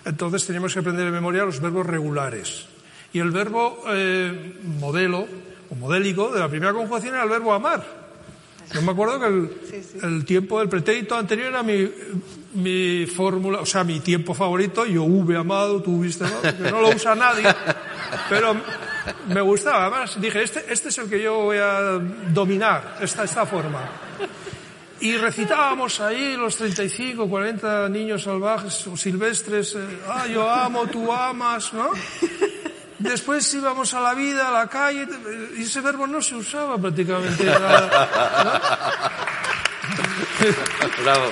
entonces 0.04 0.46
teníamos 0.46 0.72
que 0.72 0.80
aprender 0.80 1.04
de 1.04 1.10
memoria 1.10 1.44
los 1.44 1.60
verbos 1.60 1.86
regulares. 1.86 2.66
Y 3.12 3.20
el 3.20 3.30
verbo 3.30 3.84
eh, 3.88 4.58
modelo 4.80 5.26
o 5.70 5.74
modélico 5.74 6.30
de 6.32 6.40
la 6.40 6.48
primera 6.48 6.72
conjugación 6.72 7.14
era 7.14 7.24
el 7.24 7.30
verbo 7.30 7.52
amar. 7.52 8.04
Yo 8.72 8.82
me 8.82 8.92
acuerdo 8.92 9.20
que 9.20 10.06
el, 10.06 10.24
tiempo 10.24 10.58
del 10.58 10.68
pretérito 10.68 11.14
anterior 11.14 11.48
era 11.48 11.62
mi, 11.62 11.88
mi 12.54 13.06
fórmula, 13.06 13.60
o 13.60 13.66
sea, 13.66 13.84
mi 13.84 14.00
tiempo 14.00 14.34
favorito. 14.34 14.86
Yo 14.86 15.04
hube 15.04 15.36
amado, 15.36 15.82
tú 15.82 15.98
hubiste 15.98 16.24
amado, 16.24 16.42
que 16.42 16.70
no 16.70 16.80
lo 16.80 16.88
usa 16.88 17.14
nadie. 17.14 17.46
Pero 18.28 18.56
me 19.28 19.40
gustaba. 19.42 19.86
Además, 19.86 20.20
dije, 20.20 20.42
este, 20.42 20.64
este 20.68 20.88
es 20.88 20.98
el 20.98 21.08
que 21.08 21.22
yo 21.22 21.36
voy 21.36 21.58
a 21.58 22.00
dominar, 22.32 22.96
esta, 23.00 23.24
esta 23.24 23.46
forma. 23.46 24.03
Y 25.00 25.16
recitábamos 25.16 26.00
ahí 26.00 26.36
los 26.36 26.56
35, 26.56 27.28
40 27.28 27.88
niños 27.88 28.22
salvajes 28.22 28.86
o 28.86 28.96
silvestres, 28.96 29.74
eh, 29.74 29.98
ah, 30.08 30.26
yo 30.26 30.48
amo, 30.48 30.86
tú 30.86 31.12
amas, 31.12 31.72
¿no? 31.72 31.90
Después 32.98 33.52
íbamos 33.52 33.92
a 33.92 34.00
la 34.00 34.14
vida, 34.14 34.48
a 34.48 34.52
la 34.52 34.68
calle, 34.68 35.06
y 35.58 35.62
ese 35.62 35.80
verbo 35.80 36.06
no 36.06 36.22
se 36.22 36.36
usaba 36.36 36.78
prácticamente 36.78 37.44
nada. 37.44 39.00
Bravo. 41.02 41.30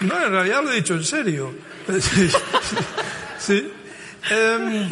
No, 0.00 0.22
en 0.22 0.30
realidad 0.30 0.62
lo 0.62 0.70
he 0.70 0.76
dicho 0.76 0.94
en 0.94 1.04
serio. 1.04 1.54
Sí. 3.38 3.72
Em, 4.30 4.88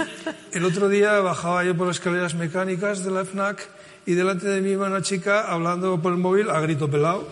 el 0.53 0.65
otro 0.65 0.89
día 0.89 1.21
bajaba 1.21 1.65
yo 1.65 1.75
por 1.75 1.87
las 1.87 1.97
escaleras 1.97 2.35
mecánicas 2.35 3.03
de 3.03 3.11
la 3.11 3.25
FNAC 3.25 3.67
y 4.05 4.15
delante 4.15 4.47
de 4.49 4.61
mí 4.61 4.71
iba 4.71 4.87
una 4.87 5.03
chica 5.03 5.53
hablando 5.53 6.01
por 6.01 6.13
el 6.13 6.19
móvil 6.19 6.51
a 6.51 6.61
grito 6.61 6.91
pelado. 6.91 7.29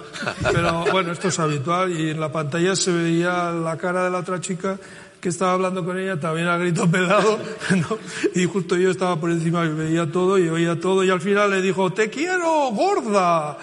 Pero 0.53 0.85
bueno, 0.93 1.13
esto 1.13 1.29
es 1.29 1.39
habitual 1.39 1.99
y 1.99 2.11
en 2.11 2.21
la 2.21 2.31
pantalla 2.31 2.77
se 2.77 2.93
veía 2.93 3.51
la 3.51 3.77
cara 3.77 4.05
de 4.05 4.11
la 4.11 4.19
otra 4.19 4.41
chica 4.41 4.79
que 5.21 5.29
estaba 5.29 5.53
hablando 5.53 5.85
con 5.85 5.99
ella 5.99 6.19
también 6.19 6.49
a 6.49 6.57
grito 6.57 6.91
pelado, 6.91 7.39
y 8.35 8.47
justo 8.47 8.77
yo 8.77 8.91
estaba 8.91 9.17
por 9.17 9.31
encima 9.31 9.67
y 9.67 9.69
veía 9.69 10.11
todo 10.11 10.39
y 10.39 10.49
oía 10.49 10.81
todo 10.81 11.05
y 11.05 11.11
al 11.11 11.21
final 11.21 11.51
le 11.51 11.61
dijo, 11.61 11.93
te 11.93 12.09
quiero, 12.09 12.71
gorda. 12.71 13.59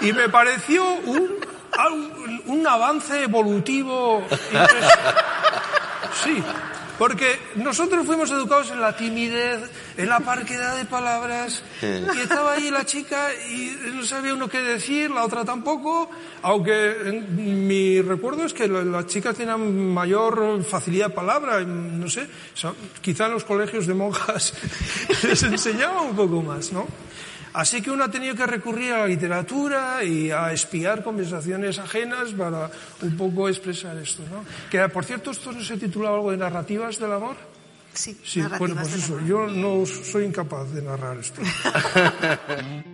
Y, 0.00 0.12
me 0.12 0.28
pareció 0.28 0.84
un, 1.06 1.28
un, 2.46 2.66
avance 2.66 3.24
evolutivo. 3.24 4.22
Sí, 6.22 6.40
Porque 6.98 7.38
nosotros 7.56 8.06
fuimos 8.06 8.30
educados 8.30 8.70
en 8.70 8.80
la 8.80 8.96
timidez, 8.96 9.60
en 9.96 10.08
la 10.08 10.20
parquedad 10.20 10.76
de 10.76 10.84
palabras, 10.84 11.62
y 11.82 12.20
estaba 12.20 12.52
ahí 12.52 12.70
la 12.70 12.86
chica 12.86 13.28
y 13.50 13.76
no 13.94 14.04
sabía 14.04 14.34
uno 14.34 14.48
qué 14.48 14.60
decir, 14.60 15.10
la 15.10 15.24
otra 15.24 15.44
tampoco, 15.44 16.08
aunque 16.42 17.24
mi 17.30 18.00
recuerdo 18.00 18.44
es 18.44 18.54
que 18.54 18.68
las 18.68 19.06
chicas 19.06 19.36
tenían 19.36 19.92
mayor 19.92 20.62
facilidad 20.62 21.08
de 21.08 21.14
palabra, 21.14 21.60
no 21.60 22.08
sé, 22.08 22.28
quizá 23.00 23.26
en 23.26 23.32
los 23.32 23.44
colegios 23.44 23.86
de 23.86 23.94
monjas 23.94 24.54
les 25.24 25.42
enseñaba 25.42 26.02
un 26.02 26.14
poco 26.14 26.42
más, 26.42 26.72
¿no? 26.72 26.86
Así 27.54 27.80
que 27.80 27.90
uno 27.90 28.04
ha 28.04 28.10
tenido 28.10 28.34
que 28.34 28.46
recurrir 28.46 28.92
a 28.92 28.98
la 28.98 29.06
literatura 29.06 30.02
y 30.02 30.30
a 30.30 30.52
espiar 30.52 31.04
conversaciones 31.04 31.78
ajenas 31.78 32.32
para 32.32 32.68
un 33.00 33.16
poco 33.16 33.48
expresar 33.48 33.96
esto, 33.96 34.24
¿no? 34.28 34.44
Que, 34.68 34.88
por 34.88 35.04
cierto, 35.04 35.30
esto 35.30 35.52
no 35.52 35.62
se 35.62 35.76
titulaba 35.76 36.16
algo 36.16 36.32
de 36.32 36.36
narrativas 36.36 36.98
del 36.98 37.12
amor. 37.12 37.36
Sí, 37.92 38.18
sí 38.24 38.42
bueno, 38.58 38.74
pues 38.74 38.94
eso, 38.94 39.20
yo 39.20 39.46
no 39.46 39.86
soy 39.86 40.24
incapaz 40.24 40.72
de 40.72 40.82
narrar 40.82 41.16
esto. 41.18 41.40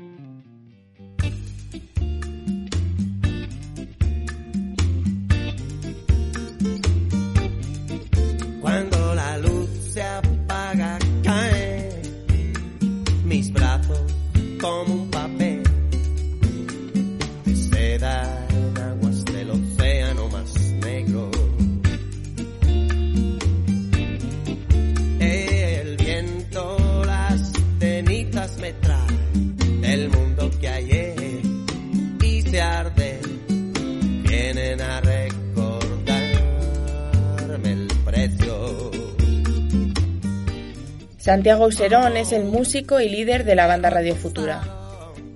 Santiago 41.31 41.67
Userón 41.67 42.17
es 42.17 42.33
el 42.33 42.43
músico 42.43 43.01
y 43.01 43.09
líder 43.09 43.45
de 43.45 43.55
la 43.55 43.69
banda 43.69 43.89
Radio 43.89 44.17
Futura. 44.17 44.63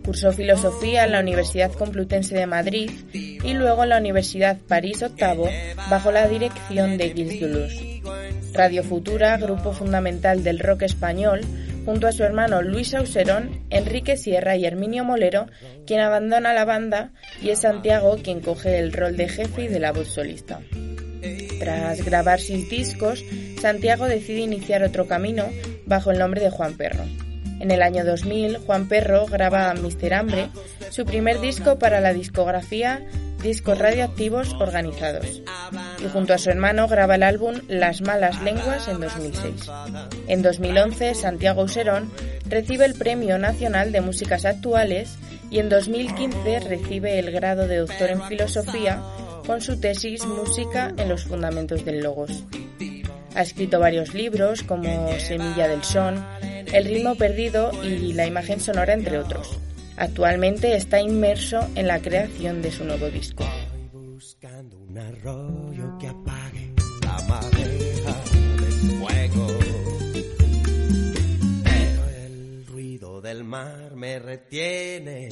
Cursó 0.05 0.33
filosofía 0.33 1.05
en 1.05 1.13
la 1.13 1.21
Universidad 1.21 1.71
Complutense 1.71 2.35
de 2.35 2.49
Madrid 2.49 2.91
y 3.13 3.55
luego 3.55 3.85
en 3.85 3.91
la 3.91 3.99
Universidad 3.99 4.59
París 4.67 4.99
VIII 4.99 5.77
bajo 5.89 6.11
la 6.11 6.27
dirección 6.27 6.99
de 6.99 7.11
Gilles 7.11 7.39
Deleuze. 7.39 8.03
Radio 8.55 8.83
Futura, 8.83 9.37
grupo 9.37 9.71
fundamental 9.71 10.43
del 10.43 10.59
rock 10.59 10.83
español, 10.83 11.43
junto 11.85 12.09
a 12.09 12.13
su 12.13 12.25
hermano 12.25 12.61
Luis 12.61 12.93
Auserón, 12.95 13.61
Enrique 13.71 14.17
Sierra 14.17 14.57
y 14.57 14.65
Herminio 14.65 15.05
Molero, 15.05 15.47
quien 15.87 16.01
abandona 16.01 16.53
la 16.55 16.65
banda 16.65 17.13
y 17.41 17.51
es 17.51 17.61
Santiago 17.61 18.19
quien 18.21 18.41
coge 18.41 18.81
el 18.81 18.93
rol 18.93 19.17
de 19.17 19.29
jefe 19.29 19.67
y 19.67 19.69
de 19.69 19.79
la 19.79 19.93
voz 19.93 20.09
solista. 20.09 20.59
Tras 21.61 22.05
grabar 22.05 22.41
seis 22.41 22.69
discos, 22.69 23.25
Santiago 23.61 24.07
decide 24.07 24.41
iniciar 24.41 24.83
otro 24.83 25.07
camino 25.07 25.47
bajo 25.87 26.11
el 26.11 26.19
nombre 26.19 26.41
de 26.41 26.51
Juan 26.51 26.75
Perro. 26.75 27.05
En 27.61 27.71
el 27.71 27.83
año 27.83 28.05
2000, 28.05 28.59
Juan 28.59 28.89
Perro 28.89 29.27
graba 29.27 29.73
Mister 29.75 30.15
Hambre, 30.15 30.51
su 30.91 31.05
primer 31.05 31.41
disco 31.41 31.79
para 31.79 32.01
la 32.01 32.13
discografía 32.13 33.03
Discos 33.43 33.79
Radioactivos 33.79 34.55
Organizados, 34.59 35.43
y 36.03 36.09
junto 36.09 36.33
a 36.33 36.39
su 36.39 36.49
hermano 36.49 36.89
graba 36.89 37.17
el 37.17 37.23
álbum 37.23 37.61
Las 37.69 38.01
Malas 38.01 38.43
Lenguas 38.43 38.89
en 38.89 39.01
2006. 39.01 39.71
En 40.29 40.41
2011, 40.41 41.15
Santiago 41.15 41.63
Userón 41.63 42.11
recibe 42.49 42.87
el 42.87 42.95
Premio 42.95 43.39
Nacional 43.39 43.93
de 43.93 44.01
Músicas 44.01 44.47
Actuales 44.47 45.17
y 45.51 45.59
en 45.59 45.69
2015 45.69 46.61
recibe 46.61 47.19
el 47.19 47.31
grado 47.33 47.69
de 47.69 47.77
doctor 47.77 48.09
en 48.11 48.23
Filosofía 48.23 49.03
con 49.47 49.61
su 49.61 49.79
tesis 49.79 50.25
Música 50.25 50.95
en 50.97 51.11
los 51.11 51.25
Fundamentos 51.25 51.85
del 51.85 52.01
Logos. 52.03 52.45
Ha 53.35 53.43
escrito 53.43 53.81
varios 53.81 54.15
libros 54.15 54.63
como 54.63 55.11
Semilla 55.19 55.69
del 55.69 55.83
Son, 55.83 56.25
El 56.41 56.85
ritmo 56.85 57.15
perdido 57.17 57.71
y 57.83 58.13
La 58.13 58.27
imagen 58.27 58.61
sonora, 58.61 58.93
entre 58.93 59.19
otros. 59.19 59.59
Actualmente 59.97 60.77
está 60.77 61.01
inmerso 61.01 61.69
en 61.75 61.87
la 61.87 62.01
creación 62.01 62.63
de 62.63 62.71
su 62.71 62.85
nuevo 62.85 63.09
disco. 63.09 63.45
del 73.25 73.43
mar 73.43 73.97
me 73.97 74.19
retiene 74.19 75.29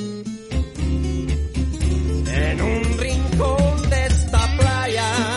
en 2.26 2.60
un 2.62 2.98
rincón 2.98 3.90
de 3.90 4.06
esta 4.06 4.56
playa. 4.56 5.31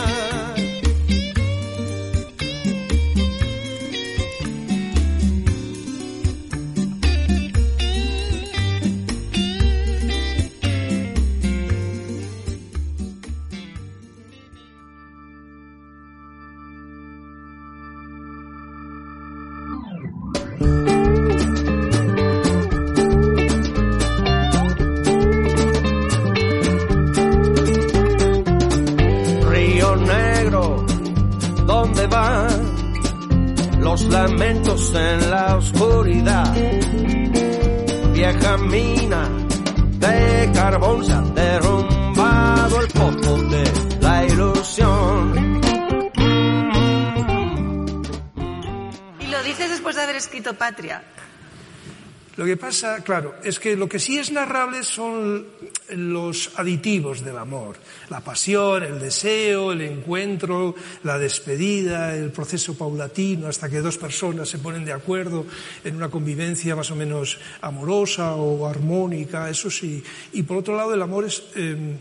Que 52.46 52.56
pasa, 52.56 53.02
claro, 53.02 53.34
es 53.44 53.60
que 53.60 53.76
lo 53.76 53.88
que 53.88 53.98
sí 53.98 54.18
es 54.18 54.30
narrable 54.30 54.84
son 54.84 55.46
los 55.90 56.52
aditivos 56.56 57.24
del 57.24 57.38
amor. 57.38 57.76
La 58.10 58.20
pasión, 58.20 58.82
el 58.82 58.98
deseo, 58.98 59.72
el 59.72 59.82
encuentro, 59.82 60.74
la 61.02 61.18
despedida, 61.18 62.14
el 62.14 62.30
proceso 62.32 62.76
paulatino 62.76 63.48
hasta 63.48 63.68
que 63.68 63.80
dos 63.80 63.98
personas 63.98 64.48
se 64.48 64.58
ponen 64.58 64.84
de 64.84 64.92
acuerdo 64.92 65.46
en 65.84 65.96
una 65.96 66.08
convivencia 66.08 66.76
más 66.76 66.90
o 66.90 66.96
menos 66.96 67.38
amorosa 67.60 68.34
o 68.34 68.66
armónica, 68.66 69.50
eso 69.50 69.70
sí. 69.70 70.02
Y 70.32 70.42
por 70.42 70.58
otro 70.58 70.76
lado, 70.76 70.94
el 70.94 71.02
amor 71.02 71.24
es, 71.24 71.42
eh, 71.54 71.96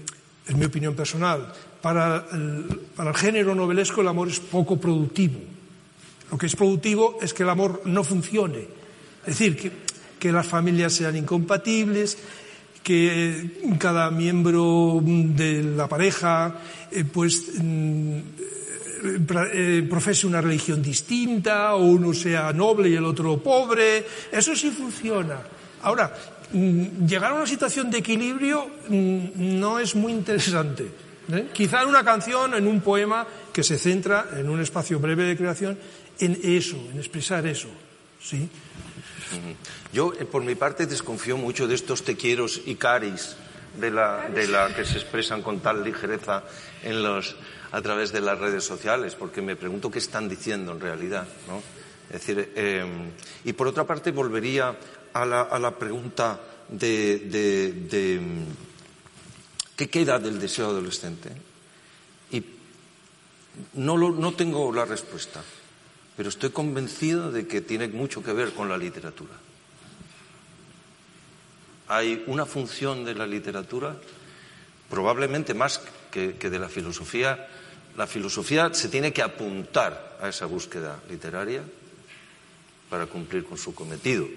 en 0.48 0.60
mi 0.60 0.66
opinión 0.66 0.96
personal, 0.96 1.54
para 1.82 2.26
el, 2.34 2.82
para 2.96 3.12
el 3.12 3.16
género 3.16 3.54
novelesco 3.54 4.02
el 4.02 4.08
amor 4.08 4.30
es 4.30 4.40
poco 4.40 4.80
productivo. 4.80 5.40
Lo 6.32 6.38
que 6.38 6.48
es 6.48 6.56
productivo 6.56 7.20
es 7.22 7.34
que 7.34 7.44
el 7.44 7.50
amor 7.50 7.84
no 7.86 8.04
funcione. 8.04 8.68
Es 9.26 9.40
decir, 9.40 9.58
que 9.58 9.85
que 10.26 10.32
las 10.32 10.48
familias 10.48 10.92
sean 10.92 11.16
incompatibles, 11.16 12.18
que 12.82 13.78
cada 13.78 14.10
miembro 14.10 15.00
de 15.06 15.62
la 15.62 15.88
pareja 15.88 16.62
eh, 16.90 17.06
pues 17.06 17.62
mm, 17.62 18.18
eh, 19.54 19.86
profese 19.88 20.26
una 20.26 20.42
religión 20.42 20.82
distinta, 20.82 21.76
o 21.76 21.86
uno 21.86 22.12
sea 22.12 22.52
noble 22.54 22.90
y 22.90 22.96
el 22.96 23.06
otro 23.06 23.38
pobre, 23.38 24.04
eso 24.32 24.56
sí 24.56 24.72
funciona. 24.72 25.38
Ahora, 25.84 26.12
mm, 26.54 27.06
llegar 27.06 27.34
a 27.34 27.36
una 27.36 27.46
situación 27.46 27.92
de 27.92 28.00
equilibrio 28.00 28.66
mm, 28.90 29.60
no 29.60 29.78
es 29.78 29.94
muy 29.94 30.12
interesante. 30.12 30.90
¿eh? 31.32 31.50
Quizá 31.54 31.84
en 31.84 31.90
una 31.90 32.04
canción, 32.04 32.56
en 32.56 32.66
un 32.66 32.82
poema 32.82 33.28
que 33.54 33.62
se 33.62 33.78
centra 33.78 34.30
en 34.36 34.50
un 34.50 34.60
espacio 34.60 35.00
breve 35.00 35.26
de 35.26 35.38
creación 35.38 35.78
en 36.18 36.36
eso, 36.42 36.78
en 36.92 36.98
expresar 36.98 37.46
eso. 37.46 37.70
¿sí? 38.20 38.50
Yo, 39.92 40.14
eh, 40.14 40.26
por 40.26 40.44
mi 40.44 40.56
parte, 40.56 40.86
desconfío 40.86 41.38
mucho 41.38 41.68
de 41.68 41.76
estos 41.76 42.04
te 42.04 42.16
quieros 42.16 42.62
y 42.66 42.76
caris 42.76 43.36
de 43.80 43.92
la, 43.92 44.30
de 44.30 44.48
la 44.48 44.74
que 44.74 44.86
se 44.86 44.98
expresan 44.98 45.42
con 45.42 45.60
tal 45.60 45.84
ligereza 45.84 46.44
en 46.84 47.04
los, 47.04 47.36
a 47.72 47.82
través 47.82 48.12
de 48.12 48.22
las 48.22 48.40
redes 48.40 48.64
sociales, 48.64 49.16
porque 49.16 49.42
me 49.42 49.56
pregunto 49.56 49.92
qué 49.92 50.00
están 50.00 50.30
diciendo 50.30 50.72
en 50.72 50.80
realidad. 50.80 51.28
¿no? 51.48 51.62
Es 52.10 52.26
decir, 52.26 52.54
eh, 52.56 52.86
y 53.44 53.54
por 53.54 53.68
otra 53.68 53.84
parte, 53.86 54.12
volvería 54.12 54.76
a 55.14 55.26
la, 55.26 55.42
a 55.42 55.60
la 55.60 55.72
pregunta 55.72 56.40
de, 56.70 57.20
de, 57.20 57.72
de 57.74 58.22
qué 59.76 59.90
queda 59.90 60.20
del 60.20 60.40
deseo 60.40 60.68
adolescente. 60.68 61.30
Y 62.32 62.44
no, 63.76 63.98
lo, 63.98 64.12
no 64.12 64.34
tengo 64.34 64.72
la 64.72 64.86
respuesta. 64.86 65.42
Pero 66.16 66.30
estoy 66.30 66.52
convencido 66.52 67.32
de 67.32 67.48
que 67.48 67.62
tiene 67.62 67.88
mucho 67.88 68.24
que 68.24 68.34
ver 68.34 68.54
con 68.54 68.70
la 68.70 68.78
literatura. 68.78 69.34
Hay 71.88 72.24
una 72.28 72.46
función 72.46 73.04
de 73.06 73.14
la 73.14 73.28
literatura, 73.28 73.96
probablemente 74.90 75.54
más 75.54 75.82
que, 76.12 76.34
de 76.34 76.60
la 76.60 76.70
filosofía. 76.70 77.48
La 77.98 78.08
filosofía 78.08 78.74
se 78.74 78.90
tiene 78.90 79.14
que 79.14 79.22
apuntar 79.22 80.18
a 80.22 80.30
esa 80.30 80.46
búsqueda 80.46 81.00
literaria 81.10 81.64
para 82.90 83.08
cumplir 83.08 83.44
con 83.44 83.58
su 83.58 83.76
cometido, 83.76 84.28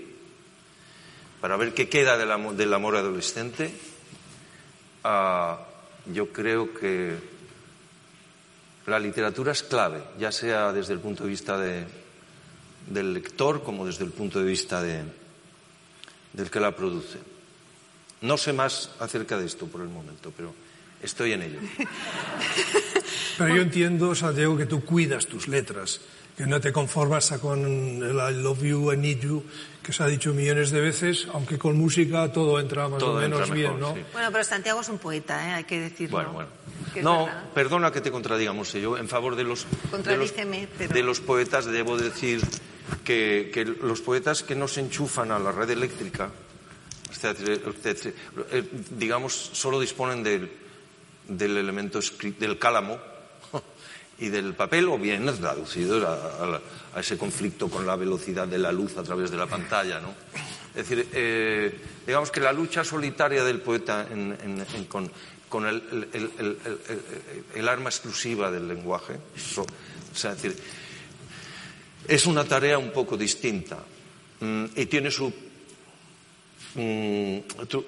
para 1.40 1.56
ver 1.56 1.74
qué 1.74 1.88
queda 1.88 2.18
del 2.18 2.74
amor, 2.74 2.96
adolescente. 2.96 3.72
Ah, 5.04 5.60
yo 6.12 6.32
creo 6.32 6.74
que 6.74 7.37
la 8.88 8.98
literatura 8.98 9.52
es 9.52 9.62
clave, 9.62 10.02
ya 10.18 10.32
sea 10.32 10.72
desde 10.72 10.94
el 10.94 11.00
punto 11.00 11.24
de 11.24 11.30
vista 11.30 11.58
del 11.58 13.14
lector 13.14 13.62
como 13.62 13.86
desde 13.86 14.04
el 14.04 14.10
punto 14.10 14.40
de 14.40 14.46
vista 14.46 14.82
del 14.82 16.50
que 16.50 16.60
la 16.60 16.74
produce. 16.74 17.18
No 18.22 18.36
sé 18.36 18.52
más 18.52 18.90
acerca 18.98 19.38
de 19.38 19.46
esto 19.46 19.66
por 19.66 19.82
el 19.82 19.88
momento, 19.88 20.32
pero 20.36 20.54
estoy 21.02 21.32
en 21.32 21.42
ello. 21.42 21.60
Pero 23.38 23.54
yo 23.54 23.62
entiendo, 23.62 24.16
Santiago, 24.16 24.56
que 24.56 24.66
tú 24.66 24.84
cuidas 24.84 25.26
tus 25.26 25.46
letras, 25.46 26.00
que 26.38 26.46
no 26.46 26.60
te 26.60 26.72
conformas 26.72 27.32
con 27.42 27.64
el 27.64 28.14
I 28.14 28.40
love 28.40 28.62
you, 28.62 28.92
I 28.92 28.96
need 28.96 29.18
you, 29.18 29.42
que 29.82 29.92
se 29.92 30.04
ha 30.04 30.06
dicho 30.06 30.32
millones 30.32 30.70
de 30.70 30.80
veces, 30.80 31.26
aunque 31.34 31.58
con 31.58 31.76
música 31.76 32.32
todo 32.32 32.60
entra 32.60 32.88
más 32.88 33.02
o 33.02 33.14
menos 33.14 33.50
bien, 33.50 33.80
¿no? 33.80 33.96
Bueno, 34.12 34.30
pero 34.30 34.44
Santiago 34.44 34.80
es 34.80 34.88
un 34.88 34.98
poeta, 34.98 35.48
¿eh? 35.48 35.54
hay 35.54 35.64
que 35.64 35.80
decirlo. 35.80 36.16
Bueno, 36.16 36.32
bueno. 36.32 36.48
No, 37.02 37.28
perdona 37.52 37.90
que 37.90 38.00
te 38.00 38.12
contradigamos, 38.12 38.72
yo 38.74 38.96
en 38.96 39.08
favor 39.08 39.34
de 39.34 39.42
los, 39.42 39.66
de 40.04 41.02
los, 41.02 41.20
poetas 41.20 41.66
debo 41.66 41.98
decir 41.98 42.40
que, 43.04 43.76
los 43.82 44.00
poetas 44.00 44.44
que 44.44 44.54
no 44.54 44.68
se 44.68 44.80
enchufan 44.80 45.32
a 45.32 45.40
la 45.40 45.50
red 45.50 45.70
eléctrica, 45.70 46.30
eh, 48.52 48.64
digamos, 48.90 49.34
solo 49.34 49.80
disponen 49.80 50.22
del, 50.22 50.52
del 51.26 51.56
elemento 51.56 51.98
del 52.38 52.58
cálamo 52.60 53.17
y 54.18 54.28
del 54.28 54.54
papel 54.54 54.88
o 54.88 54.98
bien 54.98 55.24
traducido 55.36 56.06
a, 56.06 56.60
ese 56.98 57.16
conflicto 57.16 57.68
con 57.68 57.86
la 57.86 57.96
velocidad 57.96 58.48
de 58.48 58.58
la 58.58 58.72
luz 58.72 58.96
a 58.96 59.02
través 59.02 59.30
de 59.30 59.36
la 59.36 59.46
pantalla. 59.46 60.00
¿no? 60.00 60.14
Es 60.74 60.88
decir, 60.88 61.08
eh, 61.12 61.80
digamos 62.06 62.30
que 62.30 62.40
la 62.40 62.52
lucha 62.52 62.82
solitaria 62.82 63.44
del 63.44 63.60
poeta 63.60 64.06
con, 65.48 65.66
el, 65.66 67.68
arma 67.68 67.90
exclusiva 67.90 68.50
del 68.50 68.66
lenguaje, 68.66 69.14
decir, 70.12 70.56
es 72.08 72.26
una 72.26 72.44
tarea 72.44 72.78
un 72.78 72.90
poco 72.90 73.16
distinta 73.16 73.78
mm, 74.40 74.64
y 74.74 74.86
tiene 74.86 75.10
su 75.10 75.32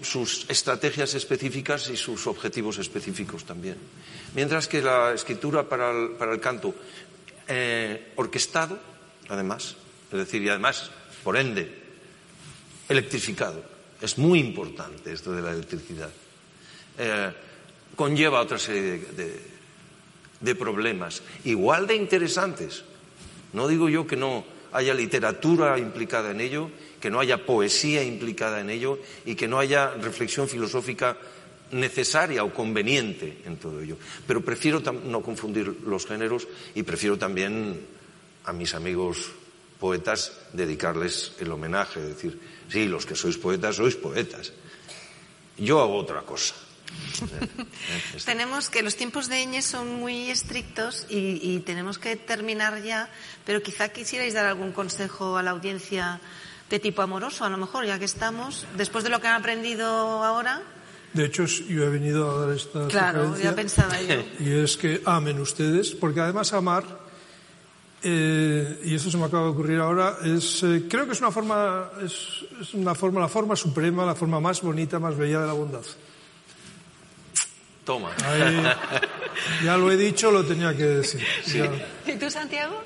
sus 0.03 0.47
estrategias 0.49 1.15
específicas 1.15 1.91
y 1.91 1.97
sus 1.97 2.27
objetivos 2.27 2.79
específicos 2.79 3.45
también. 3.45 3.77
Mientras 4.35 4.69
que 4.69 4.83
la 4.83 5.13
escritura 5.13 5.69
para 5.69 5.91
el, 5.91 6.41
canto, 6.41 6.75
eh, 7.47 8.13
orquestado, 8.17 8.79
además, 9.29 9.77
es 10.11 10.19
decir, 10.19 10.43
y 10.43 10.49
además, 10.49 10.91
por 11.23 11.37
ende, 11.37 11.73
electrificado, 12.89 13.63
es 14.01 14.19
muy 14.19 14.41
importante 14.41 15.13
esto 15.13 15.33
de 15.33 15.43
la 15.43 15.53
electricidad, 15.53 16.11
eh, 16.99 17.33
conlleva 17.95 18.41
otra 18.41 18.59
serie 18.59 19.05
de 20.41 20.55
problemas, 20.55 21.23
igual 21.45 21.87
de 21.87 21.97
interesantes. 21.97 22.85
No 23.53 23.69
digo 23.69 23.89
yo 23.89 24.07
que 24.07 24.17
no 24.17 24.45
haya 24.73 24.95
literatura 24.95 25.79
implicada 25.79 26.31
en 26.31 26.41
ello, 26.41 26.71
que 27.01 27.11
no 27.11 27.21
haya 27.21 27.47
poesía 27.47 28.05
implicada 28.05 28.61
en 28.61 28.71
ello 28.71 28.99
y 29.25 29.35
que 29.35 29.49
no 29.49 29.59
haya 29.59 29.95
reflexión 29.95 30.49
filosófica 30.49 31.17
necesaria 31.73 32.45
o 32.45 32.53
conveniente 32.53 33.43
en 33.47 33.57
todo 33.57 33.81
ello. 33.81 33.97
Pero 34.27 34.45
prefiero 34.45 34.81
no 34.81 35.23
confundir 35.23 35.83
los 35.87 36.07
géneros 36.07 36.47
y 36.75 36.83
prefiero 36.83 37.19
también 37.19 37.81
a 38.45 38.53
mis 38.53 38.75
amigos 38.75 39.33
poetas 39.79 40.33
dedicarles 40.53 41.33
el 41.41 41.51
homenaje, 41.51 42.01
decir, 42.01 42.39
sí, 42.69 42.87
los 42.87 43.07
que 43.07 43.17
sois 43.17 43.39
poetas 43.39 43.77
sois 43.77 43.97
poetas. 43.97 44.53
Yo 45.57 45.81
hago 45.81 45.97
otra 45.97 46.23
cosa. 46.23 46.55
tenemos 48.27 48.69
que 48.69 48.83
los 48.83 48.97
tiempos 48.97 49.29
de 49.29 49.43
Eñe 49.43 49.63
son 49.63 50.01
muy 50.01 50.31
estrictos 50.31 51.07
y, 51.09 51.61
tenemos 51.61 51.99
que 51.99 52.17
terminar 52.17 52.83
ya, 52.83 53.09
pero 53.47 53.63
quizá 53.63 53.89
quisierais 53.91 54.35
dar 54.35 54.47
algún 54.47 54.73
consejo 54.73 55.39
a 55.39 55.43
la 55.43 55.53
audiencia 55.53 56.21
de 56.71 56.79
tipo 56.79 57.03
amoroso, 57.03 57.45
a 57.45 57.51
lo 57.51 57.59
mejor, 57.59 57.85
ya 57.85 57.99
que 57.99 58.05
estamos, 58.05 58.67
después 58.77 59.03
de 59.03 59.11
lo 59.11 59.21
que 59.21 59.27
han 59.27 59.41
aprendido 59.41 59.87
ahora. 59.87 60.63
De 61.13 61.25
hecho, 61.25 61.45
yo 61.45 61.85
he 61.85 61.89
venido 61.89 62.31
a 62.31 62.47
dar 62.47 62.57
esta 62.57 62.87
Claro, 62.87 63.37
ya 63.37 63.55
pensaba 63.55 64.01
yo. 64.01 64.23
Y 64.39 64.53
es 64.53 64.77
que 64.77 65.03
amen 65.05 65.41
ustedes, 65.41 65.91
porque 65.91 66.21
además 66.21 66.53
amar, 66.53 66.85
eh, 68.03 68.81
y 68.85 68.95
eso 68.95 69.11
se 69.11 69.19
me 69.19 69.25
acaba 69.25 69.45
de 69.45 69.51
ocurrir 69.51 69.81
ahora, 69.81 70.19
es, 70.25 70.63
eh, 70.63 70.85
creo 70.89 71.07
que 71.07 71.13
es 71.13 71.21
una 71.21 71.33
forma, 71.33 71.91
es, 72.05 72.45
es, 72.61 72.73
una 72.75 72.95
forma, 72.95 73.21
la 73.21 73.29
forma 73.29 73.57
suprema, 73.57 74.07
la 74.07 74.15
forma 74.15 74.39
más 74.39 74.63
bonita, 74.63 75.01
más 75.01 75.17
bella 75.17 75.41
de 75.41 75.47
la 75.49 75.53
bondad. 75.53 75.83
Toma. 77.85 78.11
ya 79.65 79.77
lo 79.77 79.91
he 79.91 79.97
dicho, 79.97 80.31
lo 80.31 80.45
tenía 80.45 80.77
que 80.77 80.85
decir. 80.85 81.25
¿Y 82.07 82.13
tú, 82.13 82.31
Santiago? 82.31 82.83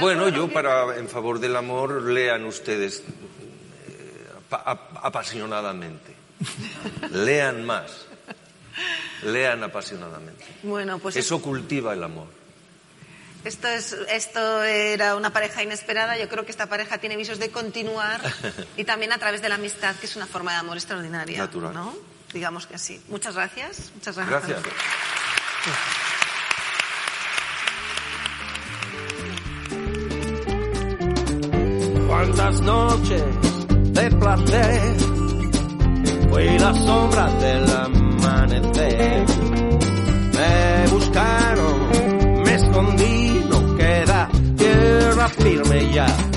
Bueno, 0.00 0.28
yo 0.28 0.48
para 0.48 0.96
en 0.96 1.08
favor 1.08 1.38
del 1.38 1.54
amor 1.56 2.02
lean 2.02 2.44
ustedes 2.44 3.00
eh, 3.00 4.28
apasionadamente. 4.50 6.14
lean 7.12 7.64
más. 7.64 8.06
Lean 9.22 9.62
apasionadamente. 9.62 10.44
Bueno, 10.62 10.98
pues 10.98 11.16
eso 11.16 11.40
cultiva 11.40 11.92
el 11.92 12.02
amor. 12.02 12.26
Esto, 13.44 13.68
es, 13.68 13.96
esto 14.10 14.62
era 14.64 15.14
una 15.14 15.32
pareja 15.32 15.62
inesperada. 15.62 16.18
Yo 16.18 16.28
creo 16.28 16.44
que 16.44 16.50
esta 16.50 16.66
pareja 16.66 16.98
tiene 16.98 17.16
visos 17.16 17.38
de 17.38 17.50
continuar 17.50 18.20
y 18.76 18.84
también 18.84 19.12
a 19.12 19.18
través 19.18 19.42
de 19.42 19.48
la 19.48 19.54
amistad, 19.56 19.94
que 19.96 20.06
es 20.06 20.16
una 20.16 20.26
forma 20.26 20.52
de 20.52 20.58
amor 20.58 20.76
extraordinaria. 20.76 21.38
Natural. 21.38 21.72
¿no? 21.72 22.17
Digamos 22.32 22.66
que 22.66 22.76
así. 22.76 23.00
Muchas 23.08 23.34
gracias. 23.34 23.90
Muchas 23.94 24.16
gracias. 24.16 24.62
Gracias. 24.62 26.08
cuántas 32.18 32.60
noches 32.62 33.22
de 33.92 34.10
placer 34.10 34.96
fui 36.30 36.58
la 36.58 36.74
sombra 36.74 37.32
del 37.34 37.70
amanecer. 37.70 39.26
Me 40.34 40.90
buscaron, 40.90 42.42
me 42.44 42.54
escondí, 42.54 43.44
no 43.48 43.76
queda 43.76 44.28
tierra 44.56 45.28
firme 45.28 45.92
ya 45.92 46.27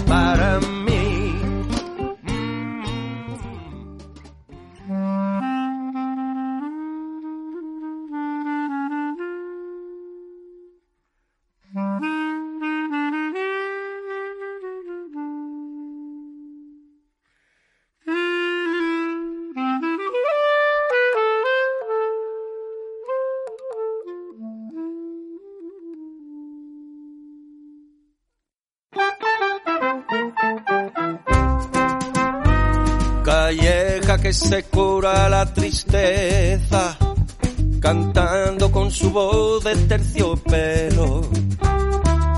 se 34.34 34.64
cura 34.64 35.28
la 35.28 35.46
tristeza, 35.54 36.98
cantando 37.82 38.72
con 38.72 38.90
su 38.90 39.12
voz 39.12 39.64
de 39.64 39.76
terciopelo. 39.76 41.22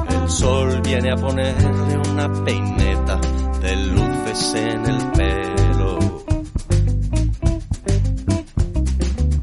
El 0.09 0.29
sol 0.29 0.81
viene 0.81 1.11
a 1.11 1.15
ponerle 1.15 1.97
una 2.09 2.33
peineta 2.43 3.19
de 3.61 3.75
luces 3.75 4.53
en 4.55 4.85
el 4.85 5.11
pelo. 5.11 5.99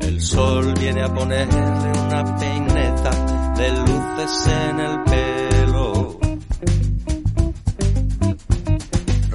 El 0.01 0.21
sol 0.21 0.75
viene 0.79 1.03
a 1.03 1.15
ponerle 1.15 1.93
una 2.07 2.37
peineta 2.39 3.11
de 3.55 3.71
luces 3.71 4.47
en 4.47 4.81
el 4.81 5.05
pelo. 5.05 5.40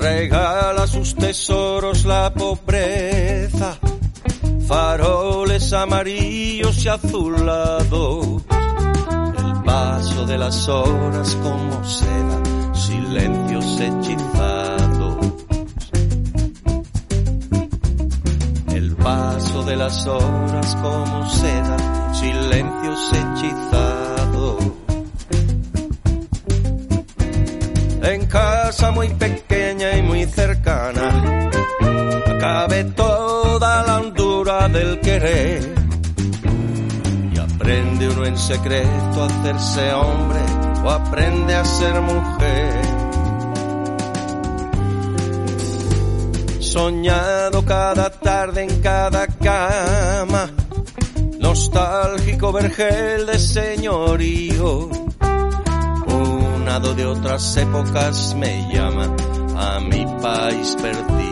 Regala 0.06 0.86
sus 0.86 1.16
tesoros 1.16 2.06
la 2.06 2.32
pobreza, 2.32 3.80
faroles 4.68 5.74
amarillos 5.74 6.86
y 6.86 6.90
azulados, 6.90 8.44
el 9.40 9.64
paso 9.66 10.28
de 10.28 10.38
las 10.38 10.70
horas 10.70 11.36
como 11.42 11.84
seda, 11.84 12.40
silencios 12.76 13.82
hechizados. 13.82 15.26
El 18.76 18.96
paso 18.98 19.64
de 19.64 19.76
las 19.76 20.06
horas 20.06 20.78
como 20.84 21.28
seda, 21.32 22.14
silencios 22.14 23.12
hechizados. 23.12 23.85
Casa 28.66 28.90
muy 28.90 29.10
pequeña 29.10 29.96
y 29.96 30.02
muy 30.02 30.26
cercana, 30.26 31.50
cabe 32.40 32.84
toda 32.96 33.84
la 33.84 34.00
hondura 34.00 34.68
del 34.70 35.00
querer 35.02 35.76
Aprende 37.40 38.10
uno 38.10 38.26
en 38.26 38.38
secreto 38.38 39.22
a 39.22 39.28
hacerse 39.28 39.94
hombre 39.94 40.40
o 40.84 40.90
aprende 40.90 41.54
a 41.54 41.64
ser 41.64 42.02
mujer. 42.02 42.82
Soñado 46.60 47.64
cada 47.66 48.10
tarde 48.10 48.64
en 48.64 48.82
cada 48.82 49.28
cama, 49.28 50.50
nostálgico 51.40 52.52
vergel 52.52 53.28
de 53.28 53.38
señorío. 53.38 55.05
Hado 56.76 56.94
de 56.94 57.06
otras 57.06 57.56
épocas 57.56 58.36
me 58.36 58.70
llama 58.70 59.16
a 59.56 59.80
mi 59.80 60.06
país 60.22 60.76
perdido. 60.76 61.26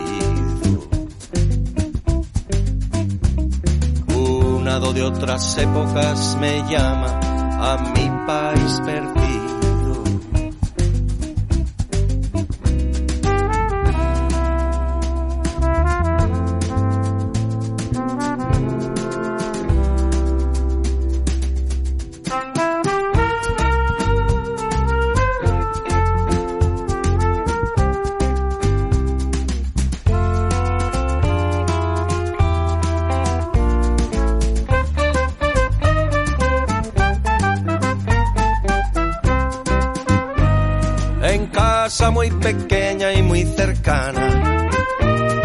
de 4.94 5.02
otras 5.02 5.58
épocas 5.58 6.38
me 6.40 6.62
llama 6.70 7.20
a 7.60 7.76
mi 7.94 8.26
país 8.26 8.80
perdido. 8.86 9.23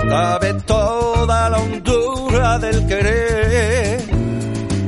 Cabe 0.09 0.53
toda 0.65 1.49
la 1.49 1.57
hondura 1.59 2.59
del 2.59 2.87
querer. 2.87 4.01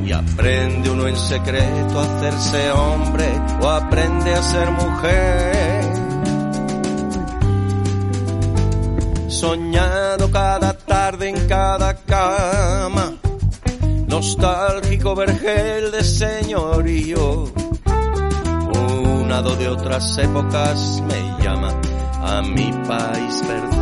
Y 0.05 0.11
aprende 0.11 0.89
uno 0.89 1.07
en 1.07 1.15
secreto 1.15 1.99
a 1.99 2.03
hacerse 2.03 2.71
hombre 2.71 3.27
o 3.61 3.69
aprende 3.69 4.33
a 4.33 4.43
ser 4.43 4.71
mujer. 4.71 5.91
Soñado 9.27 10.29
cada 10.29 10.73
tarde 10.73 11.29
en 11.29 11.47
cada 11.47 11.95
cama, 11.95 13.13
nostálgico 14.07 15.15
vergel 15.15 15.91
de 15.91 16.03
señorío 16.03 17.51
de 19.41 19.67
otras 19.69 20.17
épocas 20.19 21.01
me 21.07 21.43
llama 21.43 21.69
a 22.21 22.41
mi 22.41 22.71
país 22.87 23.41
perdido. 23.47 23.80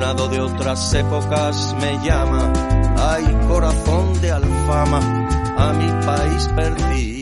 De 0.00 0.40
otras 0.40 0.94
épocas 0.94 1.76
me 1.78 2.02
llama, 2.02 2.50
ay 2.96 3.22
corazón 3.46 4.18
de 4.22 4.32
alfama, 4.32 4.98
a 5.58 5.72
mi 5.74 6.06
país 6.06 6.48
perdido. 6.56 7.19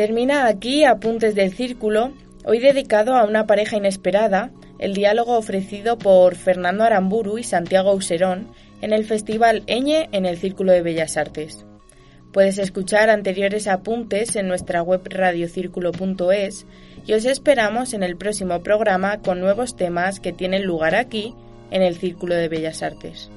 Termina 0.00 0.46
aquí 0.46 0.84
Apuntes 0.84 1.34
del 1.34 1.52
Círculo, 1.52 2.14
hoy 2.46 2.58
dedicado 2.58 3.14
a 3.16 3.26
una 3.26 3.46
pareja 3.46 3.76
inesperada, 3.76 4.50
el 4.78 4.94
diálogo 4.94 5.36
ofrecido 5.36 5.98
por 5.98 6.36
Fernando 6.36 6.84
Aramburu 6.84 7.36
y 7.36 7.42
Santiago 7.42 7.92
Userón 7.92 8.48
en 8.80 8.94
el 8.94 9.04
Festival 9.04 9.62
Eñe 9.66 10.08
en 10.12 10.24
el 10.24 10.38
Círculo 10.38 10.72
de 10.72 10.80
Bellas 10.80 11.18
Artes. 11.18 11.66
Puedes 12.32 12.56
escuchar 12.56 13.10
anteriores 13.10 13.68
apuntes 13.68 14.36
en 14.36 14.48
nuestra 14.48 14.80
web 14.80 15.02
radiocírculo.es 15.04 16.64
y 17.04 17.12
os 17.12 17.26
esperamos 17.26 17.92
en 17.92 18.02
el 18.02 18.16
próximo 18.16 18.62
programa 18.62 19.20
con 19.20 19.38
nuevos 19.38 19.76
temas 19.76 20.18
que 20.18 20.32
tienen 20.32 20.64
lugar 20.64 20.94
aquí 20.94 21.34
en 21.70 21.82
el 21.82 21.94
Círculo 21.96 22.36
de 22.36 22.48
Bellas 22.48 22.82
Artes. 22.82 23.30